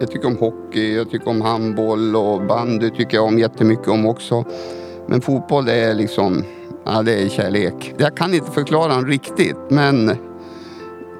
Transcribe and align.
Jag 0.00 0.10
tycker 0.10 0.28
om 0.28 0.36
hockey, 0.36 0.96
jag 0.96 1.10
tycker 1.10 1.28
om 1.28 1.40
handboll 1.40 2.16
och 2.16 2.46
bandy 2.46 2.90
tycker 2.90 3.16
jag 3.16 3.24
om 3.24 3.38
jättemycket 3.38 3.88
om 3.88 4.06
också. 4.06 4.44
Men 5.06 5.20
fotboll 5.20 5.68
är 5.68 5.94
liksom, 5.94 6.44
ja 6.84 7.02
det 7.02 7.22
är 7.22 7.28
kärlek. 7.28 7.94
Jag 7.98 8.16
kan 8.16 8.34
inte 8.34 8.50
förklara 8.50 8.94
den 8.94 9.06
riktigt 9.06 9.56
men 9.70 10.06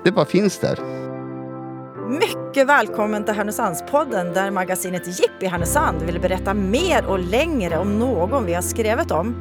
det 0.04 0.12
bara 0.12 0.24
finns 0.24 0.58
där. 0.58 0.80
Mycket 2.08 2.68
välkommen 2.68 3.24
till 3.24 3.34
Härnösandspodden 3.34 4.32
där 4.32 4.50
magasinet 4.50 5.20
Jippi 5.20 5.46
Härnösand 5.46 6.02
vill 6.02 6.20
berätta 6.20 6.54
mer 6.54 7.06
och 7.06 7.18
längre 7.18 7.78
om 7.78 7.98
någon 7.98 8.46
vi 8.46 8.54
har 8.54 8.62
skrivit 8.62 9.10
om. 9.10 9.34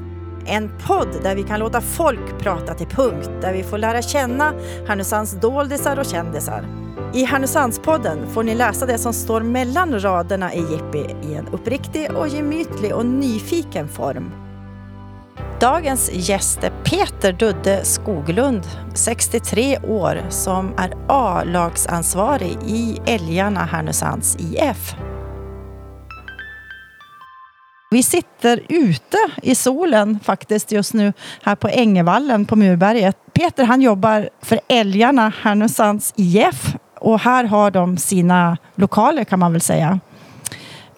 En 0.47 0.71
podd 0.87 1.07
där 1.23 1.35
vi 1.35 1.43
kan 1.43 1.59
låta 1.59 1.81
folk 1.81 2.39
prata 2.39 2.73
till 2.73 2.87
punkt, 2.87 3.29
där 3.41 3.53
vi 3.53 3.63
får 3.63 3.77
lära 3.77 4.01
känna 4.01 4.53
Härnösands 4.87 5.31
doldisar 5.41 5.99
och 5.99 6.05
kändisar. 6.05 6.84
I 7.13 7.23
Härnösandspodden 7.23 8.29
får 8.33 8.43
ni 8.43 8.55
läsa 8.55 8.85
det 8.85 8.97
som 8.97 9.13
står 9.13 9.41
mellan 9.41 9.99
raderna 9.99 10.53
i 10.53 10.59
Jippi 10.59 11.15
i 11.23 11.35
en 11.35 11.47
uppriktig 11.47 12.11
och 12.11 12.27
gemytlig 12.27 12.95
och 12.95 13.05
nyfiken 13.05 13.87
form. 13.87 14.31
Dagens 15.59 16.11
gäst 16.13 16.63
är 16.63 16.71
Peter 16.83 17.33
Dudde 17.33 17.85
Skoglund, 17.85 18.67
63 18.93 19.79
år, 19.79 20.21
som 20.29 20.73
är 20.77 20.93
A-lagsansvarig 21.07 22.57
i 22.65 22.99
Älgarna 23.05 23.59
Härnösands 23.65 24.37
IF. 24.39 24.95
Vi 27.91 28.03
sitter 28.03 28.61
ute 28.69 29.17
i 29.41 29.55
solen 29.55 30.19
faktiskt 30.23 30.71
just 30.71 30.93
nu 30.93 31.13
här 31.41 31.55
på 31.55 31.67
Ängevallen 31.67 32.45
på 32.45 32.55
Murberget. 32.55 33.17
Peter 33.33 33.63
han 33.63 33.81
jobbar 33.81 34.29
för 34.41 34.59
Älgarna 34.67 35.33
Härnösands 35.41 36.13
IF 36.17 36.75
och 36.99 37.19
här 37.19 37.43
har 37.43 37.71
de 37.71 37.97
sina 37.97 38.57
lokaler 38.75 39.23
kan 39.23 39.39
man 39.39 39.51
väl 39.51 39.61
säga. 39.61 39.99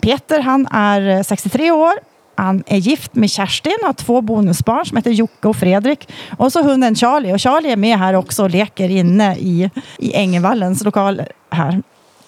Peter 0.02 0.39
han 0.39 0.67
är 0.72 1.09
eh, 1.09 1.22
63 1.22 1.72
år. 1.72 1.94
Han 2.36 2.64
är 2.67 2.78
gift 2.78 3.16
med 3.16 3.30
Kerstin, 3.30 3.78
har 3.84 3.94
två 3.94 4.22
bonusbarn 4.22 4.86
som 4.86 4.98
heter 4.98 5.12
Jocke 5.12 5.48
och 5.48 5.56
Fredrik. 5.56 6.09
Och 6.38 6.52
så 6.52 6.64
hunden 6.64 6.95
Charlie. 6.95 7.34
Och 7.34 7.42
Charlie 7.42 7.72
är 7.72 7.78
med 7.78 7.98
här 7.98 8.14
också 8.14 8.44
och 8.44 8.50
leker 8.50 8.89
inne 8.89 9.36
i, 9.36 9.70
i 9.98 10.16
Ängevallens 10.16 10.84
lokal 10.84 11.22
här. 11.50 11.81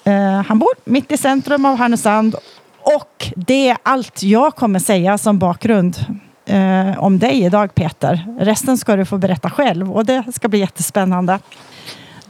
Uh, 0.08 0.42
han 0.48 0.60
bor 0.60 0.70
mitt 0.84 1.12
i 1.12 1.18
centrum 1.18 1.66
av 1.66 1.78
Härnösand. 1.78 2.36
Och 2.80 3.32
det 3.36 3.70
är 3.70 3.78
allt 3.84 4.24
jag 4.24 4.56
kommer 4.56 4.80
säga 4.80 5.18
som 5.18 5.40
bakgrund 5.40 6.06
uh, 6.52 7.04
om 7.04 7.20
dig 7.20 7.44
idag 7.44 7.76
Peter. 7.76 8.26
Resten 8.40 8.78
ska 8.78 8.96
du 8.96 9.06
få 9.06 9.18
berätta 9.18 9.50
själv 9.50 9.92
och 9.92 10.06
det 10.06 10.24
ska 10.34 10.48
bli 10.48 10.60
jättespännande. 10.60 11.40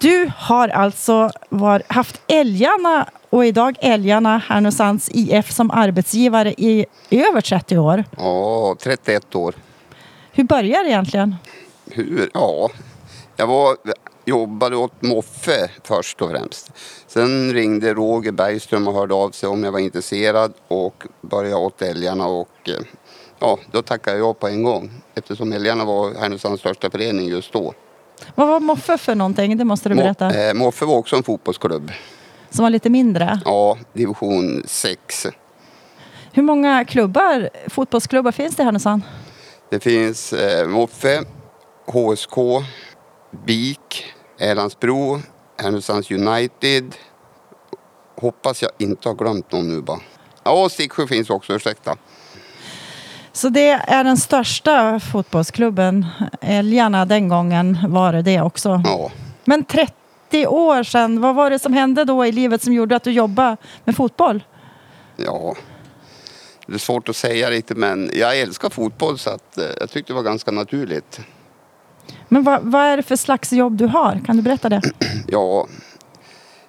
Du 0.01 0.31
har 0.37 0.67
alltså 0.67 1.31
var, 1.49 1.83
haft 1.87 2.21
Älgarna 2.27 3.09
och 3.29 3.45
idag 3.45 3.75
Älgarna 3.79 4.37
Härnösands 4.37 5.09
IF 5.13 5.51
som 5.51 5.71
arbetsgivare 5.71 6.53
i 6.57 6.85
över 7.09 7.41
30 7.41 7.77
år. 7.77 8.03
Ja, 8.17 8.75
31 8.79 9.35
år. 9.35 9.55
Hur 10.31 10.43
började 10.43 10.83
det 10.83 10.89
egentligen? 10.89 11.35
Hur? 11.85 12.29
Ja, 12.33 12.69
jag 13.35 13.47
var, 13.47 13.77
jobbade 14.25 14.75
åt 14.75 15.01
Moffe 15.01 15.71
först 15.83 16.21
och 16.21 16.29
främst. 16.29 16.71
Sen 17.07 17.53
ringde 17.53 17.93
Roger 17.93 18.31
Bergström 18.31 18.87
och 18.87 18.93
hörde 18.93 19.13
av 19.13 19.31
sig 19.31 19.49
om 19.49 19.63
jag 19.63 19.71
var 19.71 19.79
intresserad 19.79 20.53
och 20.67 21.03
började 21.21 21.55
åt 21.55 21.81
Älgarna 21.81 22.27
och 22.27 22.49
eh, 22.63 22.73
ja, 23.39 23.59
då 23.71 23.81
tackade 23.81 24.17
jag 24.17 24.39
på 24.39 24.47
en 24.47 24.63
gång 24.63 24.91
eftersom 25.15 25.53
Älgarna 25.53 25.85
var 25.85 26.13
Härnösands 26.13 26.59
största 26.59 26.89
förening 26.89 27.27
just 27.27 27.53
då. 27.53 27.73
Vad 28.35 28.47
var 28.47 28.59
Moffe 28.59 28.97
för 28.97 29.15
någonting? 29.15 29.57
Det 29.57 29.65
måste 29.65 29.89
du 29.89 29.95
berätta. 29.95 30.29
Mo, 30.29 30.33
eh, 30.35 30.53
Moffe 30.53 30.85
var 30.85 30.95
också 30.97 31.15
en 31.15 31.23
fotbollsklubb. 31.23 31.91
Som 32.49 32.63
var 32.63 32.69
lite 32.69 32.89
mindre? 32.89 33.39
Ja, 33.45 33.77
division 33.93 34.63
6. 34.65 35.27
Hur 36.31 36.43
många 36.43 36.85
klubbar, 36.85 37.49
fotbollsklubbar 37.69 38.31
finns 38.31 38.55
det 38.55 38.61
i 38.61 38.65
Härnösand? 38.65 39.01
Det 39.69 39.79
finns 39.79 40.33
eh, 40.33 40.67
Moffe, 40.67 41.23
HSK, 41.85 42.35
BIK, 43.45 44.05
Älandsbro, 44.39 45.21
Härnösands 45.61 46.11
United. 46.11 46.95
Hoppas 48.21 48.61
jag 48.61 48.71
inte 48.77 49.09
har 49.09 49.15
glömt 49.15 49.51
någon 49.51 49.67
nu 49.69 49.81
bara. 49.81 49.99
Ja, 50.43 50.69
Sticksjö 50.69 51.07
finns 51.07 51.29
också, 51.29 51.53
ursäkta. 51.53 51.95
Så 53.31 53.49
det 53.49 53.69
är 53.69 54.03
den 54.03 54.17
största 54.17 54.99
fotbollsklubben. 54.99 56.05
Älgarna 56.41 57.05
den 57.05 57.29
gången 57.29 57.77
var 57.87 58.13
det 58.13 58.21
det 58.21 58.41
också. 58.41 58.81
Ja. 58.85 59.11
Men 59.45 59.63
30 59.63 60.47
år 60.47 60.83
sedan, 60.83 61.21
vad 61.21 61.35
var 61.35 61.49
det 61.49 61.59
som 61.59 61.73
hände 61.73 62.05
då 62.05 62.25
i 62.25 62.31
livet 62.31 62.61
som 62.61 62.73
gjorde 62.73 62.95
att 62.95 63.03
du 63.03 63.11
jobbade 63.11 63.57
med 63.83 63.95
fotboll? 63.95 64.43
Ja, 65.15 65.55
det 66.67 66.73
är 66.73 66.79
svårt 66.79 67.09
att 67.09 67.15
säga 67.15 67.49
riktigt 67.49 67.77
men 67.77 68.11
jag 68.13 68.39
älskar 68.39 68.69
fotboll 68.69 69.17
så 69.17 69.29
att, 69.29 69.57
eh, 69.57 69.65
jag 69.79 69.89
tyckte 69.89 70.13
det 70.13 70.15
var 70.15 70.23
ganska 70.23 70.51
naturligt. 70.51 71.19
Men 72.27 72.43
vad, 72.43 72.61
vad 72.63 72.81
är 72.81 72.97
det 72.97 73.03
för 73.03 73.15
slags 73.15 73.53
jobb 73.53 73.77
du 73.77 73.85
har? 73.85 74.21
Kan 74.25 74.37
du 74.37 74.41
berätta 74.41 74.69
det? 74.69 74.81
Ja, 75.27 75.67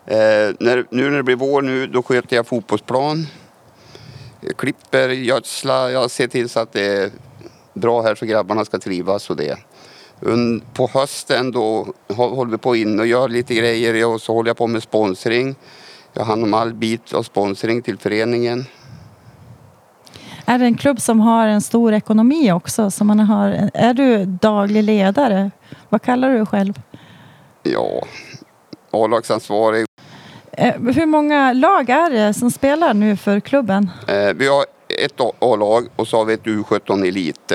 eh, 0.07 0.17
när, 0.61 0.87
nu 0.91 1.11
när 1.11 1.17
det 1.17 1.23
blir 1.23 1.37
vår 1.37 1.63
nu 1.63 1.87
då 1.87 2.03
sköter 2.03 2.37
jag 2.37 2.47
fotbollsplan. 2.47 3.27
Jag 4.41 4.57
klipper, 4.57 5.09
gödslar, 5.09 5.89
jag 5.89 6.11
ser 6.11 6.27
till 6.27 6.49
så 6.49 6.61
att 6.61 6.73
det 6.73 6.87
är 6.87 7.11
bra 7.75 8.03
här 8.03 8.15
så 8.15 8.27
grabbarna 8.27 8.65
ska 8.65 8.79
trivas 8.79 9.31
och 9.31 9.37
det. 9.37 9.59
På 10.75 10.91
hösten 10.95 11.53
då 11.53 11.87
håller 12.09 12.51
vi 12.51 12.59
på 12.59 12.77
in 12.77 13.01
och 13.01 13.07
gör 13.07 13.29
lite 13.29 13.55
grejer 13.55 14.07
och 14.07 14.21
så 14.21 14.35
håller 14.35 14.51
jag 14.51 14.57
på 14.57 14.67
med 14.67 14.83
sponsring. 14.83 15.55
Jag 16.13 16.21
har 16.21 16.27
hand 16.27 16.45
om 16.45 16.55
all 16.55 16.75
bit 16.75 17.13
av 17.13 17.23
sponsring 17.23 17.83
till 17.83 17.99
föreningen. 17.99 18.65
Är 20.45 20.59
det 20.59 20.65
en 20.65 20.77
klubb 20.77 21.01
som 21.01 21.21
har 21.21 21.47
en 21.47 21.61
stor 21.61 21.93
ekonomi 21.93 22.53
också? 22.53 22.91
Så 22.91 23.05
man 23.05 23.21
har, 23.21 23.71
är 23.75 23.95
du 23.95 24.25
daglig 24.25 24.83
ledare? 24.83 25.51
Vad 25.89 26.03
kallar 26.03 26.29
du 26.31 26.37
dig 26.37 26.47
själv? 26.47 26.75
Ja, 27.63 28.03
A-lagsansvarig. 28.91 29.87
Eh, 30.61 30.75
hur 30.95 31.07
många 31.07 31.53
lag 31.53 31.91
är 31.91 32.11
det 32.11 32.35
som 32.35 32.51
spelar 32.51 32.95
nu 32.95 33.17
för 33.17 33.41
klubben? 33.41 33.91
Eh, 34.09 34.35
vi 34.35 34.49
har 34.49 34.65
ett 35.05 35.21
A-lag 35.39 35.89
och 35.97 36.09
så 36.09 36.17
har 36.17 36.25
vi 36.25 36.35
ett 36.35 36.45
U17 36.45 37.09
Elit. 37.09 37.53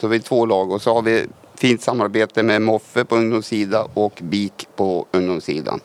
Så 0.00 0.08
vi 0.08 0.16
har 0.16 0.22
två 0.22 0.46
lag 0.46 0.72
och 0.72 0.82
så 0.82 0.94
har 0.94 1.02
vi 1.02 1.26
fint 1.56 1.82
samarbete 1.82 2.42
med 2.42 2.62
Moffe 2.62 3.04
på 3.04 3.16
ungdomssidan 3.16 3.88
och 3.94 4.18
BIK 4.22 4.68
på 4.76 5.06
ungdomssidan. 5.12 5.80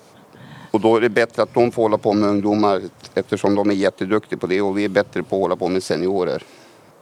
Och 0.72 0.81
då 0.81 0.95
är 0.95 1.01
det 1.01 1.09
bättre 1.09 1.44
att 1.44 1.53
de 1.53 1.72
får 1.72 1.81
hålla 1.81 1.97
på 1.97 2.13
med 2.13 2.29
ungdomar 2.29 2.81
eftersom 3.13 3.56
de 3.56 3.69
är 3.69 3.75
jätteduktiga 3.75 4.39
på 4.39 4.47
det 4.47 4.61
och 4.61 4.77
vi 4.77 4.85
är 4.85 4.89
bättre 4.89 5.23
på 5.23 5.35
att 5.35 5.41
hålla 5.41 5.56
på 5.56 5.67
med 5.67 5.83
seniorer. 5.83 6.44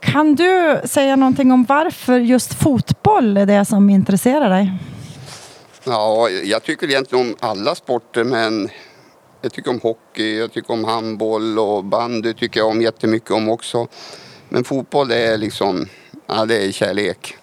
Kan 0.00 0.34
du 0.34 0.80
säga 0.84 1.16
någonting 1.16 1.52
om 1.52 1.64
varför 1.64 2.18
just 2.18 2.54
fotboll 2.54 3.36
är 3.36 3.46
det 3.46 3.64
som 3.64 3.90
intresserar 3.90 4.50
dig? 4.50 4.72
Ja, 5.84 6.28
jag 6.28 6.62
tycker 6.62 6.90
egentligen 6.90 7.26
om 7.26 7.36
alla 7.40 7.74
sporter 7.74 8.24
men 8.24 8.68
jag 9.42 9.52
tycker 9.52 9.70
om 9.70 9.80
hockey, 9.80 10.38
jag 10.38 10.52
tycker 10.52 10.72
om 10.72 10.84
handboll 10.84 11.58
och 11.58 11.84
bandy 11.84 12.34
tycker 12.34 12.60
jag 12.60 12.68
om 12.68 12.82
jättemycket 12.82 13.30
om 13.30 13.48
också. 13.48 13.88
Men 14.48 14.64
fotboll 14.64 15.10
är 15.10 15.38
liksom, 15.38 15.86
ja 16.26 16.46
det 16.46 16.66
är 16.66 16.72
kärlek. 16.72 17.36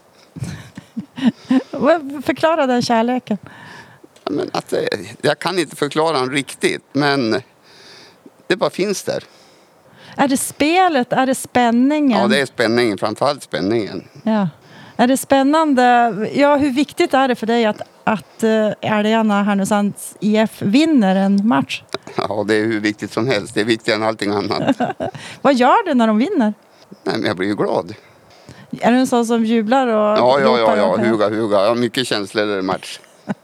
Förklara 2.25 2.67
den 2.67 2.81
kärleken. 2.81 3.37
Ja, 4.23 4.31
men 4.31 4.49
att 4.53 4.69
det, 4.69 4.89
jag 5.21 5.39
kan 5.39 5.59
inte 5.59 5.75
förklara 5.75 6.19
den 6.19 6.31
riktigt 6.31 6.83
men 6.93 7.41
det 8.47 8.55
bara 8.55 8.69
finns 8.69 9.03
där. 9.03 9.23
Är 10.15 10.27
det 10.27 10.37
spelet? 10.37 11.13
Är 11.13 11.25
det 11.25 11.35
spänningen? 11.35 12.21
Ja, 12.21 12.27
det 12.27 12.41
är 12.41 12.45
spänningen. 12.45 12.97
Framförallt 12.97 13.43
spänningen. 13.43 14.07
Ja. 14.23 14.49
Är 14.97 15.07
det 15.07 15.17
spännande? 15.17 15.83
Ja, 16.33 16.55
hur 16.55 16.71
viktigt 16.71 17.13
är 17.13 17.27
det 17.27 17.35
för 17.35 17.47
dig 17.47 17.65
att, 17.65 17.81
att 18.03 18.43
uh, 18.43 18.69
Älgarna 18.81 19.43
Härnösands 19.43 20.15
IF 20.19 20.61
vinner 20.61 21.15
en 21.15 21.47
match? 21.47 21.83
Ja, 22.17 22.43
det 22.47 22.55
är 22.55 22.65
hur 22.65 22.79
viktigt 22.79 23.13
som 23.13 23.27
helst. 23.27 23.53
Det 23.53 23.61
är 23.61 23.65
viktigare 23.65 23.99
än 24.01 24.07
allting 24.07 24.31
annat. 24.31 24.77
Vad 25.41 25.53
gör 25.55 25.85
du 25.85 25.93
när 25.93 26.07
de 26.07 26.17
vinner? 26.17 26.53
Nej, 27.03 27.15
men 27.17 27.23
jag 27.25 27.37
blir 27.37 27.47
ju 27.47 27.55
glad. 27.55 27.93
Är 28.81 28.91
du 28.91 28.97
en 28.97 29.07
sån 29.07 29.25
som 29.25 29.45
jublar 29.45 29.87
och 29.87 29.93
Ja, 30.17 30.39
ja, 30.39 30.59
ja, 30.59 30.77
ja. 30.77 30.97
Huga, 30.97 31.29
huga. 31.29 31.61
Jag 31.61 31.67
har 31.67 31.75
mycket 31.75 32.07
känslor 32.07 32.59
i 32.59 32.61
match. 32.61 32.99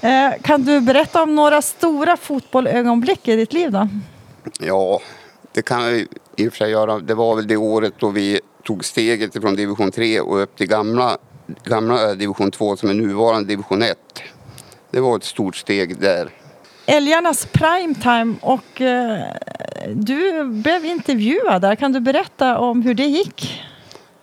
Eh, 0.00 0.32
Kan 0.42 0.62
du 0.64 0.80
berätta 0.80 1.22
om 1.22 1.34
några 1.34 1.62
stora 1.62 2.16
fotbollögonblick 2.16 3.28
i 3.28 3.36
ditt 3.36 3.52
liv 3.52 3.70
då? 3.72 3.88
Ja, 4.60 5.00
det 5.52 5.62
kan 5.62 5.82
jag 5.82 6.06
i 6.36 6.48
och 6.48 6.52
för 6.52 6.56
sig 6.56 6.70
göra. 6.70 6.98
Det 6.98 7.14
var 7.14 7.36
väl 7.36 7.46
det 7.46 7.56
året 7.56 7.92
då 7.98 8.08
vi 8.10 8.40
tog 8.64 8.84
steget 8.84 9.32
från 9.32 9.56
division 9.56 9.90
3 9.90 10.20
och 10.20 10.42
upp 10.42 10.56
till 10.56 10.66
gamla, 10.68 11.18
gamla 11.64 12.10
eh, 12.10 12.16
division 12.16 12.50
2 12.50 12.76
som 12.76 12.90
är 12.90 12.94
nuvarande 12.94 13.48
division 13.48 13.82
1. 13.82 13.98
Det 14.90 15.00
var 15.00 15.16
ett 15.16 15.24
stort 15.24 15.56
steg 15.56 16.00
där. 16.00 16.30
Älgarnas 16.86 17.46
primetime 17.52 18.34
och 18.40 18.80
eh, 18.80 19.24
du 19.94 20.44
blev 20.44 20.84
intervjuad 20.84 21.62
där. 21.62 21.74
Kan 21.74 21.92
du 21.92 22.00
berätta 22.00 22.58
om 22.58 22.82
hur 22.82 22.94
det 22.94 23.06
gick? 23.06 23.62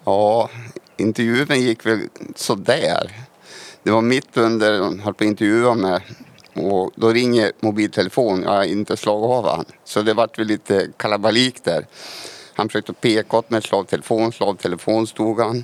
Ja, 0.06 0.50
intervjun 0.98 1.62
gick 1.62 1.86
väl 1.86 2.00
sådär. 2.36 3.12
Det 3.84 3.92
var 3.92 4.02
mitt 4.02 4.38
under, 4.38 4.80
de 4.80 5.00
höll 5.00 5.14
på 5.14 5.24
att 5.24 5.28
intervjua 5.28 5.74
med 5.74 6.02
Och 6.54 6.92
då 6.96 7.10
ringer 7.10 7.52
mobiltelefon, 7.60 8.44
jag 8.44 8.50
har 8.50 8.64
inte 8.64 8.98
slagit 8.98 9.30
av 9.30 9.48
han. 9.56 9.66
Så 9.84 10.02
det 10.02 10.14
vart 10.14 10.40
väl 10.40 10.48
lite 10.48 10.88
kalabalik 10.98 11.64
där. 11.64 11.86
Han 12.54 12.70
försökte 12.70 12.94
peka 12.94 13.38
åt 13.38 13.50
mig, 13.50 13.62
slavtelefon, 13.62 14.32
slavtelefon 14.32 15.08
stod 15.08 15.40
han. 15.40 15.64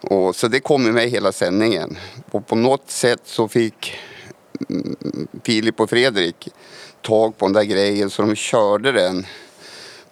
Och, 0.00 0.36
så 0.36 0.48
det 0.48 0.60
kom 0.60 0.84
ju 0.84 0.92
med 0.92 1.10
hela 1.10 1.32
sändningen. 1.32 1.98
Och 2.30 2.46
på 2.46 2.56
något 2.56 2.90
sätt 2.90 3.20
så 3.24 3.48
fick 3.48 3.98
mm, 4.68 4.96
Filip 5.42 5.80
och 5.80 5.90
Fredrik 5.90 6.48
tag 7.02 7.38
på 7.38 7.46
den 7.46 7.52
där 7.52 7.64
grejen 7.64 8.10
så 8.10 8.22
de 8.22 8.34
körde 8.34 8.92
den 8.92 9.26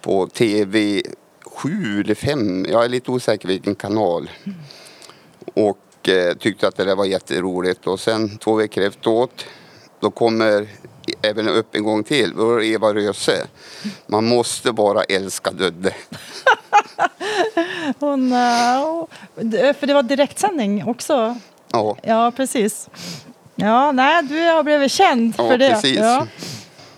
på 0.00 0.26
TV 0.26 1.02
7 1.44 2.00
eller 2.00 2.14
5, 2.14 2.66
jag 2.68 2.84
är 2.84 2.88
lite 2.88 3.10
osäker 3.10 3.48
vilken 3.48 3.74
kanal. 3.74 4.30
Och 5.54 6.08
eh, 6.08 6.36
tyckte 6.36 6.68
att 6.68 6.76
det 6.76 6.84
där 6.84 6.96
var 6.96 7.04
jätteroligt 7.04 7.86
och 7.86 8.00
sen 8.00 8.38
två 8.38 8.54
veckor 8.54 8.84
efteråt 8.84 9.46
då 10.00 10.10
kommer 10.10 10.68
även 11.22 11.48
upp 11.48 11.74
en 11.74 11.84
gång 11.84 12.04
till, 12.04 12.36
det 12.36 12.66
Eva 12.66 12.94
Röse. 12.94 13.46
Man 14.06 14.24
måste 14.24 14.72
bara 14.72 15.02
älska 15.02 15.50
Dödde. 15.50 15.94
Hon, 17.98 18.32
eh, 18.32 19.72
för 19.80 19.86
det 19.86 19.94
var 19.94 20.02
direktsändning 20.02 20.84
också. 20.86 21.36
Ja, 21.72 21.96
Ja, 22.02 22.32
precis. 22.36 22.88
Ja, 23.54 23.92
nej, 23.92 24.22
du 24.22 24.48
har 24.48 24.62
blivit 24.62 24.92
känd 24.92 25.34
ja 25.38 25.48
för 25.48 25.58
det. 25.58 25.70
precis. 25.70 25.98
Ja. 25.98 26.26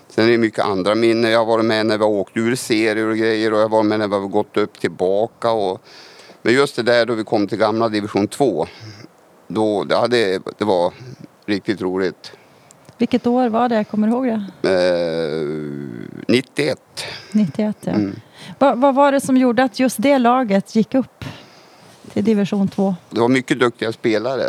Sen 0.09 0.25
är 0.27 0.31
det 0.31 0.37
mycket 0.37 0.65
andra 0.65 0.95
minnen. 0.95 1.31
Jag 1.31 1.39
har 1.39 1.45
varit 1.45 1.65
med 1.65 1.85
när 1.85 1.97
vi 1.97 2.03
har 2.03 2.11
åkt 2.11 2.37
ur 2.37 2.55
serier 2.55 3.07
och 3.07 3.17
grejer 3.17 3.53
och 3.53 3.57
jag 3.59 3.63
har 3.63 3.69
varit 3.69 3.85
med 3.85 3.99
när 3.99 4.07
vi 4.07 4.15
har 4.15 4.27
gått 4.27 4.57
upp 4.57 4.79
tillbaka. 4.79 5.51
Och... 5.51 5.81
Men 6.41 6.53
just 6.53 6.75
det 6.75 6.83
där 6.83 7.05
då 7.05 7.13
vi 7.13 7.23
kom 7.23 7.47
till 7.47 7.57
gamla 7.57 7.89
division 7.89 8.27
2. 8.27 8.67
Då, 9.47 9.83
det, 9.83 10.41
det 10.57 10.65
var 10.65 10.93
riktigt 11.45 11.81
roligt. 11.81 12.31
Vilket 12.99 13.27
år 13.27 13.49
var 13.49 13.69
det? 13.69 13.83
Kommer 13.83 14.07
du 14.07 14.13
ihåg 14.13 14.25
det? 14.61 14.69
Eh, 14.69 15.47
91. 16.27 16.79
91, 17.31 17.77
ja. 17.79 17.91
Mm. 17.91 18.15
Vad, 18.59 18.77
vad 18.77 18.95
var 18.95 19.11
det 19.11 19.21
som 19.21 19.37
gjorde 19.37 19.63
att 19.63 19.79
just 19.79 20.01
det 20.01 20.17
laget 20.17 20.75
gick 20.75 20.95
upp 20.95 21.25
till 22.13 22.23
division 22.23 22.67
2? 22.67 22.95
Det 23.09 23.19
var 23.19 23.27
mycket 23.27 23.59
duktiga 23.59 23.91
spelare 23.91 24.43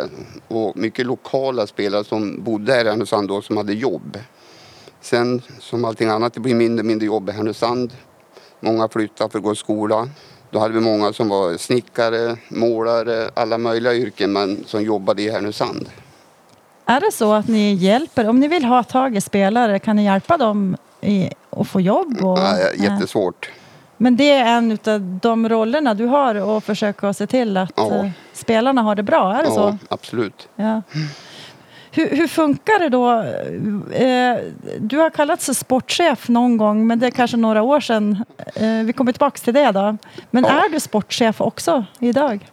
och 0.47 0.77
mycket 0.77 1.05
lokala 1.05 1.67
spelare 1.67 2.03
som 2.03 2.43
bodde 2.43 2.73
här 2.73 2.85
i 2.85 2.89
Härnösand 2.89 3.27
då 3.27 3.41
som 3.41 3.57
hade 3.57 3.73
jobb. 3.73 4.17
Sen 5.01 5.41
som 5.59 5.85
allting 5.85 6.09
annat, 6.09 6.33
det 6.33 6.39
blir 6.39 6.55
mindre 6.55 6.81
och 6.81 6.85
mindre 6.85 7.05
jobb 7.05 7.29
i 7.29 7.31
Härnösand. 7.31 7.93
Många 8.59 8.89
flyttade 8.89 9.29
för 9.29 9.37
att 9.37 9.43
gå 9.43 9.53
i 9.53 9.55
skola. 9.55 10.09
Då 10.49 10.59
hade 10.59 10.73
vi 10.73 10.79
många 10.79 11.13
som 11.13 11.29
var 11.29 11.57
snickare, 11.57 12.37
målare, 12.47 13.29
alla 13.33 13.57
möjliga 13.57 13.95
yrken 13.95 14.33
men 14.33 14.63
som 14.65 14.83
jobbade 14.83 15.21
i 15.21 15.29
Härnösand. 15.29 15.89
Är 16.85 16.99
det 16.99 17.11
så 17.11 17.33
att 17.33 17.47
ni 17.47 17.73
hjälper, 17.73 18.29
om 18.29 18.39
ni 18.39 18.47
vill 18.47 18.65
ha 18.65 18.83
tag 18.83 19.15
i 19.17 19.21
spelare, 19.21 19.79
kan 19.79 19.95
ni 19.95 20.03
hjälpa 20.05 20.37
dem 20.37 20.77
i, 21.01 21.29
att 21.49 21.67
få 21.67 21.81
jobb? 21.81 22.17
Och, 22.23 22.37
Ja, 22.39 22.57
jättesvårt. 22.77 23.49
Men 23.97 24.15
det 24.17 24.31
är 24.31 24.45
en 24.45 24.77
av 24.85 25.01
de 25.21 25.49
rollerna 25.49 25.93
du 25.93 26.05
har 26.05 26.57
att 26.57 26.63
försöka 26.63 27.13
se 27.13 27.27
till 27.27 27.57
att 27.57 27.71
Ja. 27.75 27.95
eh, 27.95 28.09
spelarna 28.33 28.81
har 28.81 28.95
det 28.95 29.03
bra, 29.03 29.33
är 29.33 29.37
det 29.37 29.47
Ja, 29.49 29.55
så? 29.55 29.77
absolut. 29.89 30.47
Ja. 30.55 30.81
Hur, 31.91 32.09
hur 32.09 32.27
funkar 32.27 32.79
det 32.79 32.89
då? 32.89 33.11
Eh, 33.95 34.37
du 34.79 34.97
har 34.97 35.09
kallats 35.09 35.45
sportchef 35.57 36.29
någon 36.29 36.57
gång, 36.57 36.87
men 36.87 36.99
det 36.99 37.07
är 37.07 37.11
kanske 37.11 37.37
några 37.37 37.61
år 37.61 37.79
sedan. 37.79 38.25
Eh, 38.55 38.67
vi 38.85 38.93
kommer 38.93 39.11
tillbaka 39.11 39.37
till 39.37 39.53
det 39.53 39.71
då. 39.71 39.97
Men 40.31 40.43
Ja. 40.43 40.49
är 40.65 40.69
du 40.69 40.79
sportchef 40.79 41.41
också 41.41 41.85
idag? 41.99 42.49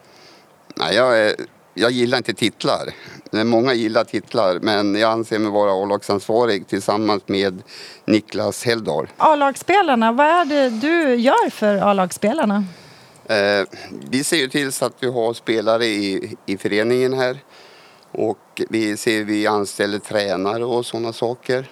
Nej, 0.77 0.95
jag, 0.95 1.19
är- 1.21 1.35
jag 1.79 1.91
gillar 1.91 2.19
inte 2.19 2.35
titlar. 2.35 2.89
Det 3.31 3.45
Många 3.45 3.75
gillar 3.75 4.05
titlar 4.05 4.59
men 4.63 4.95
jag 4.95 5.13
anser 5.13 5.39
mig 5.39 5.51
vara 5.51 5.83
A-lagsansvarig 5.83 6.69
tillsammans 6.69 7.23
med 7.27 7.63
Niklas 8.05 8.65
Helldal. 8.65 9.09
A-lagsspelarna, 9.17 10.13
vad 10.13 10.27
är 10.27 10.45
det 10.45 10.71
du 10.71 11.15
gör 11.15 11.51
för 11.51 11.77
A-lagsspelarna? 11.77 12.65
Eh, 13.27 13.67
vi 14.11 14.25
ser 14.25 14.37
ju 14.37 14.49
till 14.49 14.73
så 14.73 14.85
att 14.85 14.95
vi 15.01 15.07
har 15.07 15.35
spelare 15.35 15.85
i, 15.87 16.37
i 16.47 16.57
föreningen 16.57 17.13
här. 17.13 17.39
Och 18.13 18.63
vi 18.71 18.97
ser 18.97 19.25
vi 19.25 19.47
anställer 19.47 19.99
tränare 19.99 20.65
och 20.65 20.87
sådana 20.87 21.13
saker. 21.13 21.71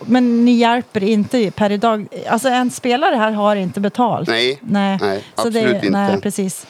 Men 0.00 0.44
ni 0.44 0.52
hjälper 0.52 1.02
inte 1.02 1.50
per 1.50 1.72
idag. 1.72 2.06
Alltså 2.28 2.48
en 2.48 2.70
spelare 2.70 3.16
här 3.16 3.32
har 3.32 3.56
inte 3.56 3.80
betalt. 3.80 4.28
Nej, 4.28 4.58
Nej, 4.62 4.98
nej 5.00 5.24
Så 5.36 5.42
det, 5.42 5.60
absolut 5.60 5.74
inte. 5.84 5.90
Nej, 5.90 6.20
precis. 6.20 6.66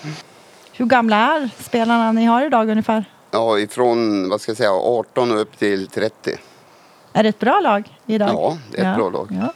Hur 0.78 0.86
gamla 0.86 1.16
är 1.16 1.50
spelarna 1.62 2.12
ni 2.12 2.24
har 2.24 2.46
idag 2.46 2.68
ungefär? 2.70 3.04
Ja, 3.30 3.58
ifrån 3.58 4.28
vad 4.28 4.40
ska 4.40 4.50
jag 4.50 4.56
säga, 4.56 4.70
18 4.72 5.30
och 5.32 5.40
upp 5.40 5.58
till 5.58 5.86
30. 5.88 6.36
Är 7.12 7.22
det 7.22 7.28
ett 7.28 7.38
bra 7.38 7.60
lag 7.60 7.88
idag? 8.06 8.28
Ja, 8.32 8.58
det 8.72 8.80
är 8.80 8.90
ett 8.90 8.96
bra 8.96 9.10
lag. 9.10 9.28
Ja. 9.30 9.52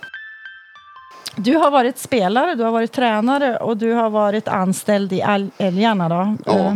Du 1.36 1.56
har 1.56 1.70
varit 1.70 1.98
spelare, 1.98 2.54
du 2.54 2.62
har 2.64 2.70
varit 2.70 2.92
tränare 2.92 3.56
och 3.56 3.76
du 3.76 3.92
har 3.92 4.10
varit 4.10 4.48
anställd 4.48 5.12
i 5.12 5.22
Älgarna. 5.58 6.08
Då. 6.08 6.36
Ja. 6.46 6.52
Eh, 6.58 6.74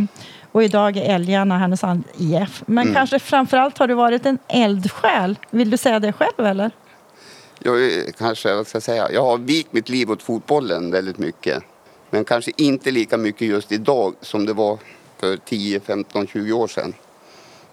Och 0.51 0.63
idag 0.63 0.97
är 0.97 1.15
Älgarna 1.15 1.57
Härnösand 1.57 2.03
IF. 2.17 2.63
Men 2.65 2.81
Mm. 2.83 2.93
kanske 2.95 3.19
framförallt 3.19 3.77
har 3.77 3.87
du 3.87 3.93
varit 3.93 4.25
en 4.25 4.37
eldsjäl. 4.47 5.35
Vill 5.49 5.69
du 5.69 5.77
säga 5.77 5.99
det 5.99 6.13
själv 6.13 6.45
eller? 6.47 6.71
Jag 7.59 7.77
kanske, 8.17 8.55
vad 8.55 8.67
ska 8.67 8.75
jag 8.75 8.83
säga, 8.83 9.11
jag 9.11 9.23
har 9.23 9.37
vikt 9.37 9.73
mitt 9.73 9.89
liv 9.89 10.11
åt 10.11 10.23
fotbollen 10.23 10.91
väldigt 10.91 11.17
mycket. 11.17 11.63
Men 12.17 12.25
kanske 12.25 12.51
inte 12.57 12.91
lika 12.91 13.17
mycket 13.17 13.47
just 13.47 13.71
idag 13.71 14.13
som 14.21 14.45
det 14.45 14.53
var 14.53 14.77
för 15.19 15.37
10, 15.37 15.79
15, 15.79 16.27
20 16.27 16.51
år 16.53 16.67
sedan. 16.67 16.93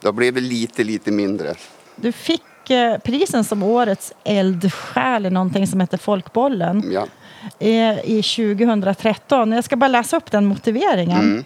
Då 0.00 0.12
blev 0.12 0.35
det 0.35 0.41
lite, 0.41 0.85
lite 0.85 1.11
mindre. 1.11 1.55
Du 1.96 2.12
fick 2.12 2.70
eh, 2.70 2.99
prisen 2.99 3.44
som 3.44 3.62
årets 3.62 4.12
eldsjäl 4.25 5.26
i 5.26 5.31
någonting 5.31 5.67
som 5.67 5.81
heter 5.81 5.99
Folkbollen 5.99 6.91
Ja. 6.93 7.06
eh, 7.58 8.11
i 8.11 8.23
2013. 8.23 9.52
Jag 9.52 9.64
ska 9.64 9.76
bara 9.76 9.88
läsa 9.88 10.17
upp 10.17 10.31
den 10.31 10.47
motiveringen. 10.47 11.20
Mm. 11.20 11.44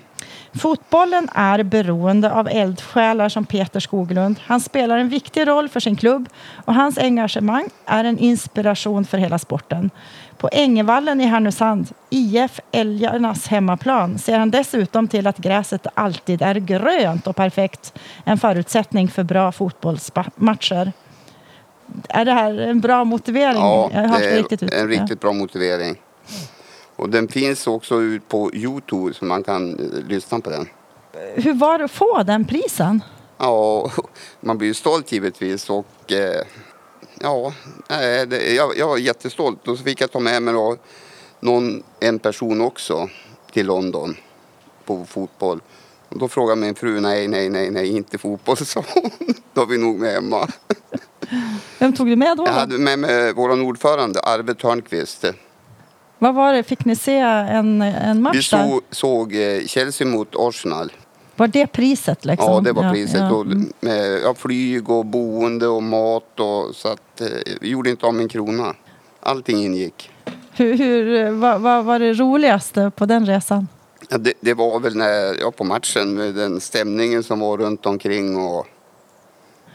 Fotbollen 0.54 1.28
är 1.34 1.62
beroende 1.62 2.32
av 2.32 2.48
eldsjälar 2.48 3.28
som 3.28 3.44
Peter 3.44 3.80
Skoglund. 3.80 4.40
Han 4.46 4.60
spelar 4.60 4.98
en 4.98 5.08
viktig 5.08 5.48
roll 5.48 5.68
för 5.68 5.80
sin 5.80 5.96
klubb 5.96 6.28
och 6.64 6.74
hans 6.74 6.98
engagemang 6.98 7.68
är 7.86 8.04
en 8.04 8.18
inspiration 8.18 9.04
för 9.04 9.18
hela 9.18 9.38
sporten. 9.38 9.90
På 10.38 10.48
Ängevallen 10.52 11.20
i 11.20 11.24
Härnösand, 11.24 11.88
IF 12.10 12.60
Älgarnas 12.72 13.46
hemmaplan, 13.46 14.18
ser 14.18 14.38
han 14.38 14.50
dessutom 14.50 15.08
till 15.08 15.26
att 15.26 15.38
gräset 15.38 15.86
alltid 15.94 16.42
är 16.42 16.54
grönt 16.54 17.26
och 17.26 17.36
perfekt. 17.36 17.98
En 18.24 18.38
förutsättning 18.38 19.08
för 19.08 19.22
bra 19.22 19.52
fotbollsmatcher. 19.52 20.92
Är 22.08 22.24
det 22.24 22.32
här 22.32 22.58
en 22.58 22.80
bra 22.80 23.04
motivering? 23.04 23.60
Ja, 23.60 23.90
det 23.92 24.04
inte 24.04 24.36
riktigt 24.36 24.62
ut. 24.62 24.72
är 24.72 24.80
en 24.80 24.88
riktigt 24.88 25.20
bra 25.20 25.32
motivering. 25.32 25.96
Och 26.96 27.08
den 27.08 27.28
finns 27.28 27.66
också 27.66 28.00
ut 28.00 28.28
på 28.28 28.54
Youtube 28.54 29.14
så 29.14 29.24
man 29.24 29.42
kan 29.42 29.78
eh, 29.78 30.08
lyssna 30.08 30.40
på 30.40 30.50
den. 30.50 30.68
Hur 31.34 31.54
var 31.54 31.78
det 31.78 31.84
att 31.84 31.90
få 31.90 32.22
den 32.22 32.44
prisen? 32.44 33.02
Ja, 33.38 33.90
man 34.40 34.58
blir 34.58 34.68
ju 34.68 34.74
stolt 34.74 35.12
givetvis 35.12 35.70
och 35.70 36.12
eh, 36.12 36.44
ja, 37.20 37.52
det, 38.26 38.54
jag, 38.54 38.78
jag 38.78 38.88
var 38.88 38.96
jättestolt 38.98 39.68
och 39.68 39.78
så 39.78 39.84
fick 39.84 40.00
jag 40.00 40.12
ta 40.12 40.20
med 40.20 40.42
mig 40.42 40.54
då 40.54 40.76
någon, 41.40 41.82
en 42.00 42.18
person 42.18 42.60
också 42.60 43.08
till 43.52 43.66
London 43.66 44.16
på 44.84 45.04
fotboll. 45.04 45.60
Och 46.08 46.18
då 46.18 46.28
frågade 46.28 46.60
min 46.60 46.74
fru, 46.74 47.00
nej, 47.00 47.28
nej, 47.28 47.48
nej, 47.50 47.70
nej, 47.70 47.96
inte 47.96 48.18
fotboll, 48.18 48.56
sa 48.66 48.84
hon. 48.94 49.10
Då 49.52 49.62
är 49.62 49.66
vi 49.66 49.78
nog 49.78 49.98
med 49.98 50.12
hemma. 50.12 50.48
Vem 51.78 51.92
tog 51.92 52.06
du 52.06 52.16
med 52.16 52.36
då? 52.36 52.46
Jag 52.46 52.52
hade 52.52 52.78
med 52.78 52.98
mig 52.98 53.32
vår 53.32 53.62
ordförande 53.62 54.20
Arve 54.20 54.54
Törnqvist. 54.54 55.24
Vad 56.18 56.34
var 56.34 56.52
det? 56.52 56.62
Fick 56.62 56.84
ni 56.84 56.96
se 56.96 57.18
en, 57.18 57.82
en 57.82 58.16
Vi 58.16 58.22
match 58.22 58.50
där? 58.50 58.68
såg, 58.68 58.82
såg 58.90 59.34
eh, 59.34 59.66
Chelsea 59.66 60.06
mot 60.06 60.28
Arsenal. 60.36 60.92
Var 61.38 61.46
det 61.46 61.66
priset 61.66 62.24
liksom? 62.24 62.52
Ja, 62.52 62.60
det 62.60 62.72
var 62.72 62.92
priset. 62.92 63.20
Ja, 63.20 63.32
Och 63.32 63.46
mm. 63.46 63.72
med, 63.80 64.20
ja, 64.22 64.34
flyg 64.34 64.90
och 64.90 65.06
boende 65.06 65.66
och 65.66 65.82
mat. 65.82 66.40
Och, 66.40 66.74
så 66.74 66.88
att, 66.88 67.20
eh, 67.20 67.26
vi 67.60 67.68
gjorde 67.68 67.90
inte 67.90 68.06
av 68.06 68.20
en 68.20 68.28
krona. 68.28 68.74
Allting 69.20 69.58
ingick. 69.58 70.10
Hur, 70.52 70.76
hur, 70.76 71.30
vad, 71.30 71.60
vad 71.60 71.84
var 71.84 71.98
det 71.98 72.12
roligaste 72.12 72.90
på 72.96 73.06
den 73.06 73.26
resan? 73.26 73.68
Ja, 74.08 74.18
det, 74.18 74.32
det 74.40 74.54
var 74.54 74.80
väl 74.80 74.96
när, 74.96 75.40
ja, 75.40 75.50
på 75.50 75.64
matchen 75.64 76.14
med 76.14 76.34
den 76.34 76.60
stämningen 76.60 77.22
som 77.22 77.40
var 77.40 77.56
runt 77.56 77.86
omkring. 77.86 78.36
Och, 78.36 78.66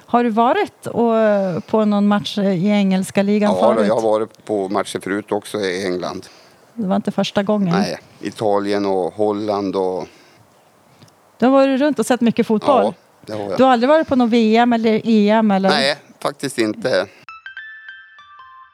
Har 0.05 0.24
du 0.24 0.29
varit 0.29 0.88
och, 0.88 1.67
på 1.67 1.86
någon 1.86 2.08
match 2.08 2.38
i 2.38 2.67
engelska 2.67 3.24
ligan 3.24 3.55
ja, 3.55 3.74
förut? 3.74 3.88
jag 3.88 3.96
har 3.96 4.01
varit 4.01 4.46
på 4.46 4.70
matcher 4.70 5.00
förut 5.00 5.32
också 5.32 5.60
i 5.60 5.86
England. 5.86 6.25
Det 6.74 6.88
var 6.88 6.96
inte 6.96 7.12
första 7.12 7.43
gången? 7.43 7.75
Nej, 7.75 8.00
Italien 8.22 8.86
och 8.86 9.13
Holland. 9.13 9.75
Och, 9.75 10.08
Du 11.39 11.45
har 11.45 11.51
varit 11.51 11.79
runt 11.79 11.99
och 11.99 12.05
sett 12.05 12.21
mycket 12.21 12.47
fotboll? 12.47 12.83
ja, 12.83 12.93
det 13.25 13.33
har 13.33 13.49
jag. 13.49 13.57
Du 13.57 13.63
har 13.63 13.71
aldrig 13.71 13.89
varit 13.89 14.07
på 14.07 14.15
något 14.15 14.29
VM 14.29 14.73
eller 14.73 15.01
EM? 15.03 15.51
Eller? 15.51 15.69
Nej, 15.69 15.97
faktiskt 16.19 16.57
inte. 16.57 17.07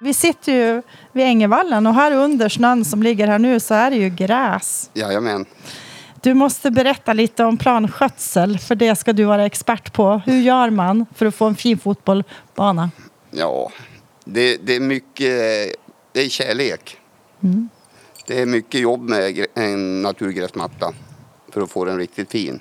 Vi 0.01 0.13
sitter 0.13 0.51
ju 0.51 0.81
vid 1.11 1.25
Ängevallen 1.25 1.87
och 1.87 1.93
här 1.93 2.11
under 2.11 2.49
snön 2.49 2.85
som 2.85 3.03
ligger 3.03 3.27
här 3.27 3.39
nu 3.39 3.59
så 3.59 3.73
är 3.73 3.89
det 3.89 3.95
ju 3.97 4.09
gräs. 4.09 4.89
Jajamän. 4.93 5.45
Du 6.21 6.33
måste 6.33 6.71
berätta 6.71 7.13
lite 7.13 7.43
om 7.43 7.57
planskötsel, 7.57 8.59
för 8.59 8.75
det 8.75 8.95
ska 8.95 9.13
du 9.13 9.23
vara 9.23 9.45
expert 9.45 9.93
på. 9.93 10.21
Hur 10.25 10.39
gör 10.39 10.69
man 10.69 11.05
för 11.15 11.25
att 11.25 11.35
få 11.35 11.45
en 11.45 11.55
fin 11.55 11.77
fotbollsbana? 11.77 12.91
Ja, 13.31 13.71
det, 14.25 14.57
det 14.57 14.75
är 14.75 14.79
mycket, 14.79 15.75
det 16.11 16.21
är 16.21 16.29
kärlek. 16.29 16.97
Det 18.27 18.41
är 18.41 18.45
mycket 18.45 18.81
jobb 18.81 19.09
med 19.09 19.45
en 19.55 20.01
naturgräsmatta 20.01 20.93
för 21.53 21.61
att 21.61 21.71
få 21.71 21.85
den 21.85 21.97
riktigt 21.97 22.31
fin. 22.31 22.59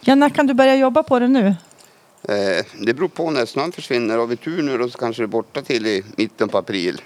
Ja, 0.00 0.14
när 0.14 0.28
kan 0.28 0.46
du 0.46 0.54
börja 0.54 0.76
jobba 0.76 1.02
på 1.02 1.18
det 1.18 1.28
nu? 1.28 1.46
Eh, 2.28 2.64
det 2.80 2.94
beror 2.94 3.08
på 3.08 3.30
när 3.30 3.46
snön 3.46 3.72
försvinner. 3.72 4.18
Har 4.18 4.26
vi 4.26 4.36
tur 4.36 4.62
nu 4.62 4.78
då 4.78 4.88
så 4.88 4.98
kanske 4.98 5.22
det 5.22 5.24
är 5.24 5.28
borta 5.28 5.62
till 5.62 5.86
i 5.86 6.04
mitten 6.16 6.48
på 6.48 6.58
april. 6.58 7.00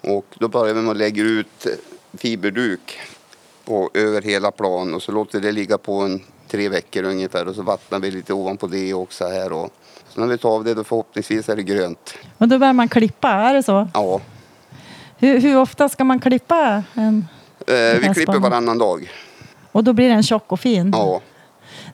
Och 0.00 0.26
då 0.38 0.48
börjar 0.48 0.74
vi 0.74 0.80
med 0.82 0.90
att 0.90 0.96
lägga 0.96 1.22
ut 1.22 1.66
fiberduk 2.18 3.00
på, 3.64 3.90
över 3.94 4.22
hela 4.22 4.50
plan 4.50 4.94
och 4.94 5.02
så 5.02 5.12
låter 5.12 5.40
det 5.40 5.52
ligga 5.52 5.78
på 5.78 5.92
en 6.00 6.20
tre 6.48 6.68
veckor 6.68 7.02
ungefär 7.04 7.48
och 7.48 7.54
så 7.54 7.62
vattnar 7.62 7.98
vi 7.98 8.10
lite 8.10 8.32
ovanpå 8.34 8.66
det 8.66 8.94
också 8.94 9.24
här. 9.24 9.52
Och, 9.52 9.70
så 10.08 10.20
när 10.20 10.26
vi 10.26 10.38
tar 10.38 10.50
av 10.50 10.64
det 10.64 10.74
då 10.74 10.84
förhoppningsvis 10.84 11.48
är 11.48 11.56
det 11.56 11.62
grönt. 11.62 12.14
Och 12.38 12.48
då 12.48 12.58
börjar 12.58 12.72
man 12.72 12.88
klippa, 12.88 13.28
är 13.30 13.54
det 13.54 13.62
så? 13.62 13.88
Ja, 13.94 14.20
Hur, 15.18 15.40
hur 15.40 15.56
ofta 15.58 15.88
ska 15.88 16.04
man 16.04 16.20
klippa 16.20 16.82
en? 16.94 17.26
eh, 17.66 17.74
vi 18.00 18.10
klipper 18.14 18.38
varannan 18.38 18.78
dag. 18.78 19.10
Och 19.72 19.84
då 19.84 19.92
blir 19.92 20.08
den 20.08 20.22
tjock 20.22 20.52
och 20.52 20.60
fin? 20.60 20.90
Ja, 20.94 21.20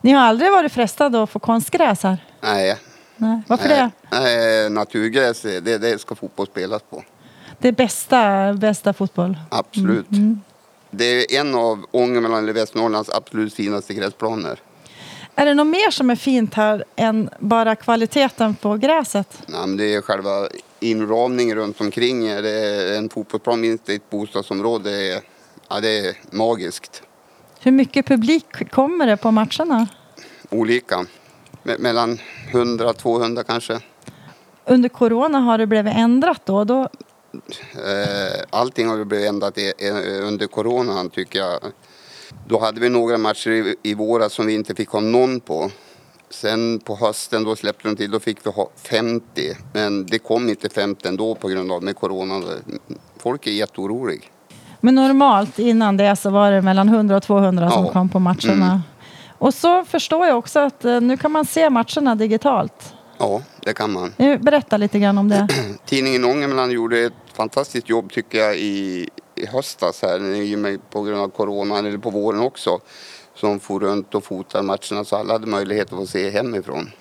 Ni 0.01 0.11
har 0.11 0.21
aldrig 0.21 0.51
varit 0.51 0.71
frestade 0.71 1.23
att 1.23 1.29
få 1.29 1.39
konstgräs 1.39 2.03
här? 2.03 2.17
nej. 2.41 2.77
Nej. 3.17 3.41
Varför 3.47 3.69
det? 3.69 3.91
Nej, 4.11 4.69
naturgräs, 4.69 5.41
det, 5.41 5.59
det 5.77 6.01
ska 6.01 6.15
fotboll 6.15 6.47
spelas 6.47 6.81
på. 6.89 7.03
Det 7.59 7.67
är 7.67 7.71
bästa, 7.71 8.53
bästa 8.53 8.93
fotboll. 8.93 9.37
Absolut. 9.49 10.05
Det 10.91 11.05
är 11.35 11.39
en 11.39 11.55
av 11.55 11.85
Ångermanland 11.91 12.43
eller 12.43 12.53
Västernorrlands 12.53 13.09
absolut 13.09 13.53
finaste 13.53 13.93
gräsplaner. 13.93 14.59
Är 15.35 15.45
det 15.45 15.53
något 15.53 15.67
mer 15.67 15.91
som 15.91 16.09
är 16.09 16.15
fint 16.15 16.53
här 16.53 16.83
än 16.95 17.29
bara 17.39 17.75
kvaliteten 17.75 18.55
på 18.55 18.77
gräset? 18.77 19.41
Ja, 19.47 19.65
men 19.65 19.77
det 19.77 19.93
är 19.95 20.01
själva 20.01 20.47
inramningen 20.79 21.55
runt 21.57 21.81
omkring. 21.81 22.25
Det 22.27 22.49
är 22.49 22.97
en 22.97 23.09
fotbollsplan 23.09 23.61
minst 23.61 23.89
i 23.89 23.95
ett 23.95 24.09
bostadsområde. 24.09 25.21
Ja, 25.69 25.79
det 25.79 25.99
är 26.07 26.15
magiskt. 26.31 27.01
Hur 27.65 27.71
mycket 27.71 28.05
publik 28.05 28.71
kommer 28.71 29.07
det 29.07 29.17
på 29.17 29.31
matcherna? 29.31 29.87
Olika. 30.49 31.05
Me- 31.63 31.79
mellan 31.79 32.17
100-200 32.51 33.43
kanske. 33.43 33.79
Under 34.65 34.89
corona 34.89 35.39
har 35.39 35.57
det 35.57 35.67
blivit 35.67 35.95
ändrat 35.95 36.45
då? 36.45 36.63
då 36.63 36.89
Eh, 37.73 38.43
allting 38.49 38.87
har 38.87 39.05
blivit 39.05 39.29
ändrat 39.29 39.57
under 40.21 40.47
coronan 40.47 41.09
tycker 41.09 41.39
jag. 41.39 41.59
Då 42.47 42.59
hade 42.59 42.79
vi 42.79 42.89
några 42.89 43.17
matcher 43.17 43.75
i, 43.83 43.93
våras 43.93 44.33
som 44.33 44.45
vi 44.47 44.53
inte 44.53 44.75
fick 44.75 44.89
ha 44.89 44.99
någon 44.99 45.39
på. 45.39 45.71
Sen 46.29 46.79
på 46.79 46.95
hösten 46.95 47.43
då 47.43 47.55
släppte 47.55 47.87
de 47.87 47.95
till, 47.95 48.11
då 48.11 48.19
fick 48.19 48.45
vi 48.45 48.49
ha 48.49 48.69
50. 48.75 49.57
Men 49.73 50.05
det 50.05 50.19
kom 50.19 50.49
inte 50.49 50.69
50 50.69 51.07
ändå 51.07 51.35
på 51.35 51.47
grund 51.47 51.71
av 51.71 51.83
med 51.83 51.95
coronan. 51.95 52.43
Folk 53.17 53.47
är 53.47 53.51
jätteoroliga. 53.51 54.21
Men 54.85 54.95
normalt 54.95 55.59
innan 55.59 55.97
det 55.97 56.15
så 56.15 56.29
var 56.29 56.51
det 56.51 56.61
mellan 56.61 56.89
100 56.89 57.17
och 57.17 57.23
200 57.23 57.71
som 57.71 57.85
Ja. 57.85 57.91
kom 57.91 58.09
på 58.09 58.19
matcherna. 58.19 58.65
Mm. 58.65 58.79
Och 59.37 59.53
så 59.53 59.85
förstår 59.85 60.27
jag 60.27 60.37
också 60.37 60.59
att 60.59 60.85
eh, 60.85 61.01
nu 61.01 61.17
kan 61.17 61.31
man 61.31 61.45
se 61.45 61.69
matcherna 61.69 62.15
digitalt. 62.15 62.93
Ja, 63.17 63.41
det 63.61 63.73
kan 63.73 63.91
man. 63.91 64.13
Eh, 64.17 64.37
Berätta 64.39 64.77
lite 64.77 64.99
grann 64.99 65.17
om 65.17 65.29
det. 65.29 65.47
Tidningen 65.85 66.25
Ångermanland 66.25 66.71
gjorde 66.71 66.99
ett 66.99 67.13
fantastiskt 67.33 67.89
jobb 67.89 68.11
tycker 68.11 68.37
jag 68.37 68.57
i, 68.57 69.09
i 69.35 69.45
höstas 69.45 70.01
här 70.01 70.19
i 70.35 70.55
och 70.55 70.59
med 70.59 70.89
på 70.89 71.01
grund 71.03 71.21
av 71.21 71.27
coronan 71.29 71.85
eller 71.85 71.97
på 71.97 72.09
våren 72.09 72.39
också. 72.41 72.79
Som 73.35 73.59
for 73.59 73.79
runt 73.79 74.15
och 74.15 74.23
fotade 74.23 74.63
matcherna 74.63 75.03
så 75.05 75.15
alla 75.15 75.33
hade 75.33 75.47
möjlighet 75.47 75.93
att 75.93 75.99
få 75.99 76.07
se 76.07 76.29
hemifrån. 76.29 76.91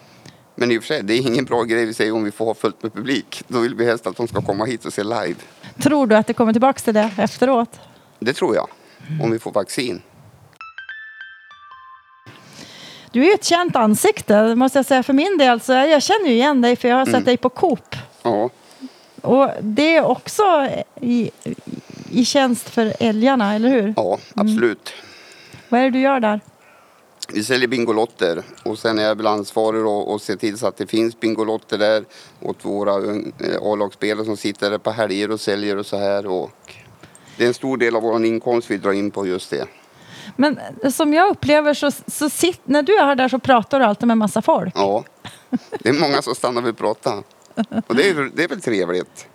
Men 0.56 0.70
i 0.70 0.78
och 0.78 0.82
för 0.82 0.86
sig, 0.86 1.02
det 1.02 1.14
är 1.14 1.26
ingen 1.26 1.44
bra 1.44 1.62
grej 1.62 1.84
vi 1.86 1.94
säger 1.94 2.12
om 2.14 2.24
vi 2.24 2.30
får 2.30 2.44
ha 2.44 2.54
fullt 2.54 2.82
med 2.82 2.94
publik. 2.94 3.42
Då 3.48 3.58
vill 3.60 3.74
vi 3.74 3.84
helst 3.84 4.06
att 4.06 4.16
de 4.16 4.28
ska 4.28 4.40
komma 4.42 4.64
hit 4.64 4.84
och 4.84 4.92
se 4.92 5.02
live. 5.04 5.34
Tror 5.83 6.07
du 6.07 6.16
att 6.16 6.26
det 6.26 6.33
kommer 6.35 6.52
tillbaka 6.52 6.78
till 6.81 6.95
det 6.95 7.11
efteråt? 7.19 7.81
Det 8.19 8.33
tror 8.33 8.54
jag. 8.54 8.69
Om 9.23 9.31
vi 9.31 9.38
får 9.38 9.52
vaccin. 9.52 10.02
Du 13.12 13.31
är 13.31 13.35
ett 13.35 13.45
känt 13.45 13.76
ansikte, 13.76 14.54
måste 14.54 14.78
jag 14.78 14.87
säga 14.87 15.02
för 15.02 15.12
min 15.12 15.38
del. 15.38 15.61
Så 15.61 15.73
jag 15.73 16.02
känner 16.02 16.26
ju 16.26 16.33
igen 16.35 16.61
dig 16.61 16.76
för 16.76 16.88
jag 16.88 16.97
har 16.97 17.04
sett 17.04 17.14
Mm. 17.14 17.25
dig 17.25 17.37
på 17.37 17.49
Coop. 17.49 17.97
Ja, 18.23 18.50
Och 19.23 19.50
det 19.61 19.97
är 19.97 20.04
också 20.04 20.69
i, 21.00 21.31
i 22.11 22.25
tjänst 22.25 22.69
för 22.71 22.95
älgarna, 23.00 23.54
eller 23.54 23.69
hur? 23.69 23.95
ja 23.97 24.19
absolut. 24.35 24.93
Vad 25.69 25.81
är 25.81 25.85
det 25.85 25.90
du 25.90 26.00
gör 26.00 26.21
där? 26.21 26.40
Vi 27.33 27.45
säljer 27.45 27.69
Bingolotter 27.69 28.43
och 28.62 28.78
sen 28.78 28.99
är 28.99 29.02
jag 29.02 29.14
väl 29.14 29.26
ansvarig 29.26 29.87
och, 29.87 30.21
ser 30.21 30.37
till 30.37 30.59
så 30.59 30.66
att 30.66 30.76
det 30.76 30.87
finns 30.87 31.21
Bingolotter 31.21 31.78
där 31.78 32.04
åt 32.40 32.64
våra 32.64 32.95
eh, 32.95 33.62
A-lagsspelare 33.62 34.25
som 34.25 34.37
sitter 34.37 34.71
där 34.71 34.78
på 34.78 34.90
helger 34.90 35.31
och 35.31 35.40
säljer 35.40 35.76
och 35.76 35.87
så 35.87 35.97
här. 35.97 36.26
Och 36.26 36.50
det 37.37 37.45
är 37.45 37.49
en 37.49 37.54
stor 37.54 37.76
del 37.76 37.97
av 37.97 38.02
vår 38.02 38.25
inkomst 38.25 38.71
vi 38.71 38.76
drar 38.76 38.93
in 38.93 39.11
på 39.11 39.26
just 39.26 39.50
det. 39.50 39.66
Men 40.37 40.59
som 40.93 41.14
jag 41.14 41.31
upplever 41.31 41.75
så, 41.75 41.90
så 42.07 42.31
sitt, 42.31 42.61
när 42.64 42.83
du 42.83 42.97
är 42.97 43.14
där 43.14 43.28
så 43.28 43.38
pratar 43.38 43.81
du 43.81 43.87
alltid 43.87 44.09
med 44.09 44.19
massa 44.19 44.43
folk. 44.43 44.75
Ja, 44.76 45.04
det 45.78 45.88
är 45.88 45.93
många 45.93 46.23
som 46.23 46.35
stannar 46.35 46.61
och 46.61 46.66
vill 46.66 46.75
prata. 46.75 47.23
Och 47.87 47.95
det 47.95 48.09
är, 48.09 48.31
det 48.35 48.45
är 48.45 48.49
väl 48.49 48.61
trevligt. 48.61 49.26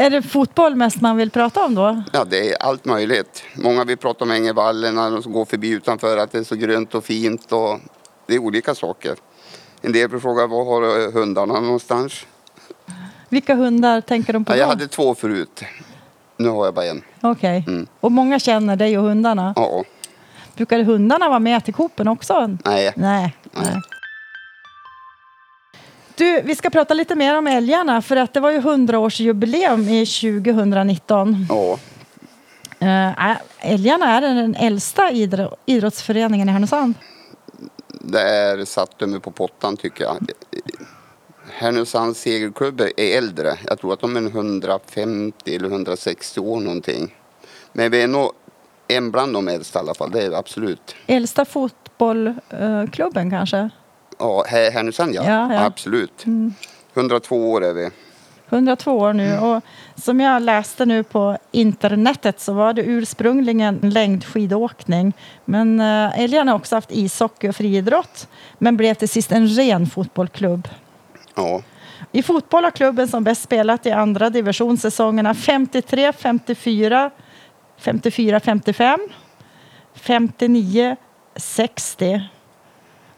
Är 0.00 0.10
det 0.10 0.22
fotboll 0.22 0.74
mest 0.76 1.00
man 1.00 1.16
vill 1.16 1.30
prata 1.30 1.64
om 1.64 1.74
då? 1.74 2.02
Ja, 2.12 2.24
det 2.24 2.52
är 2.52 2.62
allt 2.62 2.84
möjligt. 2.84 3.42
Många 3.54 3.84
vill 3.84 3.96
prata 3.96 4.24
om 4.24 4.30
Ängevallen 4.30 4.94
när 4.94 5.10
de 5.10 5.32
går 5.32 5.44
förbi 5.44 5.68
utanför 5.70 6.16
att 6.16 6.32
det 6.32 6.38
är 6.38 6.44
så 6.44 6.54
grönt 6.56 6.94
och 6.94 7.04
fint 7.04 7.52
och 7.52 7.78
det 8.26 8.34
är 8.34 8.38
olika 8.38 8.74
saker. 8.74 9.16
En 9.80 9.92
del 9.92 10.08
vill 10.10 10.20
fråga 10.20 10.46
var 10.46 10.64
har 10.64 10.82
eh, 11.06 11.12
hundarna 11.12 11.60
någonstans? 11.60 12.26
Vilka 13.28 13.54
hundar 13.54 14.00
tänker 14.00 14.32
de 14.32 14.44
på 14.44 14.52
Ja, 14.52 14.56
då? 14.56 14.60
jag 14.62 14.66
hade 14.66 14.88
två 14.88 15.14
förut. 15.14 15.62
Nu 16.36 16.48
har 16.48 16.64
jag 16.64 16.74
bara 16.74 16.86
en. 16.86 17.02
Okej. 17.20 17.64
Mm. 17.66 17.86
Och 18.00 18.12
många 18.12 18.38
känner 18.38 18.76
dig 18.76 18.98
och 18.98 19.04
hundarna. 19.04 19.52
Ja, 19.56 19.84
Brukar 20.54 20.82
hundarna 20.82 21.28
vara 21.28 21.38
med 21.38 21.64
till 21.64 21.74
Coopen 21.74 22.08
också? 22.08 22.46
nej. 22.64 22.92
Nej. 22.96 23.36
nej. 23.52 23.80
Du, 26.18 26.40
vi 26.44 26.54
ska 26.56 26.70
prata 26.70 26.94
lite 26.94 27.14
mer 27.14 27.38
om 27.38 27.46
älgarna 27.46 28.02
för 28.02 28.16
att 28.16 28.34
det 28.34 28.40
var 28.40 28.50
ju 28.50 28.60
100-årsjubileum 28.60 29.88
i 29.90 30.06
2019. 30.06 31.46
Ja, 31.48 31.78
Uh, 32.82 33.36
älgarna 33.60 34.16
är 34.16 34.20
den 34.20 34.54
äldsta 34.54 35.10
idro- 35.10 35.54
idrottsföreningen 35.66 36.48
i 36.48 36.52
Härnösand. 36.52 36.94
där 37.88 38.64
satte 38.64 38.94
de 38.98 39.06
mig 39.10 39.20
på 39.20 39.30
pottan 39.30 39.76
tycker 39.76 40.04
jag. 40.04 40.16
Härnösands 41.52 42.20
segelklubb 42.20 42.80
är 42.80 43.18
äldre. 43.18 43.54
Jag 43.66 43.78
tror 43.78 43.92
att 43.92 44.00
de 44.00 44.16
är 44.16 44.20
150 44.26 45.56
eller 45.56 45.68
160 45.68 46.40
år 46.40 46.60
någonting. 46.60 47.14
Men 47.72 47.90
vi 47.90 48.02
är 48.02 48.08
nog 48.08 48.32
en 48.88 49.10
bland 49.10 49.34
de 49.34 49.48
äldsta 49.48 49.78
i 49.78 49.82
alla 49.82 49.94
fall, 49.94 50.10
det 50.10 50.22
är 50.22 50.32
absolut. 50.32 50.94
Äldsta 51.06 51.44
fotbollsklubben 51.44 53.30
kanske? 53.30 53.70
Ja, 54.18 54.44
Här- 54.48 54.70
Härnösand 54.70 55.14
ja, 55.14 55.22
Ja, 55.24 55.30
ja. 55.30 55.44
Mm. 55.44 55.64
absolut. 55.64 56.24
102 56.94 57.50
år 57.50 57.64
är 57.64 57.72
vi. 57.72 57.90
102 58.50 58.98
år 58.98 59.12
nu. 59.12 59.26
Mm. 59.26 59.42
Och 59.44 59.62
som 59.96 60.20
jag 60.20 60.42
läste 60.42 60.86
nu 60.86 61.02
på 61.02 61.38
internetet 61.52 62.40
så 62.40 62.52
var 62.52 62.72
det 62.72 62.82
ursprungligen 62.82 63.78
längdskidåkning. 63.82 65.12
Men 65.44 65.80
älgarna 65.80 66.52
har 66.52 66.58
också 66.58 66.74
haft 66.74 66.92
ishockey 66.92 67.48
och 67.48 67.56
friidrott. 67.56 68.28
Men 68.58 68.76
blev 68.76 68.94
till 68.94 69.08
sist 69.08 69.32
en 69.32 69.48
ren 69.48 69.86
fotbollsklubb. 69.86 70.68
Ja, 71.34 71.62
I 72.12 72.22
fotboll 72.22 72.64
har 72.64 72.70
klubben 72.70 73.08
som 73.08 73.24
bäst 73.24 73.42
spelat 73.42 73.86
i 73.86 73.90
andra 73.90 74.30
division 74.30 74.78
säsongerna 74.78 75.34
53, 75.34 76.12
54, 76.12 77.10
54, 77.78 78.40
55, 78.40 79.00
59, 79.94 80.96
60. 81.36 82.20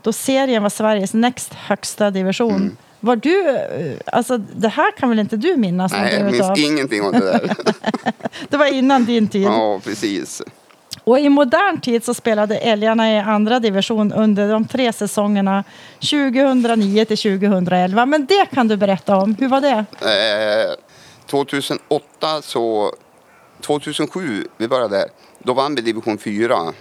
Då 0.02 0.12
serien 0.12 0.62
var 0.62 0.70
Sveriges 0.70 1.14
näst 1.14 1.54
högsta 1.54 2.10
division. 2.10 2.56
Mm. 2.56 2.76
Var 3.00 3.16
du, 3.16 3.48
eh, 3.48 3.96
alltså 4.12 4.38
det 4.38 4.68
här 4.68 4.92
kan 4.96 5.08
väl 5.08 5.18
inte 5.18 5.36
du 5.36 5.56
minnas? 5.56 5.92
nej, 5.92 6.14
jag 6.14 6.32
minns 6.32 6.58
ingenting 6.58 7.02
om 7.02 7.12
det 7.12 7.18
där. 7.18 7.56
Det 8.48 8.56
var 8.56 8.66
innan 8.66 9.04
din 9.04 9.28
tid. 9.28 9.42
ja, 9.42 9.80
precis. 9.84 10.42
Och 11.04 11.18
i 11.18 11.28
modern 11.28 11.80
tid 11.80 12.04
så 12.04 12.14
spelade 12.14 12.56
älgarna 12.56 13.12
i 13.12 13.18
andra 13.18 13.60
division 13.60 14.12
under 14.12 14.48
de 14.48 14.64
tre 14.68 14.92
säsongerna 14.92 15.64
2009 16.10 17.04
till 17.04 17.16
2011. 17.16 18.06
Men 18.06 18.26
det 18.26 18.46
kan 18.54 18.68
du 18.68 18.76
berätta 18.76 19.16
om. 19.16 19.34
Hur 19.34 19.48
var 19.48 19.60
det? 19.60 19.84
Eh, 20.00 20.76
2008 21.26 22.42
så... 22.42 22.94
2007, 23.66 24.44
vi 24.56 24.68
började 24.68 24.96
där. 24.96 25.08
Då 25.38 25.52
vann 25.52 25.74
vi 25.74 25.82
division 25.82 26.18
4. 26.18 26.72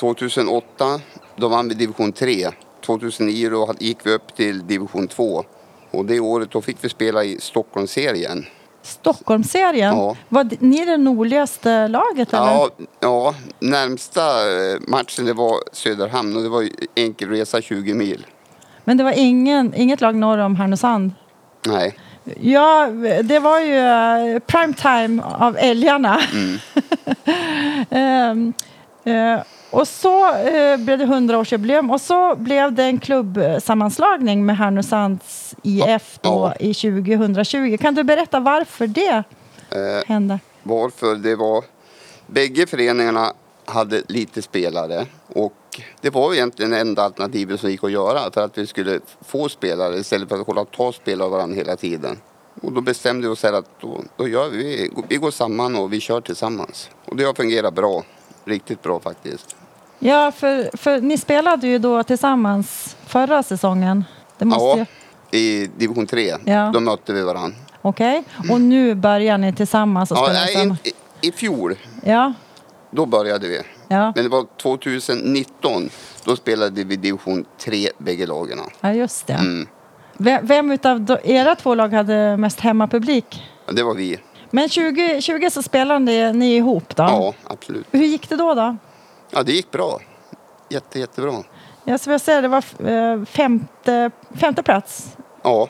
2008, 0.00 1.00
då 1.40 1.48
vann 1.48 1.68
vi 1.68 1.74
division 1.74 2.12
3. 2.12 2.48
2009 2.86 3.50
då 3.50 3.74
gick 3.78 4.06
vi 4.06 4.10
upp 4.10 4.36
till 4.36 4.66
division 4.66 5.08
2. 5.08 5.44
Och 5.90 6.04
det 6.04 6.20
året 6.20 6.50
då 6.50 6.60
fick 6.60 6.76
vi 6.80 6.88
spela 6.88 7.24
i 7.24 7.40
Stockholmsserien. 7.40 8.46
Stockholmsserien? 8.82 9.96
Ja. 9.96 10.16
Var 10.28 10.48
ni 10.58 10.84
det 10.84 10.96
nordligaste 10.96 11.88
laget? 11.88 12.32
Eller? 12.32 12.46
Ja, 12.46 12.70
ja, 13.00 13.34
närmsta 13.58 14.22
eh, 14.22 14.80
matchen 14.88 15.24
det 15.24 15.32
var 15.32 15.58
Söderhamn 15.72 16.36
och 16.36 16.42
det 16.42 16.48
var 16.48 16.62
ju 16.62 16.70
enkel 16.94 17.28
resa 17.28 17.60
20 17.60 17.94
mil. 17.94 18.26
Men 18.84 18.96
det 18.96 19.04
var 19.04 19.12
ingen, 19.12 19.74
inget 19.74 20.00
lag 20.00 20.14
norr 20.14 20.38
om 20.38 20.56
Härnösand? 20.56 21.12
Nej, 21.66 21.96
Ja, 22.40 22.88
det 23.22 23.38
var 23.38 23.60
ju 23.60 23.78
uh, 24.34 24.38
prime 24.38 24.74
time 24.74 25.22
av 25.22 25.56
älgarna. 25.58 26.20
Ehm, 27.90 28.52
eh, 29.04 29.40
och 29.70 29.88
så 29.88 30.34
eh, 30.34 30.76
blev 30.76 30.98
det 30.98 31.04
100-årsjubileum 31.04 31.92
och 31.92 32.00
så 32.00 32.36
blev 32.36 32.72
det 32.72 32.84
en 32.84 33.00
klubbsammanslagning 33.00 34.46
med 34.46 34.56
Härnösands 34.56 35.54
IF 35.62 36.18
då 36.22 36.52
Ja. 36.58 36.66
i 36.66 36.74
2020. 36.74 37.76
Kan 37.80 37.94
du 37.94 38.04
berätta 38.04 38.40
varför 38.40 38.86
det 38.86 39.22
eh, 39.70 40.06
hände? 40.06 40.38
varför 40.62 41.14
det 41.14 41.36
var... 41.36 41.64
Bägge 42.26 42.66
föreningarna 42.66 43.32
hade 43.64 44.02
lite 44.08 44.42
spelare 44.42 45.06
och 45.28 45.80
det 46.00 46.10
var 46.10 46.34
egentligen 46.34 46.72
enda 46.72 47.02
alternativet 47.02 47.60
som 47.60 47.70
gick 47.70 47.84
att 47.84 47.92
göra 47.92 48.30
för 48.30 48.44
att 48.44 48.58
vi 48.58 48.66
skulle 48.66 49.00
få 49.20 49.48
spelare 49.48 49.96
istället 49.96 50.28
för 50.28 50.40
att 50.40 50.46
hålla 50.46 50.60
och 50.60 50.70
ta 50.70 50.92
spelare 50.92 51.26
av 51.26 51.30
varandra 51.32 51.56
hela 51.56 51.76
tiden. 51.76 52.16
Och 52.62 52.72
då 52.72 52.80
bestämde 52.80 53.28
vi 53.28 53.34
oss 53.34 53.42
här 53.42 53.52
att 53.52 53.80
då, 53.80 54.00
då 54.16 54.28
gör 54.28 54.48
vi, 54.48 54.90
vi 55.08 55.16
går 55.16 55.30
samman 55.30 55.76
och 55.76 55.92
vi 55.92 56.00
kör 56.00 56.20
tillsammans. 56.20 56.90
Och 57.04 57.16
det 57.16 57.24
har 57.24 57.34
fungerat 57.34 57.74
bra, 57.74 58.04
riktigt 58.44 58.82
bra 58.82 59.00
faktiskt. 59.00 59.56
Ja, 60.02 60.32
för, 60.32 60.76
för 60.76 61.00
ni 61.00 61.18
spelade 61.18 61.66
ju 61.66 61.78
då 61.78 62.02
tillsammans 62.02 62.96
förra 63.06 63.42
säsongen. 63.42 64.04
Det 64.38 64.44
måste 64.44 64.78
Ja, 64.78 64.86
ju... 65.30 65.38
i 65.38 65.70
division 65.76 66.06
3, 66.06 66.34
Ja. 66.44 66.70
då 66.74 66.80
mötte 66.80 67.12
vi 67.12 67.22
varandra. 67.22 67.56
Okej. 67.82 68.22
Och 68.50 68.60
nu 68.60 68.94
börjar 68.94 69.38
ni 69.38 69.52
tillsammans 69.52 70.10
och 70.10 70.16
Ja, 70.16 70.28
nej, 70.32 70.72
i, 70.84 71.28
i 71.28 71.32
fjol, 71.32 71.74
Ja, 72.04 72.32
då 72.90 73.06
började 73.06 73.48
vi. 73.48 73.60
ja. 73.88 74.12
Men 74.14 74.24
det 74.24 74.30
var 74.30 74.46
2019, 74.62 75.90
då 76.24 76.36
spelade 76.36 76.84
vi 76.84 76.96
division 76.96 77.44
3 77.58 77.88
bägge 77.98 78.26
lagen. 78.26 78.58
ja, 78.80 78.92
just 78.92 79.26
det. 79.26 79.32
Mm. 79.32 79.66
Vem, 80.16 80.46
vem 80.46 80.70
utav 80.70 81.18
era 81.24 81.54
två 81.54 81.74
lag 81.74 81.92
hade 81.94 82.36
mest 82.36 82.60
hemmapublik? 82.60 83.42
Ja, 83.66 83.72
det 83.72 83.82
var 83.82 83.94
vi. 83.94 84.18
Men 84.50 84.68
2020 84.68 85.48
så 85.50 85.62
spelade 85.62 86.32
ni 86.32 86.56
ihop 86.56 86.96
då? 86.96 87.02
Ja, 87.02 87.34
absolut. 87.46 87.86
Hur 87.90 88.04
gick 88.04 88.28
det 88.28 88.36
då? 88.36 88.54
då? 88.54 88.76
Ja, 89.30 89.42
det 89.42 89.52
gick 89.52 89.70
bra. 89.70 90.00
Jätte, 90.68 90.98
jättebra. 90.98 91.42
Jag 91.84 92.00
skulle 92.00 92.18
säga 92.18 92.40
det 92.40 92.48
var 92.48 92.64
eh, 92.90 93.24
femte, 93.24 94.10
femte 94.34 94.62
plats. 94.62 95.16
Ja, 95.42 95.68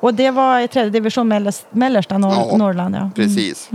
Och 0.00 0.14
det 0.14 0.30
var 0.30 0.60
i 0.60 0.68
tredje 0.68 0.90
division 0.90 1.28
mellerst, 1.28 1.66
mellersta 1.70 2.14
Nor- 2.18 2.32
Ja, 2.50 2.56
Norrland. 2.56 2.94
Ja. 2.94 2.98
Mm. 3.00 3.10
precis. 3.12 3.70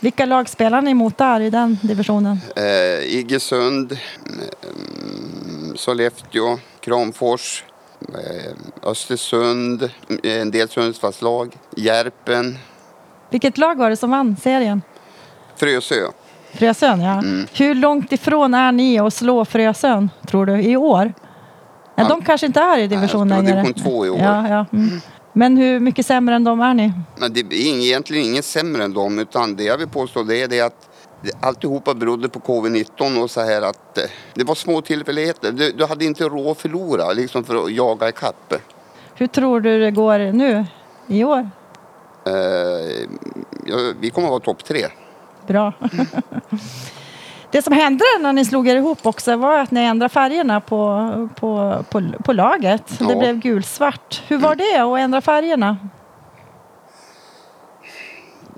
Vilka 0.00 0.26
lag 0.26 0.48
spelar 0.48 0.82
ni 0.82 0.94
mot 0.94 1.18
där 1.18 1.40
i 1.40 1.50
den 1.50 1.78
divisionen? 1.82 2.38
Eh, 2.56 3.14
Iggesund, 3.16 3.98
mm, 4.26 5.76
Sollefteå, 5.76 6.58
Kramfors, 6.80 7.64
eh, 8.14 8.52
Östersund, 8.90 9.82
eh, 10.22 10.40
en 10.40 10.50
del 10.50 10.68
Sundsvallslag, 10.68 11.56
Järpen, 11.76 12.58
Vilket 13.30 13.58
lag 13.58 13.78
var 13.78 13.90
det 13.90 13.96
som 13.96 14.10
vann 14.10 14.36
serien? 14.42 14.82
Frösö. 15.56 15.94
Frösön, 16.58 17.00
ja. 17.00 17.12
Mm. 17.12 17.46
Hur 17.54 17.74
långt 17.74 18.12
ifrån 18.12 18.54
är 18.54 18.72
ni 18.72 18.98
att 18.98 19.14
slå 19.14 19.44
Frösön, 19.44 20.10
tror 20.26 20.46
du, 20.46 20.62
i 20.62 20.76
år? 20.76 21.12
Ja, 21.94 22.02
Ja. 22.02 22.08
de 22.08 22.22
kanske 22.22 22.46
inte 22.46 22.60
är 22.60 22.78
i 22.78 22.86
division 22.86 23.28
Nej, 23.28 23.36
jag 23.38 23.46
tror 23.46 23.54
längre. 23.56 23.62
division 23.68 23.82
två 23.92 24.06
i 24.06 24.10
år. 24.10 24.18
Ja, 24.20 24.48
ja. 24.48 24.66
Mm. 24.72 25.00
Men 25.32 25.56
hur 25.56 25.80
mycket 25.80 26.06
sämre 26.06 26.34
än 26.34 26.44
de 26.44 26.60
är 26.60 26.74
ni? 26.74 26.92
Men 27.16 27.32
det 27.32 27.40
är 27.40 27.52
egentligen 27.54 28.24
ingen 28.24 28.42
sämre 28.42 28.84
än 28.84 28.92
dem 28.94 29.18
utan 29.18 29.56
det 29.56 29.64
jag 29.64 29.78
vill 29.78 29.88
påstå 29.88 30.22
det 30.22 30.42
är 30.42 30.48
det 30.48 30.60
att 30.60 30.88
alltihopa 31.40 31.94
berodde 31.94 32.28
på 32.28 32.38
covid-19 32.40 33.22
och 33.22 33.30
så 33.30 33.40
här 33.40 33.62
att 33.62 33.98
eh, 33.98 34.04
det 34.34 34.44
var 34.44 34.54
små 34.54 34.80
tillfälligheter. 34.80 35.52
Du, 35.52 35.72
du 35.72 35.84
hade 35.86 36.04
inte 36.04 36.24
råd 36.24 36.46
att 36.50 36.58
förlora 36.60 37.12
liksom 37.12 37.44
för 37.44 37.64
att 37.64 37.72
jaga 37.72 38.08
ikapp. 38.08 38.54
Hur 39.14 39.26
tror 39.26 39.60
du 39.60 39.80
det 39.80 39.90
går 39.90 40.32
nu 40.32 40.64
i 41.06 41.24
år? 41.24 41.50
Eh, 42.26 42.32
ja, 43.66 43.76
vi 44.00 44.10
kommer 44.10 44.26
att 44.28 44.30
vara 44.32 44.40
topp 44.40 44.64
tre. 44.64 44.86
Bra. 45.48 45.72
Det 47.50 47.62
som 47.62 47.72
hände 47.72 48.04
när 48.20 48.32
ni 48.32 48.44
slog 48.44 48.68
er 48.68 48.76
ihop 48.76 49.06
också 49.06 49.36
var 49.36 49.58
att 49.58 49.70
ni 49.70 49.80
ändrade 49.80 50.08
färgerna 50.14 50.60
på, 50.60 51.28
på, 51.36 51.84
på, 51.90 52.02
på 52.24 52.32
laget. 52.32 52.98
Det 52.98 53.04
Ja. 53.04 53.18
blev 53.18 53.38
gulsvart. 53.38 54.22
Hur 54.26 54.38
var 54.38 54.54
det 54.54 54.78
att 54.78 54.98
ändra 54.98 55.20
färgerna? 55.20 55.76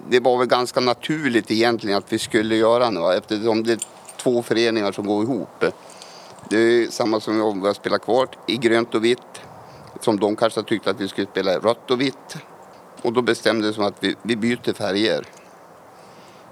Det 0.08 0.20
var 0.20 0.38
väl 0.38 0.46
ganska 0.46 0.80
naturligt 0.80 1.50
egentligen 1.50 1.98
att 1.98 2.12
vi 2.12 2.18
skulle 2.18 2.56
göra 2.56 2.90
nu 2.90 3.12
eftersom 3.12 3.62
det 3.62 3.72
är 3.72 3.78
två 4.16 4.42
föreningar 4.42 4.92
som 4.92 5.06
går 5.06 5.22
ihop. 5.22 5.64
Det 6.48 6.56
är 6.56 6.90
samma 6.90 7.20
som 7.20 7.42
om 7.42 7.60
vi 7.60 7.66
har 7.66 7.74
spelat 7.74 8.02
kvar 8.04 8.28
i 8.46 8.56
grönt 8.56 8.94
och 8.94 9.04
vitt. 9.04 9.40
Som 10.00 10.20
de 10.20 10.36
kanske 10.36 10.62
tyckte 10.62 10.90
att 10.90 11.00
vi 11.00 11.08
skulle 11.08 11.26
spela 11.26 11.52
i 11.54 11.56
rött 11.56 11.90
och 11.90 12.00
vitt. 12.00 12.36
Och 13.02 13.12
då 13.12 13.22
bestämde 13.22 13.72
vi 13.72 13.82
att 13.84 13.94
vi, 14.00 14.14
vi 14.22 14.36
byter 14.36 14.72
färger. 14.72 15.24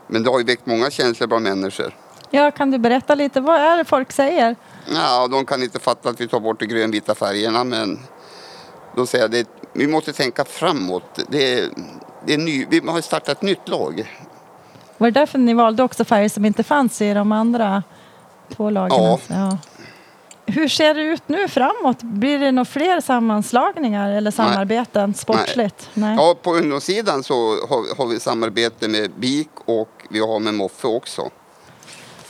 Men 0.09 0.23
det 0.23 0.31
har 0.31 0.39
ju 0.39 0.45
väckt 0.45 0.67
många 0.67 0.91
känslor 0.91 1.29
bland 1.29 1.45
människor. 1.45 1.95
Ja, 2.31 2.51
kan 2.51 2.71
du 2.71 2.79
berätta 2.79 3.15
lite? 3.15 3.41
Vad 3.41 3.61
är 3.61 3.77
det 3.77 3.85
folk 3.85 4.13
säger? 4.13 4.57
Ja, 4.95 5.29
de 5.29 5.47
kan 5.47 5.63
inte 5.63 5.79
fatta 5.79 6.09
att 6.09 6.21
vi 6.21 6.29
tar 6.29 6.41
bort 6.41 6.61
de 6.61 6.67
grönvita 6.67 7.15
färgerna 7.15 7.65
men 7.65 7.99
då 8.97 9.07
säger 9.07 9.29
det, 9.29 9.49
vi 9.73 9.87
måste 9.87 10.13
tänka 10.13 10.45
framåt. 10.45 11.19
Det 11.29 11.59
är, 11.59 11.69
det 12.27 12.35
är 12.35 12.39
ny, 12.39 12.67
vi 12.71 12.81
har 12.87 13.01
startat 13.01 13.29
ett 13.29 13.43
nytt 13.43 13.69
lag. 13.69 14.15
Var 14.99 15.11
det 15.11 15.21
därför 15.21 15.39
ni 15.39 15.55
valde 15.55 15.83
också 15.83 16.05
färger 16.05 16.29
som 16.29 16.45
inte 16.45 16.63
fanns 16.63 17.03
i 17.03 17.15
de 17.15 17.33
andra 17.33 17.83
två 18.57 18.71
lagen? 18.71 19.03
Ja. 19.03 19.19
ja. 19.29 19.59
Hur 20.47 20.69
ser 20.69 20.95
det 20.95 21.03
ut 21.03 21.23
nu 21.27 21.49
framåt? 21.49 22.03
Blir 22.03 22.39
det 22.39 22.53
några 22.53 22.65
fler 22.65 23.01
sammanslagningar 23.01 24.11
eller 24.11 24.31
samarbeten 24.31 25.15
sportsligt? 25.15 25.91
Nej. 25.95 26.17
Ja, 26.17 26.37
på 26.43 26.55
ungdomssidan 26.55 27.23
så 27.23 27.35
har, 27.35 27.97
har 27.97 28.07
vi 28.07 28.21
samarbete 28.21 28.89
med 28.89 29.11
BIK 29.11 29.51
och 29.65 29.98
vi 30.09 30.21
har 30.21 30.39
med 30.39 30.55
Moffe 30.55 30.87
också. 30.87 31.31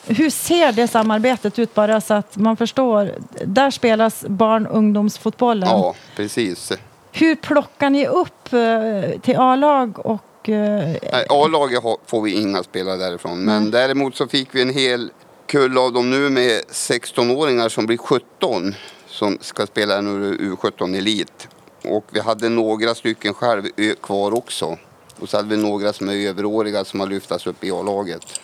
Hur 0.06 0.30
ser 0.30 0.72
det 0.72 0.88
samarbetet 0.88 1.58
ut 1.58 1.74
bara 1.74 2.00
så 2.00 2.14
att 2.14 2.36
man 2.36 2.56
förstår? 2.56 3.12
Där 3.44 3.70
spelas 3.70 4.24
barn 4.28 4.66
och 4.66 4.76
ungdomsfotbollen. 4.78 5.68
Ja, 5.68 5.94
precis. 6.16 6.72
Hur 7.12 7.34
plockar 7.34 7.90
ni 7.90 8.06
upp 8.06 8.52
eh, 8.52 9.20
till 9.20 9.36
A-lag 9.36 10.06
och... 10.06 10.48
eh, 10.48 10.96
A-laget 11.28 11.82
får 12.06 12.22
vi 12.22 12.32
inga 12.32 12.62
spelare 12.62 12.96
därifrån. 12.96 13.44
Men 13.44 13.70
däremot 13.70 14.16
så 14.16 14.26
fick 14.28 14.54
vi 14.54 14.62
en 14.62 14.70
hel 14.74 15.10
kull 15.46 15.78
av 15.78 15.92
dem 15.92 16.10
nu 16.10 16.30
med 16.30 16.62
16-åringar 16.70 17.68
som 17.68 17.86
blir 17.86 17.96
17 17.96 18.74
som 19.06 19.38
ska 19.40 19.66
spela 19.66 20.00
nu 20.00 20.36
U17 20.36 20.96
Elit. 20.96 21.48
Och 21.84 22.04
vi 22.10 22.20
hade 22.20 22.48
några 22.48 22.94
stycken 22.94 23.34
själv 23.34 23.62
kvar 24.02 24.34
också. 24.34 24.78
Och 25.20 25.28
så 25.28 25.36
hade 25.36 25.48
vi 25.48 25.56
några 25.56 25.92
som 25.92 26.08
är 26.08 26.14
överåriga 26.14 26.84
som 26.84 27.00
har 27.00 27.06
lyftats 27.06 27.46
upp 27.46 27.64
i 27.64 27.70
A-laget. 27.70 28.40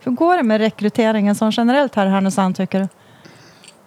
Hur 0.00 0.12
går 0.12 0.36
det 0.36 0.42
med 0.42 0.60
rekryteringen 0.60 1.34
som 1.34 1.50
generellt 1.50 1.94
här 1.94 2.06
i 2.06 2.10
Härnösand 2.10 2.56
tycker 2.56 2.80
du? 2.80 2.88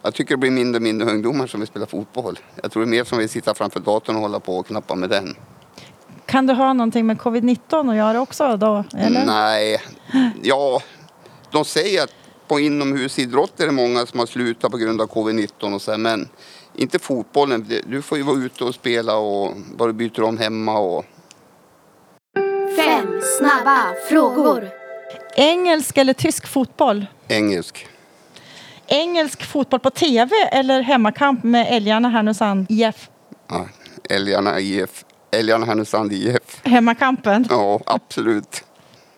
Jag 0.02 0.14
tycker 0.14 0.34
det 0.34 0.38
blir 0.38 0.50
mindre 0.50 0.76
och 0.76 0.82
mindre 0.82 1.10
ungdomar 1.10 1.46
som 1.46 1.60
vill 1.60 1.66
spela 1.66 1.86
fotboll. 1.86 2.38
Jag 2.62 2.72
tror 2.72 2.82
det 2.82 2.88
är 2.88 2.90
mer 2.90 3.04
som 3.04 3.18
vill 3.18 3.28
sitta 3.28 3.54
framför 3.54 3.80
datorn 3.80 4.16
och 4.16 4.22
hålla 4.22 4.40
på 4.40 4.56
och 4.56 4.66
knappa 4.66 4.94
med 4.94 5.10
den. 5.10 5.36
Kan 6.26 6.46
det 6.46 6.54
ha 6.54 6.72
någonting 6.72 7.06
med 7.06 7.18
covid-19 7.18 7.90
att 7.90 7.96
göra 7.96 8.20
också 8.20 8.56
då? 8.56 8.84
Eller? 8.96 9.26
Nej, 9.26 9.80
ja, 10.42 10.82
de 11.50 11.64
säger 11.64 12.02
att 12.02 12.14
på 12.48 12.60
inomhusidrott 12.60 13.60
är 13.60 13.66
det 13.66 13.72
många 13.72 14.06
som 14.06 14.18
har 14.18 14.26
slutat 14.26 14.70
på 14.70 14.76
grund 14.76 15.00
av 15.00 15.06
covid-19 15.06 15.74
och 15.74 15.82
så 15.82 15.98
men 15.98 16.28
inte 16.74 16.98
fotbollen. 16.98 17.66
Du 17.86 18.02
får 18.02 18.18
ju 18.18 18.24
vara 18.24 18.36
ute 18.36 18.64
och 18.64 18.74
spela 18.74 19.16
och 19.16 19.56
bara 19.76 19.92
byter 19.92 20.22
om 20.22 20.38
hemma 20.38 20.78
och 20.78 21.04
snabba 23.22 23.94
frågor. 24.08 24.70
Engelsk 25.36 25.98
eller 25.98 26.12
tysk 26.12 26.46
fotboll? 26.46 27.06
engelsk. 27.28 27.86
Engelsk 28.86 29.42
fotboll 29.42 29.80
på 29.80 29.90
tv 29.90 30.36
eller 30.52 30.80
hemmakamp 30.82 31.44
med 31.44 31.66
Älgarna 31.70 32.08
Härnösand 32.08 32.66
IF? 32.68 33.08
Ja, 33.48 33.66
Älgarna 34.10 34.60
IF. 34.60 35.04
Älgarna 35.30 35.66
Härnösand 35.66 36.12
IF. 36.12 36.60
Hemmakampen. 36.62 37.46
Ja, 37.50 37.80
absolut. 37.86 38.64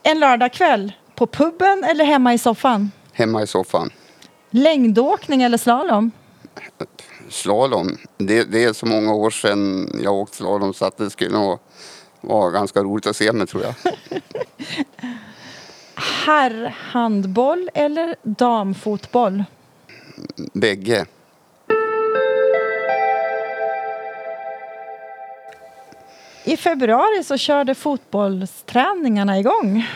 En 0.03 0.21
lördagkväll 0.21 0.93
på 1.15 1.27
puben 1.27 1.85
eller 1.85 2.05
hemma 2.05 2.35
i 2.35 2.39
soffan? 2.39 2.91
Hemma 3.13 3.43
i 3.43 3.47
soffan. 3.47 3.91
Längdåkning 4.51 5.43
eller 5.43 5.59
slalom? 5.59 6.11
Slalom. 7.29 7.97
Det, 8.19 8.45
det 8.45 8.65
är 8.65 8.73
så 8.73 8.87
många 8.87 9.15
år 9.15 9.31
sedan 9.31 9.91
jag 10.03 10.15
åkt 10.15 10.35
slalom 10.35 10.75
så 10.75 10.85
att 10.85 10.97
det 10.97 11.11
skulle 11.11 11.31
nog 11.39 11.59
vara 12.29 12.51
ganska 12.51 12.81
roligt 12.83 13.07
att 13.07 13.17
se 13.17 13.33
mig 13.33 13.47
tror 13.47 13.63
jag. 13.63 13.75
Herrhandboll 16.27 17.71
eller 17.75 18.17
damfotboll? 18.23 19.45
I 26.45 26.57
februari 26.57 27.25
så 27.25 27.37
körde 27.37 27.75
fotbollsträningarna 27.75 29.39
igång 29.39 29.87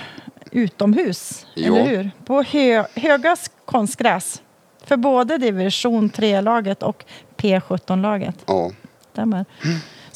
utomhus, 0.50 1.46
Ja. 1.54 1.66
eller 1.76 1.84
hur? 1.96 2.10
På 2.24 2.42
hö, 2.42 2.84
Högas 2.94 3.50
konstgräs. 3.64 4.42
För 4.84 4.96
både 4.96 5.38
division 5.38 6.10
3-laget 6.10 6.82
och 6.82 7.04
P17-laget. 7.36 8.36
Ja. 8.46 8.70
Stämmer. 9.12 9.44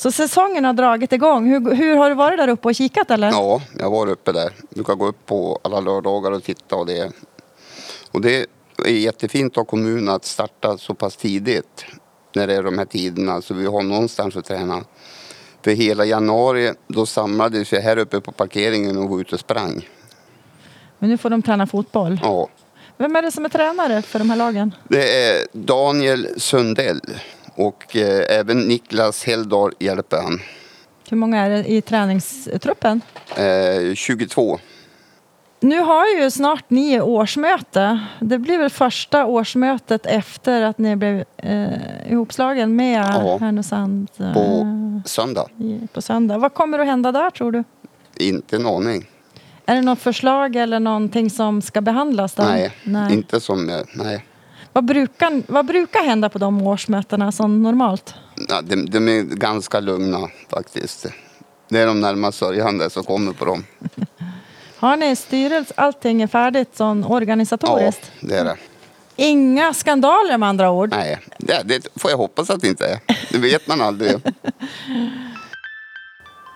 Så 0.02 0.12
säsongen 0.12 0.64
har 0.64 0.72
dragit 0.72 1.12
igång. 1.12 1.46
Hur, 1.46 1.74
hur 1.74 1.96
har 1.96 2.08
du 2.08 2.14
varit 2.14 2.38
där 2.38 2.48
uppe 2.48 2.68
och 2.68 2.74
kikat 2.74 3.10
eller? 3.10 3.30
ja, 3.30 3.62
jag 3.78 3.90
var 3.90 4.06
uppe 4.06 4.32
där. 4.32 4.52
Du 4.70 4.84
kan 4.84 4.98
gå 4.98 5.06
upp 5.06 5.26
på 5.26 5.60
alla 5.64 5.80
lördagar 5.80 6.30
och 6.30 6.44
titta 6.44 6.76
och 6.76 6.86
det. 6.86 7.12
Och 8.10 8.20
det 8.20 8.46
är 8.86 8.90
jättefint 8.90 9.58
av 9.58 9.64
kommunen 9.64 10.08
att 10.08 10.24
starta 10.24 10.78
så 10.78 10.94
pass 10.94 11.16
tidigt. 11.16 11.84
När 12.34 12.46
det 12.46 12.54
är 12.54 12.62
de 12.62 12.78
här 12.78 12.84
tiderna 12.84 13.42
så 13.42 13.54
vi 13.54 13.66
har 13.66 13.82
någonstans 13.82 14.36
att 14.36 14.44
träna. 14.44 14.84
För 15.64 15.70
hela 15.70 16.04
januari 16.04 16.72
då 16.88 17.06
samlades 17.06 17.72
vi 17.72 17.80
här 17.80 17.96
uppe 17.96 18.20
på 18.20 18.32
parkeringen 18.32 18.98
och 18.98 19.08
var 19.08 19.20
ute 19.20 19.34
och 19.34 19.40
sprang. 19.40 19.88
Men 20.98 21.10
nu 21.10 21.18
får 21.18 21.30
de 21.30 21.42
träna 21.42 21.66
fotboll. 21.66 22.20
Ja. 22.22 22.48
Vem 22.96 23.16
är 23.16 23.22
det 23.22 23.32
som 23.32 23.44
är 23.44 23.48
tränare 23.48 24.02
för 24.02 24.18
de 24.18 24.30
här 24.30 24.36
lagen? 24.36 24.74
Det 24.88 25.26
är 25.26 25.46
Daniel 25.52 26.28
Sundell 26.36 27.00
och 27.54 27.96
eh, 27.96 28.38
även 28.38 28.58
Niklas 28.60 29.24
Helldal 29.24 29.72
hjälper 29.78 30.16
han. 30.22 30.40
Hur 31.10 31.16
många 31.16 31.40
är 31.40 31.50
det 31.50 31.70
i 31.70 31.82
träningstruppen? 31.82 33.00
Eh, 33.36 33.94
22. 33.94 34.58
Nu 35.60 35.80
har 35.80 36.06
ju 36.22 36.30
snart 36.30 36.64
ni 36.70 37.00
årsmöte. 37.00 38.00
Det 38.20 38.38
blir 38.38 38.58
väl 38.58 38.70
första 38.70 39.26
årsmötet 39.26 40.06
efter 40.06 40.62
att 40.62 40.78
ni 40.78 40.96
blev 40.96 41.24
eh, 41.36 42.12
ihopslagen 42.12 42.76
med 42.76 42.98
Ja. 43.14 43.38
Härnösand 43.40 44.08
eh, 44.18 44.32
på 44.32 44.66
söndag. 45.06 45.46
på 45.92 46.02
söndag. 46.02 46.38
Vad 46.38 46.54
kommer 46.54 46.78
att 46.78 46.86
hända 46.86 47.12
där 47.12 47.30
tror 47.30 47.52
du? 47.52 47.64
Inte 48.16 48.56
en 48.56 48.66
aning. 48.66 49.08
Är 49.66 49.74
det 49.74 49.80
något 49.82 49.98
förslag 49.98 50.56
eller 50.56 50.80
någonting 50.80 51.30
som 51.30 51.62
ska 51.62 51.80
behandlas 51.80 52.34
där? 52.34 52.44
Nej, 52.44 52.72
Nej. 52.84 53.12
inte 53.14 53.40
som... 53.40 53.68
eh, 53.70 53.76
Nej. 53.94 54.24
Vad, 54.72 54.84
brukar, 54.84 55.42
vad 55.52 55.66
brukar 55.66 56.04
hända 56.04 56.28
på 56.28 56.38
de 56.38 56.62
årsmötena 56.66 57.32
som 57.32 57.62
normalt? 57.62 58.14
Ja, 58.48 58.62
de, 58.62 58.86
de 58.90 59.08
är 59.08 59.22
ganska 59.22 59.80
lugna 59.80 60.28
faktiskt. 60.48 61.06
Det 61.68 61.78
är 61.78 61.86
de 61.86 62.00
närmast 62.00 62.38
sörjande 62.38 62.90
som 62.90 63.04
kommer 63.04 63.32
på 63.32 63.44
dem. 63.44 63.64
Har 64.76 64.96
ni 64.96 65.16
styrelse, 65.16 65.74
allting 65.76 66.22
är 66.22 66.26
färdigt 66.26 66.76
sån 66.76 67.00
Ja, 67.00 67.08
organisatoriskt? 67.08 68.10
det 68.20 68.36
är 68.38 68.44
det. 68.44 68.56
Inga 69.16 69.74
skandaler 69.74 70.38
med 70.38 70.48
andra 70.48 70.70
ord? 70.70 70.90
Nej, 70.90 71.18
det, 71.38 71.62
det 71.64 71.88
får 71.96 72.10
jag 72.10 72.18
hoppas 72.18 72.50
att 72.50 72.60
det 72.60 72.68
inte 72.68 72.86
är. 72.86 72.98
Det 73.32 73.38
vet 73.38 73.66
man 73.68 73.80
aldrig. 73.80 74.12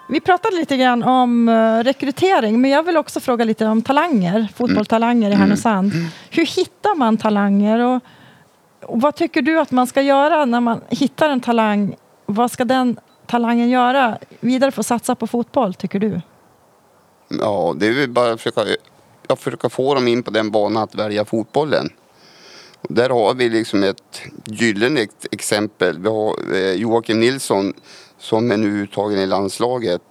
Vi 0.09 0.21
pratade 0.21 0.57
lite 0.57 0.77
grann 0.77 1.03
om 1.03 1.49
eh, 1.49 1.79
rekrytering, 1.85 2.61
men 2.61 2.71
jag 2.71 2.83
vill 2.83 2.97
också 2.97 3.21
fråga 3.21 3.45
lite 3.45 3.66
om 3.66 3.83
talanger, 3.83 4.49
fotbollstalanger 4.57 5.31
i 5.31 5.35
Härnösand. 5.35 5.92
Hur 6.31 6.47
hittar 6.47 6.95
man 6.95 7.16
talanger? 7.16 7.79
Och, 7.79 8.03
och 8.83 9.01
vad 9.01 9.14
tycker 9.16 9.42
du 9.42 9.61
att 9.61 9.71
man 9.71 9.87
ska 9.87 10.03
göra 10.03 10.45
när 10.45 10.61
man 10.61 10.81
hittar 10.88 11.29
en 11.31 11.40
talang? 11.40 11.97
Vad 12.27 12.51
ska 12.51 12.64
den 12.64 13.01
talangen 13.27 13.69
göra 13.69 14.19
vidare 14.40 14.71
för 14.71 14.81
att 14.81 14.87
satsa 14.87 15.14
på 15.14 15.27
fotboll, 15.27 15.75
tycker 15.75 15.99
du? 15.99 16.21
Ja, 17.29 17.75
det 17.77 17.87
är 17.87 17.92
väl 17.92 18.11
bara 18.11 18.33
att 18.33 18.40
försöka, 18.40 18.61
att 19.29 19.40
försöka 19.40 19.69
få 19.69 19.95
dem 19.95 20.09
in 20.09 20.23
på 20.23 20.31
den 20.31 20.51
banan 20.51 20.83
att 20.83 20.95
välja 20.95 21.25
fotbollen. 21.25 21.88
Och 22.81 22.95
där 22.95 23.11
har 23.11 23.35
vi 23.35 23.49
liksom 23.49 23.83
ett 23.83 24.23
gyllene 24.45 25.01
ex- 25.01 25.27
exempel. 25.33 25.99
Vi 25.99 26.09
har 26.09 26.55
eh, 26.55 26.73
Joakim 26.73 27.21
Nilsson 27.21 27.73
som 28.27 28.51
är 28.51 28.57
nu 28.57 28.67
uttagen 28.67 29.19
i 29.19 29.27
landslaget. 29.27 30.03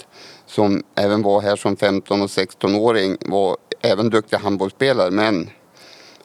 Som 0.46 0.84
även 0.96 1.22
var 1.22 1.42
här 1.42 1.56
som 1.56 1.78
15 1.78 2.22
och 2.22 2.28
16-åring. 2.28 3.18
Var 3.20 3.58
även 3.82 4.10
duktig 4.10 4.38
handbollsspelare 4.38 5.12
men 5.12 5.50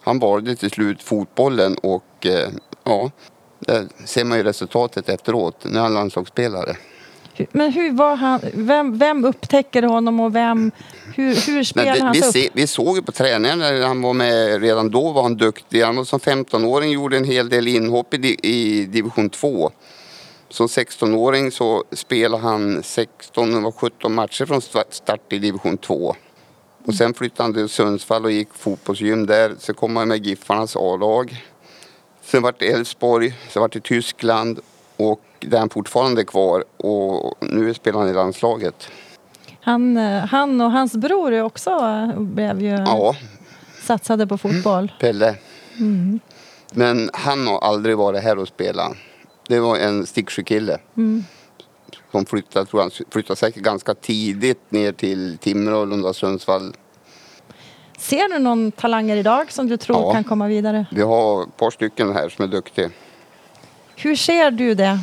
han 0.01 0.19
valde 0.19 0.55
till 0.55 0.69
slut 0.69 1.03
fotbollen 1.03 1.75
och 1.75 2.25
eh, 2.25 2.49
ja, 2.83 3.11
där 3.59 3.87
ser 4.05 4.25
man 4.25 4.37
ju 4.37 4.43
resultatet 4.43 5.09
efteråt. 5.09 5.65
Nu 5.65 5.77
är 5.77 5.83
han 5.83 5.93
landslagsspelare. 5.93 6.75
Men 7.51 7.71
hur 7.71 7.91
var 7.91 8.15
han? 8.15 8.39
Vem, 8.53 8.97
vem 8.97 9.25
upptäcker 9.25 9.83
honom 9.83 10.19
och 10.19 10.35
vem? 10.35 10.71
Hur, 11.15 11.47
hur 11.47 11.63
spelar 11.63 11.99
han 11.99 12.13
vi, 12.13 12.21
se, 12.21 12.49
vi 12.53 12.67
såg 12.67 12.95
ju 12.95 13.01
på 13.01 13.11
träningen 13.11 13.59
när 13.59 13.81
han 13.81 14.01
var 14.01 14.13
med, 14.13 14.61
redan 14.61 14.91
då 14.91 15.11
var 15.11 15.23
han 15.23 15.37
duktig. 15.37 15.81
Han 15.81 15.95
var 15.95 16.03
som 16.03 16.19
15-åring 16.19 16.91
gjorde 16.91 17.17
en 17.17 17.23
hel 17.23 17.49
del 17.49 17.67
inhopp 17.67 18.13
i, 18.13 18.37
i 18.43 18.85
division 18.85 19.29
2. 19.29 19.71
Som 20.51 20.67
16-åring 20.67 21.51
så 21.51 21.83
spelade 21.91 22.43
han 22.43 22.83
16, 22.83 23.51
det 23.53 23.59
var 23.59 23.71
17 23.71 24.13
matcher 24.15 24.45
från 24.45 24.59
sta- 24.59 24.83
start 24.89 25.33
i 25.33 25.39
division 25.39 25.77
2. 25.77 26.15
Och 26.85 26.95
sen 26.95 27.13
flyttade 27.13 27.43
han 27.43 27.53
till 27.53 27.69
Sundsvall 27.69 28.25
och 28.25 28.31
gick 28.31 28.53
fotbollsgym 28.53 29.25
där. 29.25 29.55
Så 29.59 29.73
kom 29.73 29.95
han 29.95 30.07
med 30.07 30.25
Giffarnas 30.25 30.75
A-lag. 30.75 31.45
Sen 32.23 32.41
vart 32.41 32.59
det 32.59 32.71
Elfsborg, 32.71 33.33
sen 33.49 33.61
vart 33.61 33.73
det 33.73 33.83
Tyskland 33.83 34.59
och 34.97 35.21
där 35.39 35.55
är 35.55 35.59
han 35.59 35.69
fortfarande 35.69 36.25
kvar. 36.25 36.63
Och 36.77 37.35
nu 37.39 37.73
spelar 37.73 37.99
han 37.99 38.09
i 38.09 38.13
landslaget. 38.13 38.87
Han, 39.61 39.97
eh, 39.97 40.25
han 40.25 40.61
och 40.61 40.71
hans 40.71 40.93
bror 40.95 41.33
är 41.33 41.41
också 41.43 41.69
eh, 41.69 42.19
blev 42.19 42.61
ju 42.61 42.69
Ja, 42.69 43.15
satsade 43.81 44.27
på 44.27 44.37
fotboll. 44.37 44.91
Pelle. 44.99 45.35
Men 46.73 47.09
han 47.13 47.47
har 47.47 47.59
aldrig 47.59 47.97
varit 47.97 48.23
här 48.23 48.37
och 48.37 48.47
spelat. 48.47 48.91
Det 49.47 49.59
var 49.59 49.77
en 49.77 50.05
sticksjukille. 50.05 50.79
Som 52.11 52.25
flyttade, 52.25 52.65
tror 52.65 52.81
han, 52.81 52.91
flyttade 53.11 53.35
säkert 53.37 53.63
ganska 53.63 53.93
tidigt 53.93 54.71
ner 54.71 54.91
till 54.91 55.37
Timrå 55.37 55.85
Lunda 55.85 56.13
Sundsvall. 56.13 56.75
Ser 57.97 58.29
du 58.29 58.39
någon 58.39 58.71
talanger 58.71 59.17
idag 59.17 59.51
som 59.51 59.67
du 59.67 59.77
tror 59.77 59.97
Ja. 59.97 60.13
kan 60.13 60.23
komma 60.23 60.47
vidare? 60.47 60.85
Vi 60.91 61.01
har 61.01 61.43
ett 61.43 61.57
par 61.57 61.71
stycken 61.71 62.13
här 62.13 62.29
som 62.29 62.43
är 62.43 62.47
duktiga. 62.47 62.89
Hur 63.95 64.15
ser 64.15 64.51
du 64.51 64.73
det? 64.75 64.99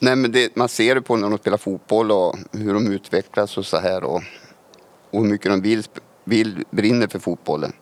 Nej, 0.00 0.16
men 0.16 0.32
det, 0.32 0.56
man 0.56 0.68
ser 0.68 0.94
det 0.94 1.02
på 1.02 1.16
när 1.16 1.28
de 1.30 1.38
spelar 1.38 1.58
fotboll 1.58 2.10
och 2.12 2.36
hur 2.52 2.74
de 2.74 2.92
utvecklas 2.92 3.58
och 3.58 3.66
så 3.66 3.78
här. 3.78 4.04
Och, 4.04 4.22
och 5.10 5.22
hur 5.22 5.30
mycket 5.30 5.50
de 5.52 5.60
vill, 5.60 5.82
vill, 6.24 6.64
brinner 6.70 7.06
för 7.06 7.18
fotbollen. 7.18 7.72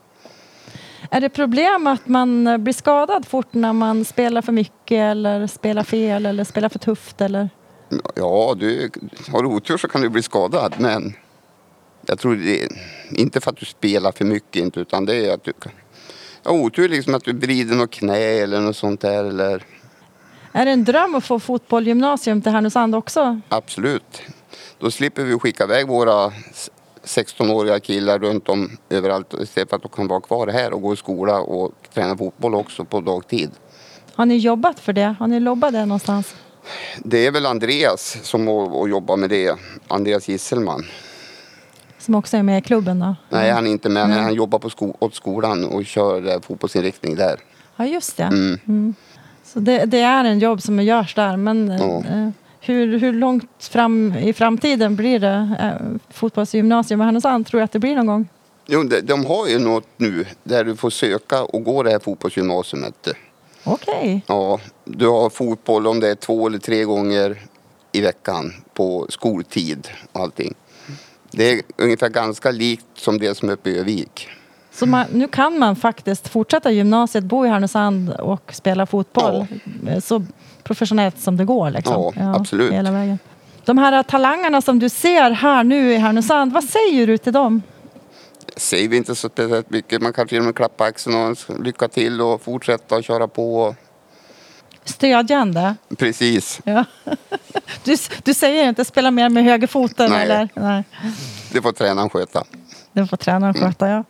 Är 1.10 1.20
det 1.20 1.28
problem 1.28 1.86
att 1.86 2.08
man 2.08 2.46
eh, 2.46 2.56
blir 2.58 2.74
skadad 2.74 3.26
fort 3.26 3.54
när 3.54 3.72
man 3.72 4.04
spelar 4.04 4.42
för 4.42 4.52
mycket 4.52 4.98
eller 4.98 5.46
spelar 5.46 5.82
fel 5.82 6.26
eller 6.26 6.44
spelar 6.44 6.68
för 6.68 6.78
tufft? 6.78 7.20
Eller? 7.20 7.50
Ja, 8.14 8.54
du, 8.58 8.90
har 9.32 9.42
du 9.42 9.48
otur 9.48 9.76
så 9.76 9.88
kan 9.88 10.00
du 10.00 10.08
bli 10.08 10.22
skadad. 10.22 10.74
Men 10.78 11.14
jag 12.06 12.18
tror 12.18 12.36
det 12.36 12.68
inte 13.10 13.40
för 13.40 13.50
att 13.50 13.56
du 13.56 13.66
spelar 13.66 14.12
för 14.12 14.24
mycket 14.24 14.62
inte, 14.62 14.80
utan 14.80 15.04
det 15.04 15.26
är 15.26 15.34
att 15.34 15.44
du 15.44 15.52
kan... 15.52 15.72
Ja, 16.42 16.50
otur 16.50 16.88
liksom 16.88 17.14
att 17.14 17.24
du 17.24 17.32
vrider 17.32 17.76
något 17.76 17.90
knä 17.90 18.18
eller 18.18 18.60
något 18.60 18.76
sånt 18.76 19.00
där. 19.00 19.24
Eller, 19.24 19.64
Är 20.52 20.64
det 20.64 20.70
en 20.70 20.84
dröm 20.84 21.14
att 21.14 21.24
få 21.24 21.40
fotbollgymnasium 21.40 22.42
till 22.42 22.52
Härnösand 22.52 22.94
också? 22.94 23.40
absolut. 23.48 24.22
Då 24.78 24.90
slipper 24.90 25.24
vi 25.24 25.38
skicka 25.38 25.64
iväg 25.64 25.86
våra 25.88 26.32
16-åriga 27.16 27.80
killar 27.80 28.18
runt 28.18 28.48
om 28.48 28.70
överallt 28.90 29.34
istället 29.42 29.68
för 29.70 29.76
att 29.76 29.82
de 29.82 29.88
kan 29.88 30.06
vara 30.08 30.20
kvar 30.20 30.46
här 30.46 30.72
och 30.72 30.82
gå 30.82 30.92
i 30.92 30.96
skola 30.96 31.40
och 31.40 31.72
träna 31.94 32.16
fotboll 32.16 32.54
också 32.54 32.84
på 32.84 33.00
dagtid. 33.00 33.50
Har 34.14 34.26
ni 34.26 34.36
jobbat 34.36 34.80
för 34.80 34.92
det? 34.92 35.14
Har 35.18 35.26
ni 35.26 35.40
lobbat 35.40 35.72
det 35.72 35.86
någonstans? 35.86 36.34
Det 36.98 37.26
är 37.26 37.30
väl 37.30 37.46
Andreas 37.46 38.18
som 38.22 38.44
jobbar 38.90 39.16
med 39.16 39.30
det. 39.30 39.56
Andreas 39.88 40.28
Gisselman. 40.28 40.84
Som 41.98 42.14
också 42.14 42.36
är 42.36 42.42
med 42.42 42.58
i 42.58 42.62
klubben 42.62 42.98
då? 43.00 43.16
Nej, 43.28 43.50
han 43.50 43.66
är 43.66 43.70
inte 43.70 43.88
med. 43.88 44.08
Nej. 44.08 44.18
Han 44.18 44.34
jobbar 44.34 44.58
på 44.58 44.70
sko- 44.70 44.96
åt 44.98 45.14
skolan 45.14 45.64
och 45.64 45.86
kör 45.86 46.28
eh, 46.28 46.40
fotbollsinriktning 46.40 47.14
där. 47.16 47.40
Ja, 47.76 47.86
just 47.86 48.16
det. 48.16 48.22
Mm. 48.22 48.58
Mm. 48.68 48.94
Så 49.44 49.60
det, 49.60 49.84
det 49.84 50.00
är 50.00 50.24
en 50.24 50.38
jobb 50.38 50.62
som 50.62 50.82
görs 50.82 51.14
där. 51.14 51.36
Men 51.36 51.68
Ja. 51.80 51.98
eh, 51.98 52.28
hur, 52.60 52.98
hur 52.98 53.12
långt 53.12 53.64
fram 53.64 54.14
i 54.14 54.32
framtiden 54.32 54.96
blir 54.96 55.20
det 55.20 55.56
eh, 55.60 55.96
fotbollsgymnasium 56.10 57.00
i 57.00 57.04
Härnösand? 57.04 57.46
Tror 57.46 57.60
du 57.60 57.64
att 57.64 57.72
det 57.72 57.78
blir 57.78 57.96
någon 57.96 58.06
gång? 58.06 58.28
Jo, 58.66 58.82
de, 58.82 59.00
de 59.00 59.26
har 59.26 59.48
ju 59.48 59.58
något 59.58 59.88
nu 59.96 60.26
där 60.42 60.64
du 60.64 60.76
får 60.76 60.90
söka 60.90 61.42
och 61.42 61.64
gå 61.64 61.82
det 61.82 61.90
här 61.90 61.98
fotbollsgymnasiet. 61.98 63.08
Okej. 63.64 64.22
Ja, 64.26 64.60
du 64.84 65.08
har 65.08 65.30
fotboll 65.30 65.86
om 65.86 66.00
det 66.00 66.10
är 66.10 66.14
två 66.14 66.46
eller 66.46 66.58
tre 66.58 66.84
gånger 66.84 67.38
i 67.92 68.00
veckan 68.00 68.52
på 68.74 69.06
skoltid 69.08 69.88
och 70.12 70.20
allting. 70.20 70.54
Det 71.30 71.52
är 71.52 71.62
ungefär 71.76 72.08
ganska 72.08 72.50
likt 72.50 72.86
som 72.94 73.18
det 73.18 73.34
som 73.34 73.48
är 73.48 73.52
uppe 73.52 73.70
i 73.70 73.78
Övik. 73.78 74.28
Så 74.72 74.86
man, 74.86 75.06
nu 75.12 75.28
kan 75.28 75.58
man 75.58 75.76
faktiskt 75.76 76.28
fortsätta 76.28 76.70
gymnasiet, 76.70 77.24
bo 77.24 77.46
i 77.46 77.48
Härnösand 77.48 78.10
och 78.10 78.52
spela 78.54 78.86
fotboll 78.86 79.46
eh, 79.88 80.00
så 80.00 80.24
professionellt 80.70 81.20
som 81.20 81.37
det 81.37 81.44
går. 81.44 81.70
Liksom. 81.70 82.12
Ja, 82.16 82.35
absolut. 82.37 82.72
Hela 82.72 82.90
vägen. 82.90 83.18
De 83.64 83.78
här 83.78 84.02
talangerna 84.02 84.62
som 84.62 84.78
du 84.78 84.88
ser 84.88 85.30
här 85.30 85.64
nu 85.64 85.92
i 85.92 85.96
Härnösand, 85.96 86.52
vad 86.52 86.64
säger 86.64 87.06
du 87.06 87.18
till 87.18 87.33
dem? 87.33 87.62
Säger 88.56 88.88
vi 88.88 88.96
inte 88.96 89.14
så 89.14 89.28
speciellt 89.28 89.70
mycket. 89.70 90.02
Man 90.02 90.12
kan 90.12 90.28
till 90.28 90.38
och 90.38 90.44
med 90.44 90.56
klappa 90.56 90.85
axeln 90.85 91.16
och 91.16 91.64
lycka 91.64 91.88
till 91.88 92.20
och 92.20 92.42
fortsätta 92.42 92.96
att 92.96 93.04
köra 93.04 93.28
på. 93.28 93.74
Stödjande. 94.85 95.74
Precis, 95.98 96.61
Ja. 96.64 96.85
Du, 97.85 97.96
du 98.22 98.35
säger 98.35 98.68
inte 98.68 98.85
spela 98.85 99.11
mer 99.11 99.28
med 99.28 99.44
högerfoten 99.44 100.11
Nej. 100.11 100.22
eller? 100.22 100.48
Nej. 100.54 100.85
det 101.52 101.62
får 101.62 101.72
tränaren 101.72 102.11
sköta. 102.11 102.44
Det 102.92 103.06
får 103.06 103.16
tränaren 103.16 103.54
sköta, 103.54 103.88
ja. 103.88 104.04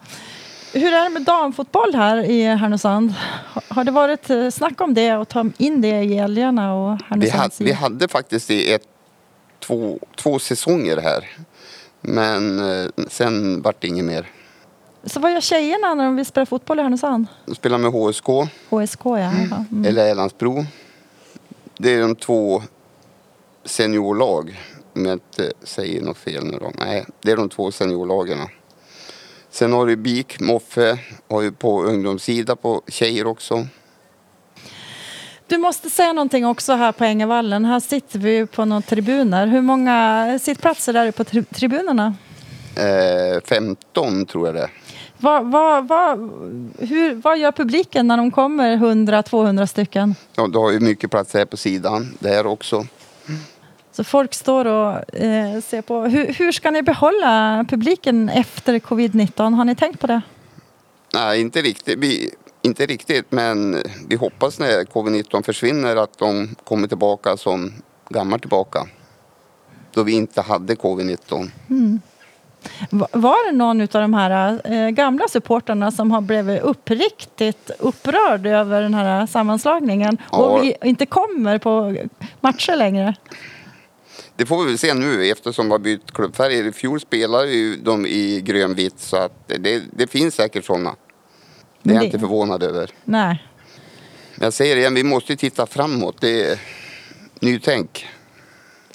Hur 0.73 0.93
är 0.93 1.05
det 1.05 1.11
med 1.11 1.23
damfotboll 1.23 1.95
här 1.95 2.17
i 2.25 2.45
Härnösand? 2.45 3.15
Har- 3.69 3.85
det 3.85 3.91
varit 3.91 4.31
eh, 4.31 4.49
snack 4.51 4.81
om 4.81 4.95
det 4.95 5.17
och 5.17 5.29
ta 5.29 5.47
in 5.59 5.81
det 5.81 5.89
i 6.03 6.19
Älgarna 6.19 6.75
och 6.75 6.93
Vi, 6.99 7.05
Härnösands 7.09 7.59
had, 7.59 7.67
vi 7.67 7.73
hade 7.73 8.09
faktiskt 8.09 8.51
i 8.51 8.73
ett, 8.73 8.83
två, 9.61 9.99
två 10.17 10.39
säsonger 10.39 10.97
här. 10.97 11.29
Men 12.01 12.59
eh, 12.85 12.91
sen 13.09 13.63
vart 13.63 13.81
det 13.81 13.89
inget 13.89 14.05
mer. 14.05 14.27
Så 15.05 15.21
vad 15.21 15.33
gör 15.33 15.41
tjejerna 15.41 15.95
när 15.95 16.05
de 16.05 16.17
vill 16.17 16.27
spela 16.27 16.47
fotboll 16.47 16.79
i 16.79 16.83
Härnösand? 16.83 17.27
De 17.47 17.55
spelar 17.55 17.79
med 17.79 17.91
HSK 17.93 18.27
HSK, 18.71 19.01
ja. 19.05 19.19
Jaha. 19.19 19.65
Mm. 19.73 19.85
eller 19.85 20.07
Älandsbro. 20.11 20.65
Det 21.79 21.95
är 21.95 22.01
de 22.01 22.17
två 22.17 22.63
seniorlag. 23.65 24.61
Om 24.95 25.07
jag 25.07 25.13
inte 25.13 25.53
säger 25.63 26.03
något 26.03 26.19
fel 26.19 26.45
nu 26.45 26.59
då. 26.61 26.73
Nej, 26.79 27.07
det 27.23 27.33
är 27.33 27.37
de 27.37 27.49
två 27.49 27.73
seniorlagen. 27.73 28.39
Sen 29.61 29.73
har 29.73 29.87
du 29.87 29.97
BIK, 29.97 30.41
Moffe, 30.41 30.99
har 31.29 31.43
ju 31.43 31.53
på 31.53 31.83
ungdomssida 31.83 32.57
på 32.57 32.83
tjejer 32.89 33.27
också. 33.27 33.67
Du 35.47 35.59
måste 35.59 35.91
säga 35.91 36.13
någonting 36.13 36.47
också 36.47 36.73
här 36.73 36.93
på 36.93 37.05
Ängevallen. 37.05 37.65
Här 37.65 37.81
sitter 37.81 38.19
vi 38.19 38.31
ju 38.37 38.47
på 38.47 38.65
några 38.65 38.83
tribuner. 38.83 39.47
Hur 39.47 39.61
många 39.61 40.39
sittplatser 40.43 40.95
är 40.95 41.05
det 41.05 41.13
på 41.13 41.25
tri- 41.25 41.55
tribunerna? 41.55 42.15
Eh, 42.77 43.41
15 43.45 44.27
tror 44.27 44.47
jag 44.47 44.55
det. 44.55 44.71
Vad, 45.19 45.51
vad, 45.51 45.89
vad, 45.89 46.19
hur, 46.79 47.15
vad 47.15 47.39
gör 47.39 47.53
publiken 47.53 48.07
när 48.07 48.17
de 48.17 48.31
kommer 48.31 48.77
100-200 48.77 49.67
stycken? 49.67 50.15
Ja, 50.37 50.47
du 50.47 50.59
har 50.59 50.71
ju 50.71 50.81
mycket 50.81 51.11
plats 51.11 51.35
här 51.35 51.45
på 51.45 51.57
sidan. 51.57 52.17
Där 52.19 52.47
också. 52.47 52.87
Så 53.93 54.05
folk 54.05 54.35
står 54.35 54.65
och 54.65 55.15
eh, 55.17 55.61
ser 55.61 55.83
på. 55.83 56.01
Hur, 56.03 56.33
hur 56.33 56.53
ska 56.53 56.71
ni 56.71 56.83
behålla 56.83 57.65
publiken 57.69 58.29
efter 58.29 58.79
covid-19? 58.79 59.55
Har 59.55 59.65
ni 59.65 59.75
tänkt 59.77 60.01
på 60.01 60.07
det? 60.07 60.21
Nej, 61.15 61.41
inte 61.41 61.63
riktigt. 61.63 61.99
Vi, 61.99 62.31
inte 62.63 62.87
riktigt, 62.87 63.33
men 63.33 63.77
vi 64.09 64.17
hoppas 64.17 64.59
när 64.59 64.85
covid-19 64.85 65.43
försvinner 65.43 65.97
att 65.97 66.19
de 66.19 66.55
kommer 66.65 66.89
tillbaka 66.89 67.37
som 67.37 67.73
gammal 68.09 68.41
tillbaka. 68.41 68.87
Då 69.95 70.03
vi 70.03 70.13
inte 70.13 70.41
hade 70.41 70.75
covid-19. 70.75 71.51
Va- 72.91 73.09
Var 73.13 73.51
det 73.53 73.57
någon 73.57 73.81
av 73.81 73.87
de 73.89 74.15
här 74.15 74.61
eh, 74.73 74.89
gamla 74.91 75.29
supporterna 75.29 75.91
som 75.91 76.11
har 76.11 76.21
blivit 76.21 76.63
uppriktigt 76.63 77.71
upprörd 77.79 78.47
över 78.47 78.83
den 78.83 78.95
här 78.95 79.27
sammanslagningen 79.27 80.19
Ja. 80.33 80.39
och 80.39 80.65
vi 80.65 80.75
inte 80.85 81.07
kommer 81.07 81.59
på 81.59 81.97
matcher 82.41 82.77
längre? 82.77 83.15
Det 84.37 84.47
får 84.47 84.59
vi 84.65 84.67
väl 84.71 84.79
se 84.79 84.95
nu 84.95 85.27
eftersom 85.31 85.67
vi 85.67 85.73
har 85.73 85.79
bytt 85.79 86.13
klubbfärger. 86.13 86.65
I 86.67 86.73
fjol 86.73 87.01
spelade 87.01 87.51
ju 87.53 87.77
de 87.77 88.07
i 88.07 88.41
grönvitt 88.41 88.99
så 89.01 89.17
att 89.17 89.49
det, 89.59 89.83
det 89.93 90.07
finns 90.07 90.35
säkert 90.35 90.65
sådana. 90.65 90.97
Det 91.83 91.91
är 91.91 91.95
jag 91.95 92.03
det- 92.03 92.07
inte 92.07 92.19
förvånad 92.19 92.63
över. 92.63 92.91
Nej. 93.05 93.45
Jag 94.41 94.53
säger 94.53 94.77
igen, 94.77 94.95
vi 94.95 95.05
måste 95.05 95.37
titta 95.37 95.67
framåt. 95.67 96.17
Det 96.21 96.45
är 96.51 96.61
nytänk. 97.41 98.07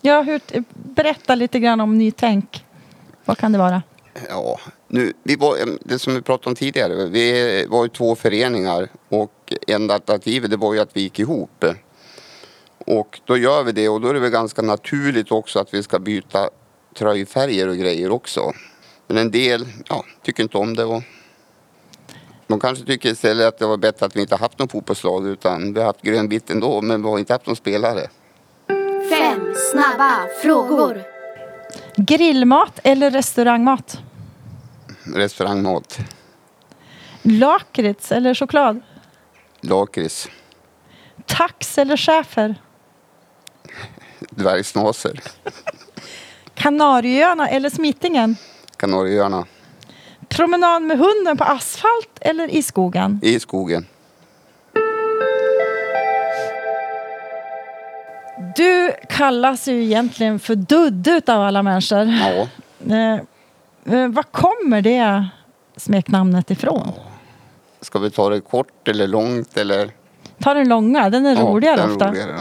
Ja, 0.01 0.21
hur, 0.21 0.41
berätta 0.73 1.35
lite 1.35 1.59
grann 1.59 1.81
om 1.81 1.97
nytänk. 1.97 2.65
Vad 3.25 3.38
kan 3.38 3.51
det 3.51 3.57
vara? 3.57 3.83
Ja, 4.29 4.59
nu, 4.88 5.13
vi 5.23 5.35
var, 5.35 5.57
det 5.81 5.99
som 5.99 6.13
vi 6.15 6.21
pratade 6.21 6.49
om 6.49 6.55
tidigare, 6.55 7.05
vi 7.05 7.65
var 7.69 7.83
ju 7.83 7.89
två 7.89 8.15
föreningar 8.15 8.88
och 9.09 9.53
enda 9.67 9.93
alternativet 9.93 10.49
det 10.51 10.57
var 10.57 10.73
ju 10.73 10.79
att 10.79 10.89
vi 10.93 11.01
gick 11.01 11.19
ihop. 11.19 11.65
Och 12.86 13.21
då 13.26 13.38
gör 13.38 13.63
vi 13.63 13.71
det 13.71 13.89
och 13.89 14.02
då 14.02 14.08
är 14.08 14.13
det 14.13 14.19
väl 14.19 14.32
ganska 14.32 14.62
naturligt 14.62 15.32
också 15.32 15.60
att 15.60 15.74
vi 15.74 15.84
ska 15.84 16.00
byta 16.00 16.50
tröjfärger 16.98 17.67
och 17.67 17.78
grejer 17.78 18.12
också. 18.12 18.52
Men 19.08 19.17
en 19.17 19.32
del 19.32 19.65
ja, 19.89 20.06
tycker 20.24 20.43
inte 20.43 20.58
om 20.58 20.76
det. 20.76 20.84
Och 20.86 21.02
de 22.48 22.60
kanske 22.60 22.86
tycker 22.86 23.10
istället 23.10 23.48
att 23.48 23.58
det 23.58 23.65
var 23.65 23.78
bättre 23.78 24.06
att 24.06 24.15
vi 24.15 24.21
inte 24.21 24.36
haft 24.36 24.60
någon 24.60 24.67
fotbollslag 24.67 25.28
utan 25.28 25.74
vi 25.74 25.80
har 25.80 25.88
haft 25.88 26.02
grönvitt 26.02 26.50
ändå 26.50 26.82
men 26.82 27.04
vi 27.04 27.10
har 27.10 27.19
inte 27.19 27.34
haft 27.34 27.45
någon 27.48 27.56
spelare. 27.56 28.08
Fem 29.10 29.54
snabba 29.71 30.28
frågor. 30.41 31.04
Grillmat 31.95 32.80
eller 32.84 33.12
restaurangmat? 33.12 34.00
Restaurangmat, 35.15 36.00
Lakrits 37.21 38.12
eller 38.12 38.34
choklad? 38.34 38.82
lakrits, 39.62 40.30
Tax 41.26 41.78
eller 41.78 41.98
schäfer? 41.98 42.56
Dvärgsnaser, 44.19 45.21
Kanarieöarna 46.54 47.49
eller 47.49 47.69
Smitingen? 47.69 48.36
Kanarieöarna 48.78 49.45
Promenad 50.30 50.82
med 50.82 50.97
hunden 50.97 51.38
på 51.38 51.43
asfalt 51.43 52.17
eller 52.21 52.47
i 52.47 52.63
skogen? 52.63 53.19
i 53.23 53.39
skogen. 53.39 53.86
Du 58.56 58.91
kallas 59.10 59.67
ju 59.67 59.84
egentligen 59.84 60.39
för 60.39 60.56
Dudde 60.56 61.21
av 61.28 61.41
alla 61.41 61.63
människor. 61.63 62.06
Ja. 62.06 62.47
Eh, 62.95 63.13
eh, 63.93 64.08
var 64.10 64.23
kommer 64.23 64.82
det 64.82 65.28
smeknamnet 65.78 66.51
ifrån? 66.51 66.91
Ska 67.82 67.99
vi 67.99 68.12
ta 68.12 68.30
det 68.30 68.41
kort 68.41 68.88
eller 68.88 69.08
långt 69.08 69.58
eller? 69.58 69.91
Ta 70.39 70.54
den 70.54 70.69
långa, 70.69 71.10
den 71.10 71.25
är 71.25 71.36
roligare 71.36 71.75
den 71.75 71.89
är 71.89 71.93
ofta. 71.93 72.10
roligare. 72.10 72.39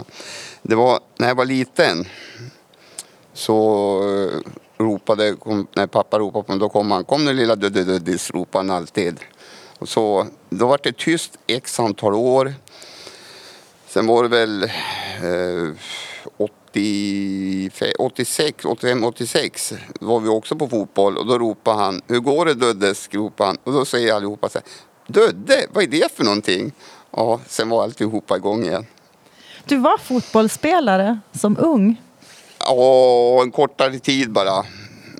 Det 0.67 0.75
var 0.75 0.99
när 1.17 1.27
jag 1.27 1.35
var 1.35 1.45
liten 1.45 2.05
så 3.33 3.49
eh, 4.03 4.51
ropade, 4.83 5.35
kom, 5.35 5.67
när 5.73 5.87
pappa 5.87 6.19
ropade 6.19 6.43
på 6.45 6.51
mig, 6.51 6.59
då 6.59 6.69
kom 6.69 6.91
han, 6.91 7.03
kom 7.03 7.25
nu 7.25 7.33
lilla 7.33 7.55
Duddis, 7.55 8.31
ropade 8.31 8.63
han 8.63 8.77
alltid. 8.77 9.19
Och 9.79 9.89
så, 9.89 10.27
då 10.49 10.67
var 10.67 10.79
det 10.83 10.97
tyst 10.97 11.37
x 11.47 11.79
antal 11.79 12.13
år. 12.13 12.53
Sen 13.87 14.07
var 14.07 14.23
det 14.23 14.29
väl 14.29 14.63
eh, 14.63 15.73
80, 16.37 17.71
86, 17.99 18.65
85, 18.65 19.03
86 19.03 19.73
var 19.99 20.19
vi 20.19 20.29
också 20.29 20.55
på 20.55 20.67
fotboll 20.67 21.17
och 21.17 21.25
då 21.25 21.39
ropade 21.39 21.77
han, 21.77 22.01
hur 22.07 22.19
går 22.19 22.45
det 22.45 22.53
Duddes? 22.53 23.09
ropade 23.11 23.47
han. 23.47 23.57
Och 23.63 23.73
då 23.73 23.85
säger 23.85 24.13
allihopa 24.13 24.49
så 24.49 24.59
här, 24.59 24.67
Dudde, 25.07 25.67
vad 25.73 25.83
är 25.83 25.87
det 25.87 26.11
för 26.11 26.23
någonting? 26.23 26.71
Ja, 27.11 27.39
sen 27.47 27.69
var 27.69 27.83
alltihopa 27.83 28.37
igång 28.37 28.63
igen. 28.63 28.85
Du 29.67 29.77
var 29.77 29.97
fotbollsspelare 29.97 31.19
som 31.31 31.57
ung. 31.59 32.01
Ja, 32.59 33.41
en 33.43 33.51
kortare 33.51 33.99
tid 33.99 34.31
bara. 34.31 34.63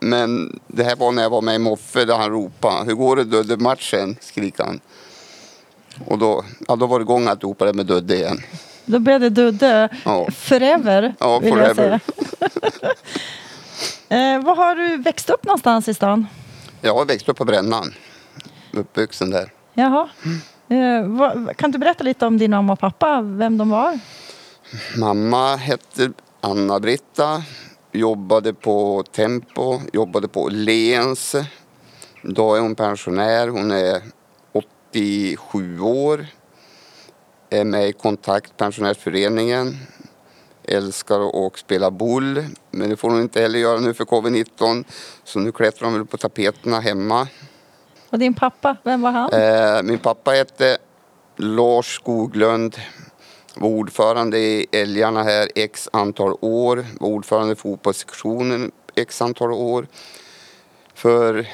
Men 0.01 0.59
det 0.67 0.83
här 0.83 0.95
var 0.95 1.11
när 1.11 1.21
jag 1.23 1.29
var 1.29 1.41
med 1.41 1.55
i 1.55 1.59
Moffe 1.59 2.05
där 2.05 2.17
han 2.17 2.29
ropade, 2.31 2.85
hur 2.85 2.93
går 2.93 3.15
det 3.15 3.23
Dudde 3.23 3.57
matchen? 3.57 4.15
skriker 4.21 4.63
han. 4.63 4.79
Och 6.05 6.17
då, 6.17 6.43
ja, 6.67 6.75
då 6.75 6.85
var 6.87 6.99
det 6.99 7.03
igång 7.03 7.27
alltihopa 7.27 7.65
det 7.65 7.73
med 7.73 7.85
Dudde 7.85 8.15
igen. 8.15 8.37
Då 8.85 8.99
blev 8.99 9.19
det 9.19 9.29
Dudde 9.29 9.89
Ja. 10.05 10.27
forever. 10.31 11.15
Ja, 11.19 11.39
vill 11.39 11.49
jag 11.49 11.75
forever. 11.75 11.99
säga. 14.09 14.35
eh, 14.37 14.43
var 14.43 14.55
har 14.55 14.75
du 14.75 14.97
växt 14.97 15.29
upp 15.29 15.45
någonstans 15.45 15.87
i 15.87 15.93
stan? 15.93 16.27
Jag 16.81 16.93
har 16.95 17.05
växt 17.05 17.29
upp 17.29 17.37
på 17.37 17.45
Brännan. 17.45 17.93
Uppvuxen 18.73 19.29
där. 19.29 19.51
Jaha. 19.73 20.09
Eh, 20.69 21.07
vad, 21.07 21.57
kan 21.57 21.71
du 21.71 21.77
berätta 21.77 22.03
lite 22.03 22.25
om 22.25 22.37
din 22.37 22.51
mamma 22.51 22.73
och 22.73 22.79
pappa, 22.79 23.21
vem 23.21 23.57
de 23.57 23.69
var? 23.69 23.99
Mamma 24.97 25.55
hette 25.55 26.11
Anna-Britta, 26.41 27.43
jobbade 27.91 28.53
på 28.53 29.03
Tempo, 29.11 29.81
jobbade 29.93 30.27
på 30.27 30.49
Lens. 30.49 31.35
Idag 32.23 32.57
är 32.57 32.61
hon 32.61 32.75
pensionär, 32.75 33.47
hon 33.47 33.71
är 33.71 34.01
87 34.51 35.79
år. 35.79 36.27
Är 37.49 37.63
med 37.63 37.89
i 37.89 37.93
Kontakt 37.93 38.57
pensionärsföreningen. 38.57 39.77
Älskar 40.63 41.47
att 41.47 41.57
spela 41.57 41.91
boll, 41.91 42.45
men 42.71 42.89
det 42.89 42.95
får 42.95 43.09
hon 43.09 43.21
inte 43.21 43.41
heller 43.41 43.59
göra 43.59 43.79
nu 43.79 43.93
för 43.93 44.05
covid-19. 44.05 44.83
Så 45.23 45.39
nu 45.39 45.51
klättrar 45.51 45.87
hon 45.87 45.97
väl 45.97 46.05
på 46.05 46.17
tapeterna 46.17 46.79
hemma. 46.79 47.27
Och 48.09 48.19
din 48.19 48.33
pappa, 48.33 48.77
vem 48.83 49.01
var 49.01 49.11
han? 49.11 49.33
Eh, 49.33 49.83
min 49.83 49.99
pappa 49.99 50.31
hette 50.31 50.77
Lars 51.35 51.95
Skoglund. 51.95 52.75
Var 53.57 53.69
ordförande 53.69 54.39
i 54.39 54.65
Älgarna 54.71 55.23
här 55.23 55.49
x 55.55 55.89
antal 55.93 56.37
år. 56.41 56.85
Var 56.99 57.09
ordförande 57.09 57.53
i 57.53 57.55
fotbollssektionen 57.55 58.71
x 58.95 59.21
antal 59.21 59.51
år. 59.51 59.87
För 60.93 61.39
ett 61.39 61.47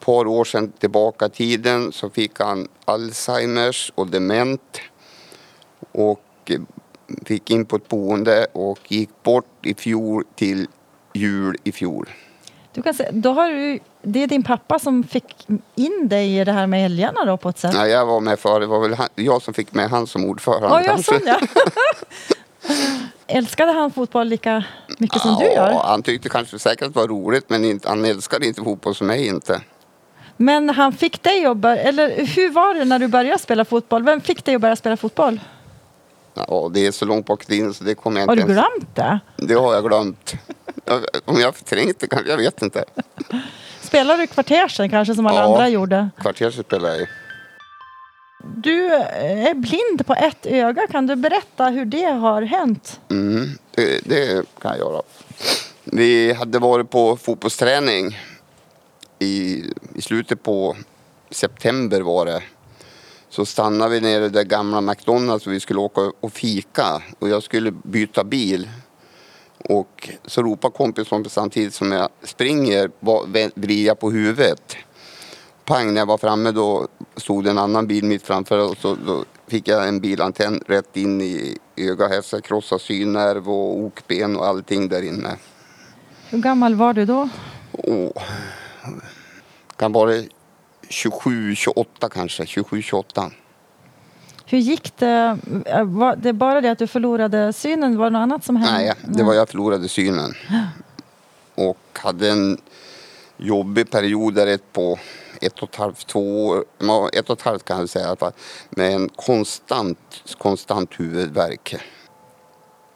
par 0.00 0.26
år 0.26 0.44
sedan 0.44 0.72
tillbaka 0.72 1.26
i 1.26 1.30
tiden 1.30 1.92
så 1.92 2.10
fick 2.10 2.40
han 2.40 2.68
Alzheimers 2.84 3.92
och 3.94 4.06
dement. 4.06 4.80
Och 5.92 6.52
fick 7.26 7.50
in 7.50 7.64
på 7.64 7.76
ett 7.76 7.88
boende 7.88 8.46
och 8.52 8.92
gick 8.92 9.22
bort 9.22 9.66
i 9.66 9.74
fjol 9.74 10.24
till 10.34 10.66
jul 11.14 11.56
i 11.64 11.72
fjol. 11.72 12.08
Du 12.72 12.82
kan 12.82 12.94
säga, 12.94 13.08
då 13.12 13.32
har 13.32 13.48
du, 13.50 13.78
det 14.02 14.22
är 14.22 14.26
din 14.26 14.42
pappa 14.42 14.78
som 14.78 15.02
fick 15.04 15.46
in 15.74 16.08
dig 16.08 16.38
i 16.38 16.44
det 16.44 16.52
här 16.52 16.66
med 16.66 16.84
älgarna 16.84 17.24
då 17.24 17.36
på 17.36 17.48
ett 17.48 17.58
sätt? 17.58 17.72
Ja, 17.74 17.86
jag 17.86 18.06
var 18.06 18.20
med 18.20 18.38
för 18.38 18.60
det 18.60 18.66
var 18.66 18.80
väl 18.80 18.94
han, 18.94 19.08
jag 19.14 19.42
som 19.42 19.54
fick 19.54 19.74
med 19.74 19.90
han 19.90 20.06
som 20.06 20.24
ordförande. 20.24 20.68
Ja, 20.68 20.82
jag 20.84 21.04
sån 21.04 21.20
ja. 21.26 21.38
Älskade 23.26 23.72
han 23.72 23.90
fotboll 23.90 24.28
lika 24.28 24.64
mycket 24.98 25.22
som 25.22 25.36
du 25.38 25.44
Ja, 25.44 25.52
gör? 25.54 25.72
han 25.84 26.02
tyckte 26.02 26.28
kanske 26.28 26.58
säkert 26.58 26.82
att 26.86 26.94
det 26.94 27.00
var 27.00 27.08
roligt 27.08 27.50
men 27.50 27.64
inte, 27.64 27.88
han 27.88 28.04
älskade 28.04 28.46
inte 28.46 28.62
fotboll 28.62 28.94
som 28.94 29.06
mig 29.06 29.26
inte. 29.26 29.60
Men 30.36 30.70
han 30.70 30.92
fick 30.92 31.22
dig 31.22 31.46
att 31.46 31.56
börja, 31.56 31.82
eller 31.82 32.26
hur 32.26 32.50
var 32.50 32.74
det 32.74 32.84
när 32.84 32.98
du 32.98 33.08
började 33.08 33.38
spela 33.38 33.64
fotboll? 33.64 34.02
Vem 34.02 34.20
fick 34.20 34.44
dig 34.44 34.54
att 34.54 34.60
börja 34.60 34.76
spela 34.76 34.96
fotboll? 34.96 35.40
Ja, 36.34 36.70
det 36.74 36.86
är 36.86 36.92
så 36.92 37.04
långt 37.04 37.26
bak 37.26 37.42
i 37.42 37.46
tiden 37.46 37.74
så 37.74 37.84
det 37.84 37.94
kommer 37.94 38.20
jag 38.20 38.26
Har 38.26 38.36
inte 38.36 38.46
du 38.46 38.52
ens- 38.52 38.68
glömt 38.78 38.96
det? 38.96 39.20
Det 39.36 39.54
har 39.54 39.74
jag 39.74 39.84
glömt. 39.84 40.34
Om 41.24 41.40
jag 41.40 41.46
har 41.46 41.52
förträngt 41.52 42.00
det 42.00 42.06
kanske, 42.06 42.30
jag 42.30 42.36
vet 42.36 42.62
inte. 42.62 42.84
Spelar 43.80 44.16
du 44.18 44.26
kvartersen 44.26 44.90
kanske 44.90 45.14
som 45.14 45.26
alla 45.26 45.38
Ja. 45.40 45.44
andra 45.44 45.68
gjorde? 45.68 46.10
Kvarterset 46.20 46.66
spelar 46.66 46.88
jag 46.88 46.98
ju. 46.98 47.06
Du 48.56 48.86
är 48.94 49.54
blind 49.54 50.06
på 50.06 50.14
ett 50.14 50.46
öga. 50.46 50.86
Kan 50.86 51.06
du 51.06 51.16
berätta 51.16 51.64
hur 51.66 51.84
det 51.84 52.04
har 52.04 52.42
hänt? 52.42 53.00
Mm, 53.10 53.48
det, 53.74 54.00
det 54.04 54.44
kan 54.62 54.70
jag 54.70 54.78
göra. 54.78 55.02
Vi 55.84 56.32
hade 56.32 56.58
varit 56.58 56.90
på 56.90 57.16
fotbollsträning 57.16 58.18
i, 59.18 59.64
i 59.94 60.00
slutet 60.02 60.42
på 60.42 60.76
september 61.30 62.00
var 62.00 62.26
det. 62.26 62.42
Så 63.30 63.46
stannade 63.46 63.90
vi 63.90 64.00
nere 64.00 64.24
i 64.24 64.28
det 64.28 64.44
gamla 64.44 64.80
McDonalds 64.80 65.46
och 65.46 65.52
vi 65.52 65.60
skulle 65.60 65.80
åka 65.80 66.12
och 66.20 66.32
fika 66.32 67.02
och 67.18 67.28
jag 67.28 67.42
skulle 67.42 67.70
byta 67.70 68.24
bil. 68.24 68.68
Och 69.58 70.10
så 70.26 70.42
ropar 70.42 70.70
kompisen 70.70 71.24
samtidigt 71.28 71.74
som 71.74 71.92
jag 71.92 72.08
springer, 72.22 72.90
vrider 73.60 73.86
jag 73.86 73.98
på 74.00 74.10
huvudet. 74.10 74.76
Pang, 75.64 75.94
när 75.94 76.00
jag 76.00 76.06
var 76.06 76.18
framme 76.18 76.50
då 76.50 76.88
stod 77.16 77.46
en 77.46 77.58
annan 77.58 77.86
bil 77.86 78.04
mitt 78.04 78.22
framför 78.22 78.70
och 78.70 78.76
så 78.76 78.96
då 79.06 79.24
fick 79.46 79.68
jag 79.68 79.88
en 79.88 80.00
bilantenn 80.00 80.62
rätt 80.66 80.96
in 80.96 81.20
i 81.20 81.58
så 82.22 82.36
jag 82.36 82.44
krossade 82.44 82.80
synnerv 82.80 83.48
och 83.50 83.78
okben 83.78 84.36
och 84.36 84.46
allting 84.46 84.88
där 84.88 85.02
inne. 85.02 85.36
Hur 86.28 86.38
gammal 86.38 86.74
var 86.74 86.94
du 86.94 87.04
då? 87.04 87.28
Åh. 87.72 88.10
Kan 89.76 89.92
vara 89.92 90.22
27, 90.90 91.54
28 91.54 92.08
kanske. 92.08 92.46
27, 92.46 92.82
28. 92.82 93.30
Hur 94.46 94.58
gick 94.58 94.92
det? 94.98 95.38
Eh, 95.66 95.84
Var 95.84 96.16
det 96.16 96.32
bara 96.32 96.60
det 96.60 96.70
att 96.70 96.78
du 96.78 96.86
förlorade 96.86 97.52
synen? 97.52 97.98
Var 97.98 98.04
det 98.04 98.10
något 98.10 98.20
annat 98.20 98.44
som 98.44 98.56
hände? 98.56 98.78
Nej, 98.78 98.92
det 99.16 99.22
var 99.22 99.34
jag 99.34 99.48
förlorade 99.48 99.88
synen. 99.88 100.34
Och 101.54 101.78
hade 101.92 102.30
en 102.30 102.58
jobbig 103.36 103.90
period 103.90 104.34
där 104.34 104.46
ett 104.46 104.72
på 104.72 104.98
ett 105.40 105.58
och 105.62 105.68
ett 105.68 105.76
halvt, 105.76 106.06
två 106.06 106.46
år, 106.46 106.64
ja, 106.78 107.08
ett 107.12 107.30
och 107.30 107.38
ett 107.38 107.44
halvt 107.44 107.64
kan 107.64 107.78
jag 107.78 107.88
säga 107.88 108.04
i 108.04 108.08
alla 108.08 108.16
fall. 108.16 108.32
Med 108.70 108.92
en 108.94 109.08
konstant, 109.08 109.98
konstant 110.38 110.90
huvudvärk. 111.00 111.74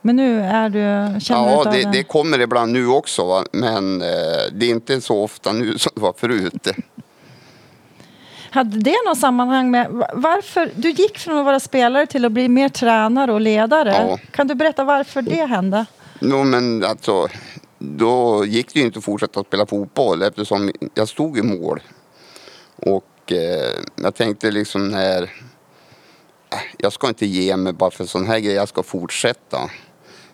Men 0.02 0.16
nu 0.16 0.40
är 0.40 0.68
du, 0.68 1.20
känner 1.20 1.50
Ja, 1.50 1.64
det, 1.64 1.82
det? 1.82 1.90
det 1.92 2.02
kommer 2.02 2.40
ibland 2.40 2.72
nu 2.72 2.86
också 2.88 3.24
va? 3.26 3.44
men 3.52 4.02
eh, 4.02 4.08
det 4.52 4.66
är 4.66 4.70
inte 4.70 5.00
så 5.00 5.22
ofta 5.22 5.52
nu 5.52 5.78
som 5.78 5.92
det 5.94 6.00
var 6.00 6.12
förut. 6.12 6.68
Hade 8.54 8.78
det 8.78 8.94
något 9.06 9.18
sammanhang 9.18 9.70
med 9.70 9.90
va- 9.90 10.10
varför 10.14 10.70
du 10.76 10.90
gick 10.90 11.18
från 11.18 11.38
att 11.38 11.44
vara 11.44 11.60
spelare 11.60 12.06
till 12.06 12.24
att 12.24 12.32
bli 12.32 12.48
mer 12.48 12.68
tränare 12.68 13.32
och 13.32 13.40
ledare? 13.40 14.06
Ja. 14.10 14.18
Kan 14.30 14.46
du 14.46 14.54
berätta 14.54 14.84
varför 14.84 15.22
det 15.22 15.44
hände? 15.44 15.86
No, 16.20 16.44
men 16.44 16.84
alltså, 16.84 17.28
då 17.78 18.44
gick 18.46 18.74
det 18.74 18.80
ju 18.80 18.86
inte 18.86 18.98
att 18.98 19.04
fortsätta 19.04 19.40
att 19.40 19.46
spela 19.46 19.66
fotboll 19.66 20.22
eftersom 20.22 20.70
jag 20.94 21.08
stod 21.08 21.38
i 21.38 21.42
mål. 21.42 21.80
Och 22.76 23.32
eh, 23.32 23.82
jag 23.96 24.14
tänkte 24.14 24.50
liksom 24.50 24.88
när 24.88 25.22
äh, 25.22 25.28
jag 26.78 26.92
ska 26.92 27.08
inte 27.08 27.26
ge 27.26 27.56
mig 27.56 27.72
bara 27.72 27.90
för 27.90 28.04
sån 28.04 28.26
här 28.26 28.38
grej, 28.38 28.54
jag 28.54 28.68
ska 28.68 28.82
fortsätta. 28.82 29.70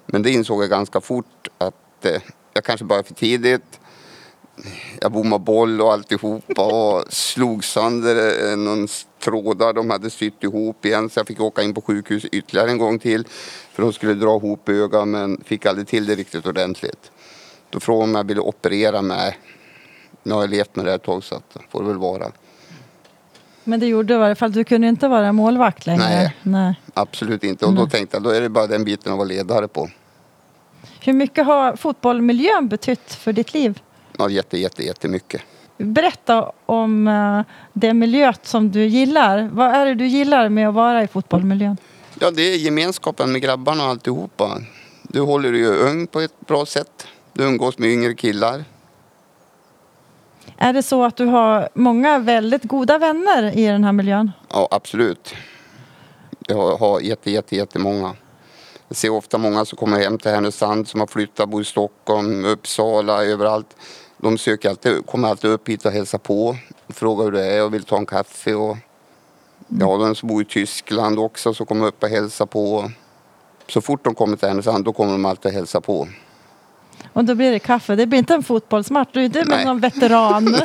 Men 0.07 0.23
det 0.23 0.31
insåg 0.31 0.63
jag 0.63 0.71
ganska 0.71 1.01
fort 1.01 1.49
att 1.59 2.05
eh, 2.05 2.23
jag 2.55 2.65
kanske 2.65 2.85
började 2.85 3.09
för 3.09 3.15
tidigt. 3.15 3.80
Jag 5.01 5.13
bommade 5.13 5.45
boll 5.45 5.81
och 5.81 5.93
alltihopa 5.93 6.63
och 6.65 7.13
slog 7.13 7.65
sönder 7.65 8.51
eh, 8.51 8.57
någon 8.57 8.89
trådar 9.19 9.73
de 9.73 9.91
hade 9.91 10.11
sytt 10.11 10.45
ihop 10.45 10.85
igen 10.85 11.11
så 11.11 11.19
jag 11.21 11.27
fick 11.27 11.41
åka 11.41 11.63
in 11.63 11.75
på 11.75 11.81
sjukhus 11.81 12.25
ytterligare 12.25 12.71
en 12.71 12.79
gång 12.79 12.99
till 12.99 13.27
för 13.73 13.83
de 13.83 13.93
skulle 13.93 14.15
dra 14.15 14.37
ihop 14.37 14.69
ögat 14.69 15.09
men 15.09 15.45
fick 15.45 15.67
aldrig 15.67 15.89
till 15.89 16.07
det 16.07 16.15
riktigt 16.15 16.47
ordentligt. 16.47 17.11
Då 17.71 17.81
frågade 17.81 18.07
de 18.07 18.11
om 18.11 18.15
jag 18.15 18.25
ville 18.25 18.41
operera 18.41 19.03
mig. 19.03 19.39
Nu 20.23 20.35
har 20.35 20.41
jag 20.41 20.51
levt 20.51 20.77
med 20.77 20.85
det 20.85 20.95
ett 20.95 21.03
tag 21.03 21.25
så 21.25 21.35
att 21.35 21.55
det 21.55 21.61
får 21.71 21.83
det 21.83 21.89
väl 21.89 21.99
vara. 21.99 22.27
Men 23.65 23.81
det 23.81 23.87
gjorde 23.87 24.15
du 24.15 24.21
i 24.21 24.25
alla 24.25 24.35
fall. 24.35 24.53
Du 24.53 24.65
kunde 24.65 24.89
inte 24.89 25.09
vara 25.09 25.33
målvakt 25.33 25.87
längre. 25.87 26.05
Nej. 26.05 26.37
Nej. 26.43 26.75
Absolut 26.95 27.45
inte. 27.45 27.67
Och 27.67 27.75
då 27.75 27.87
tänkte 27.87 28.17
jag 28.17 28.23
då 28.23 28.31
är 28.31 28.41
det 28.41 28.49
bara 28.49 28.67
den 28.67 28.85
biten 28.85 29.13
att 29.13 29.19
vara 29.19 29.29
ledare 29.29 29.69
på. 29.69 29.91
Hur 31.01 31.13
mycket 31.13 31.47
har 31.47 31.77
fotbollsmiljön 31.77 32.69
betytt 32.69 33.15
för 33.15 33.33
ditt 33.33 33.55
liv? 33.55 33.81
Ja, 34.21 34.29
jätte, 34.29 34.59
jätte, 34.59 34.85
jättemycket. 34.85 35.43
Berätta 35.79 36.53
om 36.67 37.09
uh, 37.09 37.43
det 37.73 37.95
miljöt 37.95 38.47
som 38.47 38.71
du 38.71 38.87
gillar. 38.87 39.51
Vad 39.53 39.75
är 39.75 39.87
det 39.87 39.95
du 39.95 40.07
gillar 40.07 40.49
med 40.49 40.69
att 40.69 40.75
vara 40.75 41.03
i 41.03 41.07
fotbollsmiljön? 41.09 41.77
Ja, 42.21 42.31
det 42.31 42.43
är 42.43 42.57
gemenskapen 42.57 43.33
med 43.33 43.43
grabbarna 43.43 43.85
och 43.85 43.91
alltihopa. 43.91 44.59
Du 45.03 45.21
håller 45.21 45.53
dig 45.53 45.65
ung 45.65 46.07
på 46.07 46.21
ett 46.21 46.41
bra 46.47 46.67
sätt. 46.67 47.07
Du 47.33 47.45
umgås 47.45 47.79
med 47.79 47.91
yngre 47.91 48.15
killar. 48.15 48.65
Är 50.57 50.73
det 50.73 50.83
så 50.83 51.05
att 51.05 51.17
du 51.17 51.25
har 51.25 51.69
många 51.75 52.19
väldigt 52.19 52.65
goda 52.65 52.99
vänner 52.99 53.59
i 53.59 53.67
den 53.67 53.85
här 53.85 53.93
miljön? 53.93 54.31
Ja, 54.49 54.69
absolut. 54.71 55.35
Jag 56.49 56.57
har, 56.57 56.79
har 56.79 57.01
jätte, 57.01 57.31
jätte, 57.31 57.57
jättemånga. 57.57 58.15
Jag 58.89 58.97
ser 58.97 59.11
ofta 59.11 59.39
många 59.39 59.65
som 59.65 59.79
kommer 59.79 59.99
hem 59.99 60.19
till 60.19 60.31
Härnösand 60.31 60.89
som 60.89 61.01
har 61.01 61.07
flyttat, 61.07 61.49
bor 61.49 61.63
i 61.63 61.65
Stockholm, 61.65 62.45
Uppsala, 62.45 63.25
överallt. 63.25 63.77
De 64.23 64.39
söker 64.39 64.69
alltid, 64.69 65.07
kommer 65.07 65.29
alltid 65.29 65.51
upp 65.51 65.69
hit 65.69 65.85
och 65.85 65.93
hälsar 65.93 66.19
på. 66.19 66.57
Frågar 66.89 67.25
hur 67.25 67.33
det 67.33 67.45
är 67.45 67.65
och 67.65 67.75
vill 67.75 67.85
ta 67.85 67.97
en 67.97 68.07
kaffe. 68.07 68.55
Och, 68.55 68.77
ja, 69.69 69.97
de 69.97 70.15
som 70.15 70.29
bor 70.29 70.43
i 70.43 70.45
Tyskland 70.45 71.19
också 71.19 71.55
som 71.55 71.67
kommer 71.67 71.87
upp 71.87 72.03
och 72.03 72.09
hälsar 72.09 72.47
på. 72.47 72.91
Så 73.69 73.81
fort 73.81 74.05
de 74.05 74.15
kommer 74.15 74.37
till 74.37 74.49
Härnösand 74.49 74.85
då 74.85 74.93
kommer 74.93 75.13
de 75.13 75.25
alltid 75.25 75.47
och 75.47 75.53
hälsar 75.53 75.81
på. 75.81 76.09
Och 77.13 77.25
då 77.25 77.35
blir 77.35 77.53
det 77.53 77.59
kaffe. 77.59 77.97
Det 77.97 78.07
blir 78.07 78.19
inte 78.19 78.35
en 78.35 78.43
fotbollsmatch. 78.43 79.09
Du 79.13 79.21
är 79.21 79.25
inte 79.25 79.45
med 79.45 79.67
någon 79.67 79.81
veteran. 79.81 80.45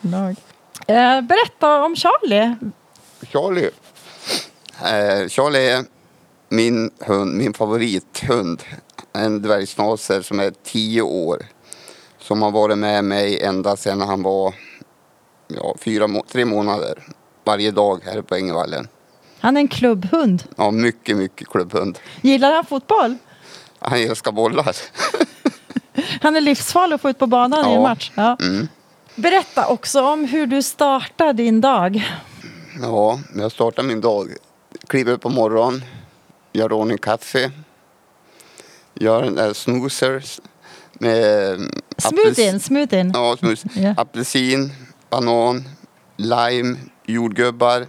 Nej. 0.00 0.36
Eh, 0.86 1.20
berätta 1.20 1.84
om 1.84 1.96
Charlie. 1.96 2.56
Charlie. 3.22 3.70
Eh, 4.84 5.28
Charlie 5.28 5.70
är 5.70 5.84
min 6.48 6.90
hund, 7.00 7.36
min 7.36 7.54
favorithund. 7.54 8.62
En 9.12 9.42
dvärgsnaser 9.42 10.22
som 10.22 10.40
är 10.40 10.52
tio 10.64 11.02
år. 11.02 11.42
Som 12.32 12.42
har 12.42 12.50
varit 12.50 12.78
med 12.78 13.04
mig 13.04 13.40
ända 13.42 13.76
sedan 13.76 14.00
han 14.00 14.22
var 14.22 14.54
ja, 15.48 15.74
fyra, 15.80 16.06
må- 16.06 16.24
tre 16.28 16.44
månader. 16.44 17.02
Varje 17.44 17.70
dag 17.70 18.00
här 18.04 18.22
på 18.22 18.34
Ängevallen. 18.34 18.88
Han 19.40 19.56
är 19.56 19.60
en 19.60 19.68
klubbhund. 19.68 20.44
Ja, 20.56 20.70
mycket, 20.70 21.16
mycket 21.16 21.48
klubbhund. 21.48 21.98
Gillar 22.20 22.52
han 22.52 22.64
fotboll? 22.64 23.16
Han 23.78 23.98
älskar 23.98 24.32
bollar. 24.32 24.76
Han 26.22 26.36
är 26.36 26.40
livsfarlig 26.40 26.94
att 26.94 27.00
få 27.00 27.10
ut 27.10 27.18
på 27.18 27.26
banan 27.26 27.64
i 27.64 27.68
en 27.68 27.74
Ja. 27.74 27.82
match. 27.82 28.12
Ja. 28.14 28.36
Mm. 28.40 28.68
Berätta 29.16 29.66
också 29.66 30.02
om 30.02 30.24
hur 30.24 30.46
du 30.46 30.62
startar 30.62 31.32
din 31.32 31.60
dag. 31.60 32.02
Ja, 32.82 33.20
jag 33.36 33.52
startar 33.52 33.82
min 33.82 34.00
dag. 34.00 34.28
Kliver 34.88 35.12
upp 35.12 35.20
på 35.20 35.28
morgonen, 35.28 35.84
gör 36.52 36.72
ordning 36.72 36.98
kaffe. 36.98 37.50
Gör 38.94 39.22
en 39.22 39.34
där 39.34 39.52
snoozers 39.52 40.40
med 41.02 41.54
mm, 41.54 41.70
Smoothien, 41.98 42.60
smoothien. 42.60 43.10
Ja, 43.14 43.36
smus. 43.38 43.64
Ja. 43.74 43.94
Apelsin, 43.96 44.72
banan, 45.10 45.68
lime, 46.16 46.76
jordgubbar. 47.06 47.86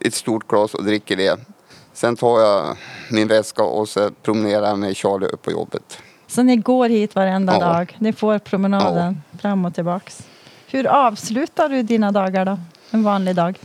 Ett 0.00 0.14
stort 0.14 0.48
glas 0.48 0.74
och 0.74 0.84
dricker 0.84 1.16
det. 1.16 1.40
Sen 1.92 2.16
tar 2.16 2.40
jag 2.40 2.76
min 3.10 3.28
väska 3.28 3.62
och 3.62 3.88
så 3.88 4.10
promenerar 4.22 4.66
jag 4.66 4.78
med 4.78 4.96
Charlie 4.96 5.26
upp 5.26 5.42
på 5.42 5.50
jobbet. 5.50 5.98
Så 6.26 6.42
ni 6.42 6.56
går 6.56 6.88
hit 6.88 7.14
varenda 7.14 7.52
Ja. 7.52 7.58
dag. 7.60 7.96
Ni 7.98 8.12
får 8.12 8.38
promenaden 8.38 9.22
fram 9.40 9.64
och 9.64 9.74
tillbaks. 9.74 10.22
Hur 10.66 10.86
avslutar 10.86 11.68
du 11.68 11.82
dina 11.82 12.12
dagar 12.12 12.44
då? 12.44 12.58
En 12.90 13.02
vanlig 13.02 13.34
dag. 13.36 13.58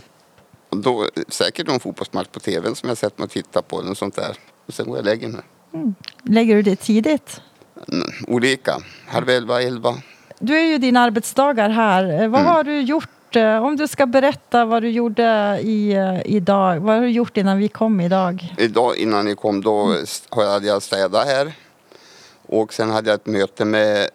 Då, 0.70 1.08
säkert 1.28 1.66
någon 1.66 1.80
fotbollsmatch 1.80 2.28
på 2.28 2.40
tvn 2.40 2.74
som 2.76 2.88
jag 2.88 2.98
sett 2.98 3.18
mig 3.18 3.24
och 3.24 3.30
tittat 3.30 3.68
på 3.68 3.80
eller 3.80 3.94
sånt 3.94 4.16
där. 4.16 4.36
Och 4.66 4.74
sen 4.74 4.86
går 4.86 4.96
jag 4.96 5.00
och 5.00 5.06
lägger 5.06 5.28
mig. 5.28 5.42
Lägger 6.22 6.54
du 6.56 6.62
det 6.62 6.76
tidigt? 6.76 7.40
Mm, 7.92 8.08
Olika. 8.28 8.76
Halv 9.08 9.28
elva, 9.30 9.62
elva. 9.62 9.94
Du 10.38 10.58
är 10.58 10.64
ju 10.64 10.78
dina 10.78 11.00
arbetsdagar 11.00 11.68
här. 11.70 12.04
Eh, 12.04 12.28
Vad 12.28 12.40
Mm. 12.40 12.44
har 12.52 12.64
du 12.64 12.80
gjort? 12.80 13.36
eh, 13.36 13.64
Om 13.64 13.76
du 13.76 13.88
ska 13.88 14.06
berätta 14.06 14.64
vad 14.64 14.82
du 14.82 14.90
gjorde 14.90 15.58
i, 15.62 15.92
eh, 15.92 16.20
idag. 16.26 16.80
Vad 16.80 16.94
har 16.94 17.02
du 17.02 17.08
gjort 17.10 17.36
innan 17.36 17.58
vi 17.58 17.68
kom 17.68 18.00
idag? 18.00 18.54
Idag 18.58 18.96
innan 18.96 19.24
ni 19.24 19.34
kom 19.34 19.60
då 19.60 19.92
st- 20.02 20.40
hade 20.44 20.66
jag 20.66 20.82
städat 20.82 21.26
här. 21.26 21.52
Och 22.46 22.72
sen 22.74 22.90
hade 22.90 23.10
jag 23.10 23.14
ett 23.14 23.26
möte 23.26 23.64
med 23.64 24.08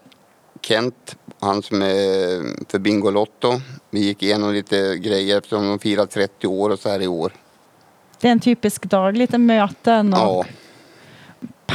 Kent 0.61 1.15
Han 1.39 1.63
som 1.63 1.81
är 1.81 2.69
för 2.71 2.79
Bingolotto. 2.79 3.61
Vi 3.89 3.99
gick 3.99 4.23
igenom 4.23 4.53
lite 4.53 4.97
grejer 4.97 5.37
eftersom 5.37 5.67
de 5.67 5.79
firar 5.79 6.05
30 6.05 6.47
år 6.47 6.69
och 6.69 6.79
så 6.79 6.89
här 6.89 7.01
i 7.01 7.07
år. 7.07 7.31
Det 8.19 8.27
är 8.27 8.31
en 8.31 8.39
typisk 8.39 8.83
dag, 8.85 9.17
lite 9.17 9.37
möten 9.37 10.13
och 10.13 10.19
Ja, 10.19 10.45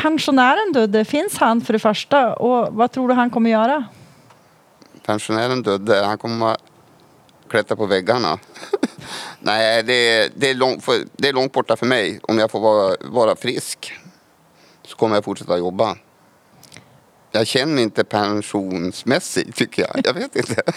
pensionären 0.03 0.73
Dudde, 0.73 1.05
finns 1.05 1.39
han 1.39 1.61
för 1.61 1.73
det 1.73 1.79
första 1.79 2.35
och 2.35 2.75
vad 2.75 2.93
tror 2.93 3.09
du 3.09 3.15
han 3.15 3.31
kommer 3.31 3.51
göra? 3.51 3.85
pensionären 5.07 5.63
dödde. 5.63 6.05
Han 6.05 6.19
kommer 6.19 6.57
klättra 7.49 7.77
på 7.77 7.87
väggarna. 7.87 8.39
Nej, 9.41 9.83
det 9.83 9.93
är, 9.93 10.31
det, 10.37 10.51
är 10.51 10.55
långt, 10.55 10.85
för, 10.85 10.95
det 11.13 11.29
är 11.29 11.33
långt 11.33 11.53
borta 11.53 11.77
för 11.77 11.87
mig. 11.87 12.21
Om 12.23 12.39
jag 12.39 12.51
får 12.51 12.61
vara, 12.61 12.97
vara 13.01 13.37
frisk 13.37 13.93
så 14.87 14.97
kommer 14.97 15.15
jag 15.15 15.25
fortsätta 15.25 15.59
jobba. 15.59 15.97
Jag 17.33 17.47
känner 17.47 17.83
inte 17.83 18.05
pensionsmässig 18.05 19.55
tycker 19.55 19.83
jag. 19.83 20.01
Jag 20.05 20.15
vet 20.15 20.37
inte. 20.37 20.63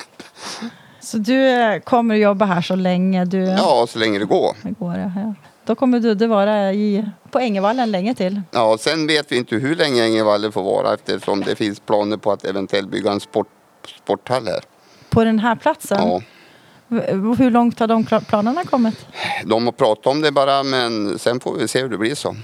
Så 1.01 1.17
du 1.17 1.49
eh, 1.49 1.79
kommer 1.79 2.15
att 2.15 2.21
jobba 2.21 2.45
här 2.45 2.61
så 2.61 2.75
länge 2.75 3.25
du 3.25 3.37
Ja, 3.37 3.85
så 3.89 3.99
länge 3.99 4.19
det 4.19 4.25
går. 4.25 4.55
det 4.61 4.71
går. 4.71 4.97
Ja. 4.97 5.33
Då 5.69 5.75
kommer 5.75 5.99
Dudde 5.99 6.27
vara 6.27 6.73
i, 6.73 7.05
på 7.31 7.39
Ängevallen 7.39 7.91
länge 7.91 8.15
till. 8.15 8.41
Ja, 8.51 8.77
sen 8.79 9.07
vet 9.07 9.31
vi 9.31 9.37
inte 9.37 9.55
hur 9.55 9.75
länge 9.75 10.03
Ängevallen 10.03 10.51
får 10.51 10.63
vara 10.63 10.93
eftersom 10.93 11.41
det 11.41 11.55
finns 11.55 11.79
planer 11.79 12.17
på 12.17 12.31
att 12.31 12.45
eventuellt 12.45 12.89
bygga 12.89 13.11
en 13.11 13.19
sport, 13.19 13.47
sporthall 14.03 14.47
här. 14.47 14.59
På 15.09 15.23
den 15.23 15.39
här 15.39 15.55
platsen? 15.55 15.97
Ja, 16.01 16.21
Hur 17.37 17.51
långt 17.51 17.79
har 17.79 17.87
de 17.87 18.05
planerna 18.05 18.63
kommit? 18.63 19.05
de 19.45 19.65
har 19.65 19.71
pratat 19.71 20.07
om 20.07 20.21
det 20.21 20.31
bara 20.31 20.63
men 20.63 21.19
sen 21.19 21.39
får 21.39 21.53
vi 21.57 21.67
se 21.67 21.81
hur 21.81 21.89
det 21.89 21.97
blir 21.97 22.15
så. 22.15 22.35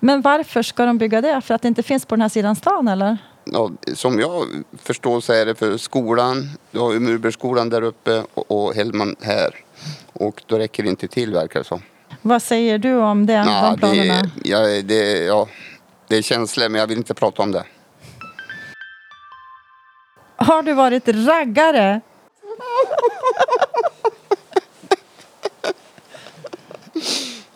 Men 0.00 0.20
varför 0.20 0.62
ska 0.62 0.86
de 0.86 0.98
bygga 0.98 1.20
det? 1.20 1.40
För 1.40 1.54
att 1.54 1.62
det 1.62 1.68
inte 1.68 1.82
finns 1.82 2.06
på 2.06 2.14
den 2.14 2.22
här 2.22 2.28
sidan 2.28 2.56
stan 2.56 2.88
eller? 2.88 3.18
Ja, 3.44 3.70
som 3.94 4.20
jag 4.20 4.44
förstår 4.82 5.20
så 5.20 5.32
är 5.32 5.46
det 5.46 5.54
för 5.54 5.76
skolan. 5.76 6.50
Du 6.70 6.78
har 6.78 6.92
ju 6.92 7.00
Murbergsskolan 7.00 7.68
där 7.68 7.82
uppe 7.82 8.22
och, 8.34 8.50
och 8.50 8.74
Hellman 8.74 9.16
här. 9.20 9.50
Och 10.12 10.42
då 10.46 10.58
räcker 10.58 10.82
det 10.82 10.88
inte 10.88 11.08
till 11.08 11.32
verkar 11.32 11.60
det 11.60 11.64
som. 11.66 11.82
Vad 12.22 12.42
säger 12.42 12.78
du 12.78 12.94
om 12.94 13.26
det, 13.26 13.32
Ja, 13.32 13.70
de 13.70 13.78
planerna? 13.78 14.22
det, 14.22 14.48
ja, 14.48 14.58
det, 14.82 15.18
ja, 15.24 15.48
det 16.08 16.16
är 16.16 16.22
känslor 16.22 16.68
men 16.68 16.80
jag 16.80 16.86
vill 16.86 16.98
inte 16.98 17.14
prata 17.14 17.42
om 17.42 17.52
det. 17.52 17.64
Har 20.36 20.62
du 20.62 20.72
varit 20.72 21.08
raggare? 21.08 22.00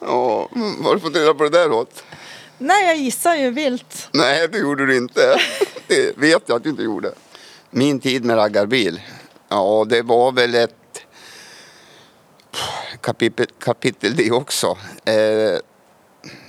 Ja, 0.01 0.49
vad 0.53 0.85
har 0.85 0.95
du 0.95 1.01
fått 1.01 1.17
reda 1.17 1.35
på 1.35 1.43
det 1.45 1.51
där 1.51 1.73
åt? 1.73 2.05
Nej, 2.59 2.87
jag 2.87 2.97
gissar 2.97 3.35
ju 3.35 3.51
vilt. 3.51 4.09
Nej, 4.13 4.49
det 4.49 4.59
gjorde 4.59 4.87
du 4.87 4.97
inte. 4.97 5.21
Det 5.87 6.19
vet 6.19 6.43
jag 6.47 6.57
att 6.57 6.63
du 6.65 6.71
inte 6.71 6.83
gjorde. 6.83 7.13
Min 7.71 8.01
tid 8.01 8.25
med 8.25 8.37
raggarbil. 8.37 9.01
Ja, 9.49 9.87
det 9.89 10.03
var 10.03 10.33
väl 10.33 10.55
ett 10.55 10.75
kapitel, 13.03 13.47
kapitel 13.59 14.17
det 14.17 14.31
också. 14.31 14.67
Eh, 15.05 15.59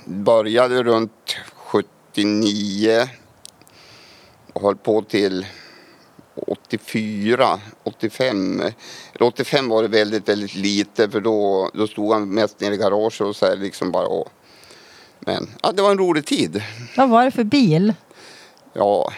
började 0.04 0.82
runt 0.82 1.36
79 1.54 3.08
och 4.52 4.62
höll 4.62 4.76
på 4.76 5.02
till 5.02 5.46
84, 6.34 7.60
85. 7.82 8.60
Eller 8.60 9.26
85 9.26 9.68
var 9.68 9.82
det 9.82 9.88
väldigt, 9.88 10.28
väldigt 10.28 10.54
lite 10.54 11.10
för 11.10 11.20
då, 11.20 11.70
då 11.74 11.86
stod 11.86 12.12
han 12.12 12.28
mest 12.28 12.60
nere 12.60 12.74
i 12.74 12.76
garaget 12.76 13.20
och 13.20 13.36
så 13.36 13.46
här 13.46 13.56
liksom 13.56 13.92
bara. 13.92 14.06
Och, 14.06 14.28
men 15.20 15.50
ja, 15.62 15.72
det 15.72 15.82
var 15.82 15.90
en 15.90 15.98
rolig 15.98 16.26
tid. 16.26 16.62
Vad 16.96 17.08
var 17.08 17.24
det 17.24 17.30
för 17.30 17.44
bil? 17.44 17.94
Ja, 18.72 19.12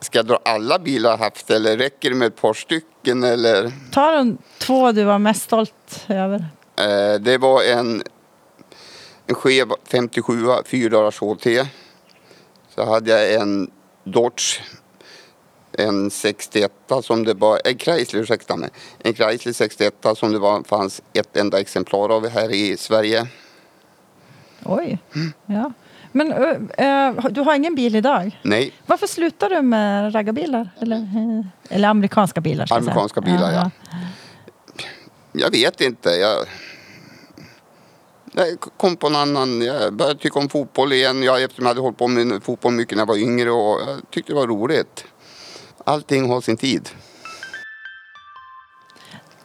ska 0.00 0.18
jag 0.18 0.26
dra 0.26 0.38
alla 0.44 0.78
bilar 0.78 1.10
jag 1.10 1.18
haft 1.18 1.50
eller 1.50 1.76
räcker 1.76 2.10
det 2.10 2.16
med 2.16 2.26
ett 2.26 2.40
par 2.40 2.54
stycken 2.54 3.24
eller? 3.24 3.72
Ta 3.90 4.10
de 4.10 4.38
två 4.58 4.92
du 4.92 5.04
var 5.04 5.18
mest 5.18 5.42
stolt 5.42 6.04
över. 6.08 6.44
Eh, 6.78 7.20
det 7.20 7.38
var 7.38 7.62
en, 7.62 8.02
en 9.26 9.34
skev 9.34 9.72
57 9.84 10.32
fyrdörrars 10.64 11.20
HT. 11.20 11.66
Så 12.74 12.84
hade 12.84 13.10
jag 13.10 13.42
en 13.42 13.70
Dodge, 14.04 14.60
en 15.72 16.10
61 16.10 16.72
som 17.02 17.24
det 17.24 17.34
var, 17.34 17.60
en 17.64 17.78
Chrysler 17.78 18.20
ursäkta 18.20 18.56
mig, 18.56 18.70
en 18.98 19.14
Chrysler 19.14 19.52
61 19.52 19.94
som 20.16 20.32
det 20.32 20.38
var, 20.38 20.62
fanns 20.62 21.02
ett 21.12 21.36
enda 21.36 21.60
exemplar 21.60 22.08
av 22.08 22.28
här 22.28 22.50
i 22.50 22.76
Sverige. 22.76 23.26
Oj. 24.64 24.98
Ja. 25.46 25.72
Men 26.12 26.32
ö, 26.78 27.12
du 27.30 27.40
har 27.40 27.54
ingen 27.54 27.74
bil 27.74 27.96
idag? 27.96 28.40
Nej, 28.42 28.72
Varför 28.86 29.06
slutar 29.06 29.50
du 29.50 29.62
med 29.62 30.14
raggarbilar? 30.14 30.70
Eller, 30.80 31.06
eller 31.68 31.88
amerikanska 31.88 32.40
bilar? 32.40 32.72
Amerikanska 32.72 33.20
bilar, 33.20 33.52
ja. 33.52 33.70
jag 35.32 35.50
vet 35.50 35.80
inte. 35.80 36.10
Jag, 36.10 36.46
jag 38.36 38.60
kom 38.76 38.96
på 38.96 39.06
en 39.06 39.16
annan, 39.16 39.62
jag 39.62 39.94
började 39.94 40.20
tycka 40.20 40.38
om 40.38 40.48
fotboll 40.48 40.92
igen. 40.92 41.22
Jag, 41.22 41.42
eftersom 41.42 41.64
jag 41.64 41.70
hade 41.70 41.80
hållit 41.80 41.98
på 41.98 42.08
med 42.08 42.42
fotboll 42.42 42.72
mycket 42.72 42.96
när 42.96 43.02
jag 43.02 43.06
var 43.06 43.16
yngre 43.16 43.50
och 43.50 43.80
jag 43.80 44.00
tyckte 44.10 44.32
det 44.32 44.36
var 44.36 44.46
roligt. 44.46 45.04
Allting 45.84 46.30
har 46.30 46.40
sin 46.40 46.56
tid. 46.56 46.88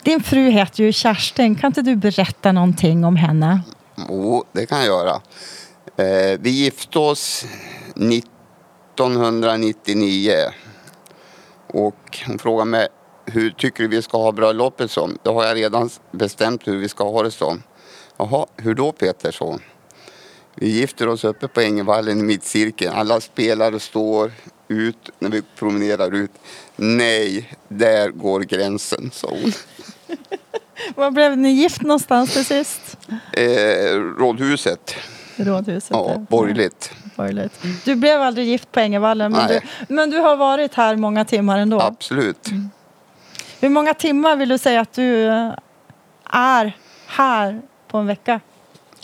Din 0.04 0.24
fru 0.24 0.50
heter 0.50 0.84
ju 0.84 0.94
Kerstin. 0.94 1.56
Kan 1.56 1.68
inte 1.68 1.82
du 1.82 1.96
berätta 1.96 2.52
någonting 2.52 3.06
om 3.06 3.16
henne? 3.16 3.62
Jo, 4.10 4.44
det 4.52 4.66
kan 4.66 4.78
jag 4.78 4.88
göra. 4.88 5.22
Eh, 5.98 6.39
vi 6.39 6.50
gifte 6.50 7.00
oss 7.00 7.46
1999. 7.96 10.34
Och 11.74 12.20
hon 12.28 12.39
frågade 12.39 12.70
mig 12.70 12.88
hur 13.26 13.52
tycker 13.52 13.84
du 13.84 13.89
vi 13.89 14.02
ska 14.02 14.18
ha 14.18 14.32
bröllopet 14.32 14.92
som? 14.92 15.18
Det 15.24 15.30
har 15.30 15.46
jag 15.46 15.58
redan 15.58 15.89
bestämt 16.12 16.68
hur 16.68 16.78
vi 16.78 16.89
ska 16.89 17.04
ha 17.04 17.24
det 17.24 17.32
som. 17.32 17.64
Jaha, 18.22 18.45
hur 18.57 18.76
då 18.76 18.91
Peter? 18.91 19.36
hon. 19.39 19.59
Vi 20.55 20.69
gifter 20.69 21.07
oss 21.07 21.24
uppe 21.24 21.47
på 21.47 21.61
Ängevallen 21.61 22.19
i 22.19 22.24
mittcirkeln. 22.24 22.93
Alla 22.95 23.22
spelare 23.22 23.80
står 23.80 24.32
ut 24.67 25.09
när 25.19 25.30
vi 25.30 25.41
promenerar 25.55 26.15
ut. 26.15 26.32
Nej, 26.76 27.53
där 27.67 28.09
går 28.09 28.39
gränsen, 28.39 29.11
sa 29.13 29.28
hon. 29.30 29.51
Var 30.95 31.11
blev 31.11 31.38
ni 31.38 31.49
gift 31.49 31.82
någonstans 31.82 32.34
till 32.34 32.45
sist? 32.45 32.97
Eh, 33.34 33.43
rådhuset, 34.17 34.95
Rådhuset? 35.36 35.91
ja, 35.91 36.26
borgerligt. 36.30 36.91
Borgerligt. 37.15 37.53
Du 37.86 37.95
blev 37.95 38.22
aldrig 38.22 38.47
gift 38.47 38.72
på 38.72 38.80
Ängevallen, 38.80 39.32
men 39.32 39.47
du, 39.47 39.59
men 39.88 40.09
du 40.09 40.17
har 40.17 40.36
varit 40.36 40.74
här 40.74 40.95
många 40.95 41.26
timmar 41.26 41.59
ändå. 41.59 41.82
Absolut. 41.82 42.49
Hur 43.59 43.69
många 43.69 43.93
timmar 43.93 44.36
vill 44.36 44.49
du 44.49 44.57
säga 44.57 44.82
att 44.82 44.93
du 44.93 45.26
är 46.30 46.78
här 47.05 47.61
på 47.92 47.98
en 47.98 48.08
vecka? 48.08 48.39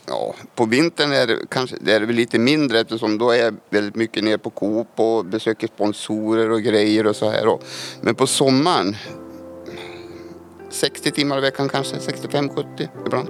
Ja, 0.05 0.35
på 0.55 0.65
vintern 0.65 1.11
är 1.11 1.27
det 1.27 1.37
kanske 1.49 1.75
det 1.81 1.93
är 1.93 2.01
väl 2.01 2.15
lite 2.15 2.39
mindre 2.39 2.79
eftersom 2.79 3.17
då 3.17 3.31
är 3.31 3.43
jag 3.43 3.55
väldigt 3.69 3.95
mycket 3.95 4.23
nere 4.23 4.37
på 4.37 4.49
Coop 4.49 4.87
och 4.95 5.25
besöker 5.25 5.67
sponsorer 5.67 6.51
och 6.51 6.61
grejer 6.61 7.07
och 7.07 7.15
så 7.15 7.29
här. 7.29 7.57
Men 8.01 8.15
på 8.15 8.27
sommaren 8.27 8.95
60 10.69 11.11
timmar 11.11 11.37
i 11.37 11.41
veckan 11.41 11.69
kanske, 11.69 11.95
65-70 11.95 12.87
ibland. 13.05 13.29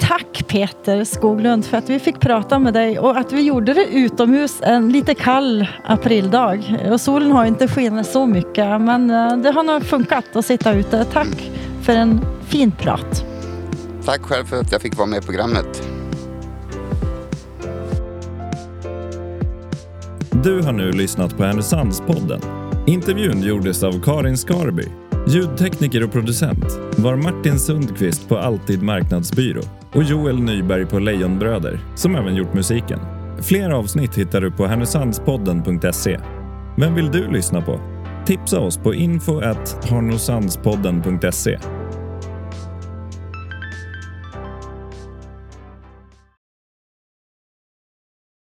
Tack 0.00 0.44
Peter 0.48 1.04
Skoglund 1.04 1.64
för 1.64 1.76
att 1.76 1.90
vi 1.90 1.98
fick 1.98 2.20
prata 2.20 2.58
med 2.58 2.74
dig 2.74 2.98
och 2.98 3.16
att 3.16 3.32
vi 3.32 3.42
gjorde 3.42 3.74
det 3.74 3.84
utomhus 3.84 4.60
en 4.62 4.92
lite 4.92 5.14
kall 5.14 5.66
aprildag. 5.84 6.78
Och 6.90 7.00
solen 7.00 7.32
har 7.32 7.44
inte 7.44 7.68
skinit 7.68 8.06
så 8.06 8.26
mycket 8.26 8.80
men 8.80 9.10
eh, 9.10 9.36
det 9.36 9.50
har 9.50 9.62
nog 9.62 9.84
funkat 9.84 10.36
att 10.36 10.46
sitta 10.46 10.72
ute. 10.72 11.04
Tack 11.04 11.50
för 11.82 11.92
en 11.92 12.20
fin 12.48 12.72
prat. 12.72 13.31
Tack 14.04 14.22
själv 14.22 14.44
för 14.44 14.60
att 14.60 14.72
jag 14.72 14.82
fick 14.82 14.96
vara 14.96 15.06
med 15.06 15.22
i 15.22 15.26
programmet. 15.26 15.88
Du 20.44 20.62
har 20.62 20.72
nu 20.72 20.92
lyssnat 20.92 21.36
på 21.36 21.44
Härnösandspodden. 21.44 22.40
Intervjun 22.86 23.42
gjordes 23.42 23.82
av 23.82 24.02
Karin 24.02 24.36
Skarby. 24.36 24.86
Ljudtekniker 25.28 26.04
och 26.04 26.12
producent 26.12 26.64
var 26.96 27.16
Martin 27.16 27.58
Sundqvist 27.58 28.28
på 28.28 28.38
Alltid 28.38 28.82
Marknadsbyrå 28.82 29.62
och 29.92 30.02
Joel 30.02 30.40
Nyberg 30.40 30.86
på 30.86 30.98
Lejonbröder, 30.98 31.80
som 31.96 32.16
även 32.16 32.34
gjort 32.34 32.54
musiken. 32.54 32.98
Fler 33.42 33.70
avsnitt 33.70 34.18
hittar 34.18 34.40
du 34.40 34.50
på 34.50 34.66
härnösandspodden.se. 34.66 36.20
Vem 36.76 36.94
vill 36.94 37.10
du 37.10 37.30
lyssna 37.30 37.62
på? 37.62 37.80
Tipsa 38.26 38.60
oss 38.60 38.78
på 38.78 38.94
info 38.94 39.40
at 39.40 39.90
harnosandspodden.se 39.90 41.58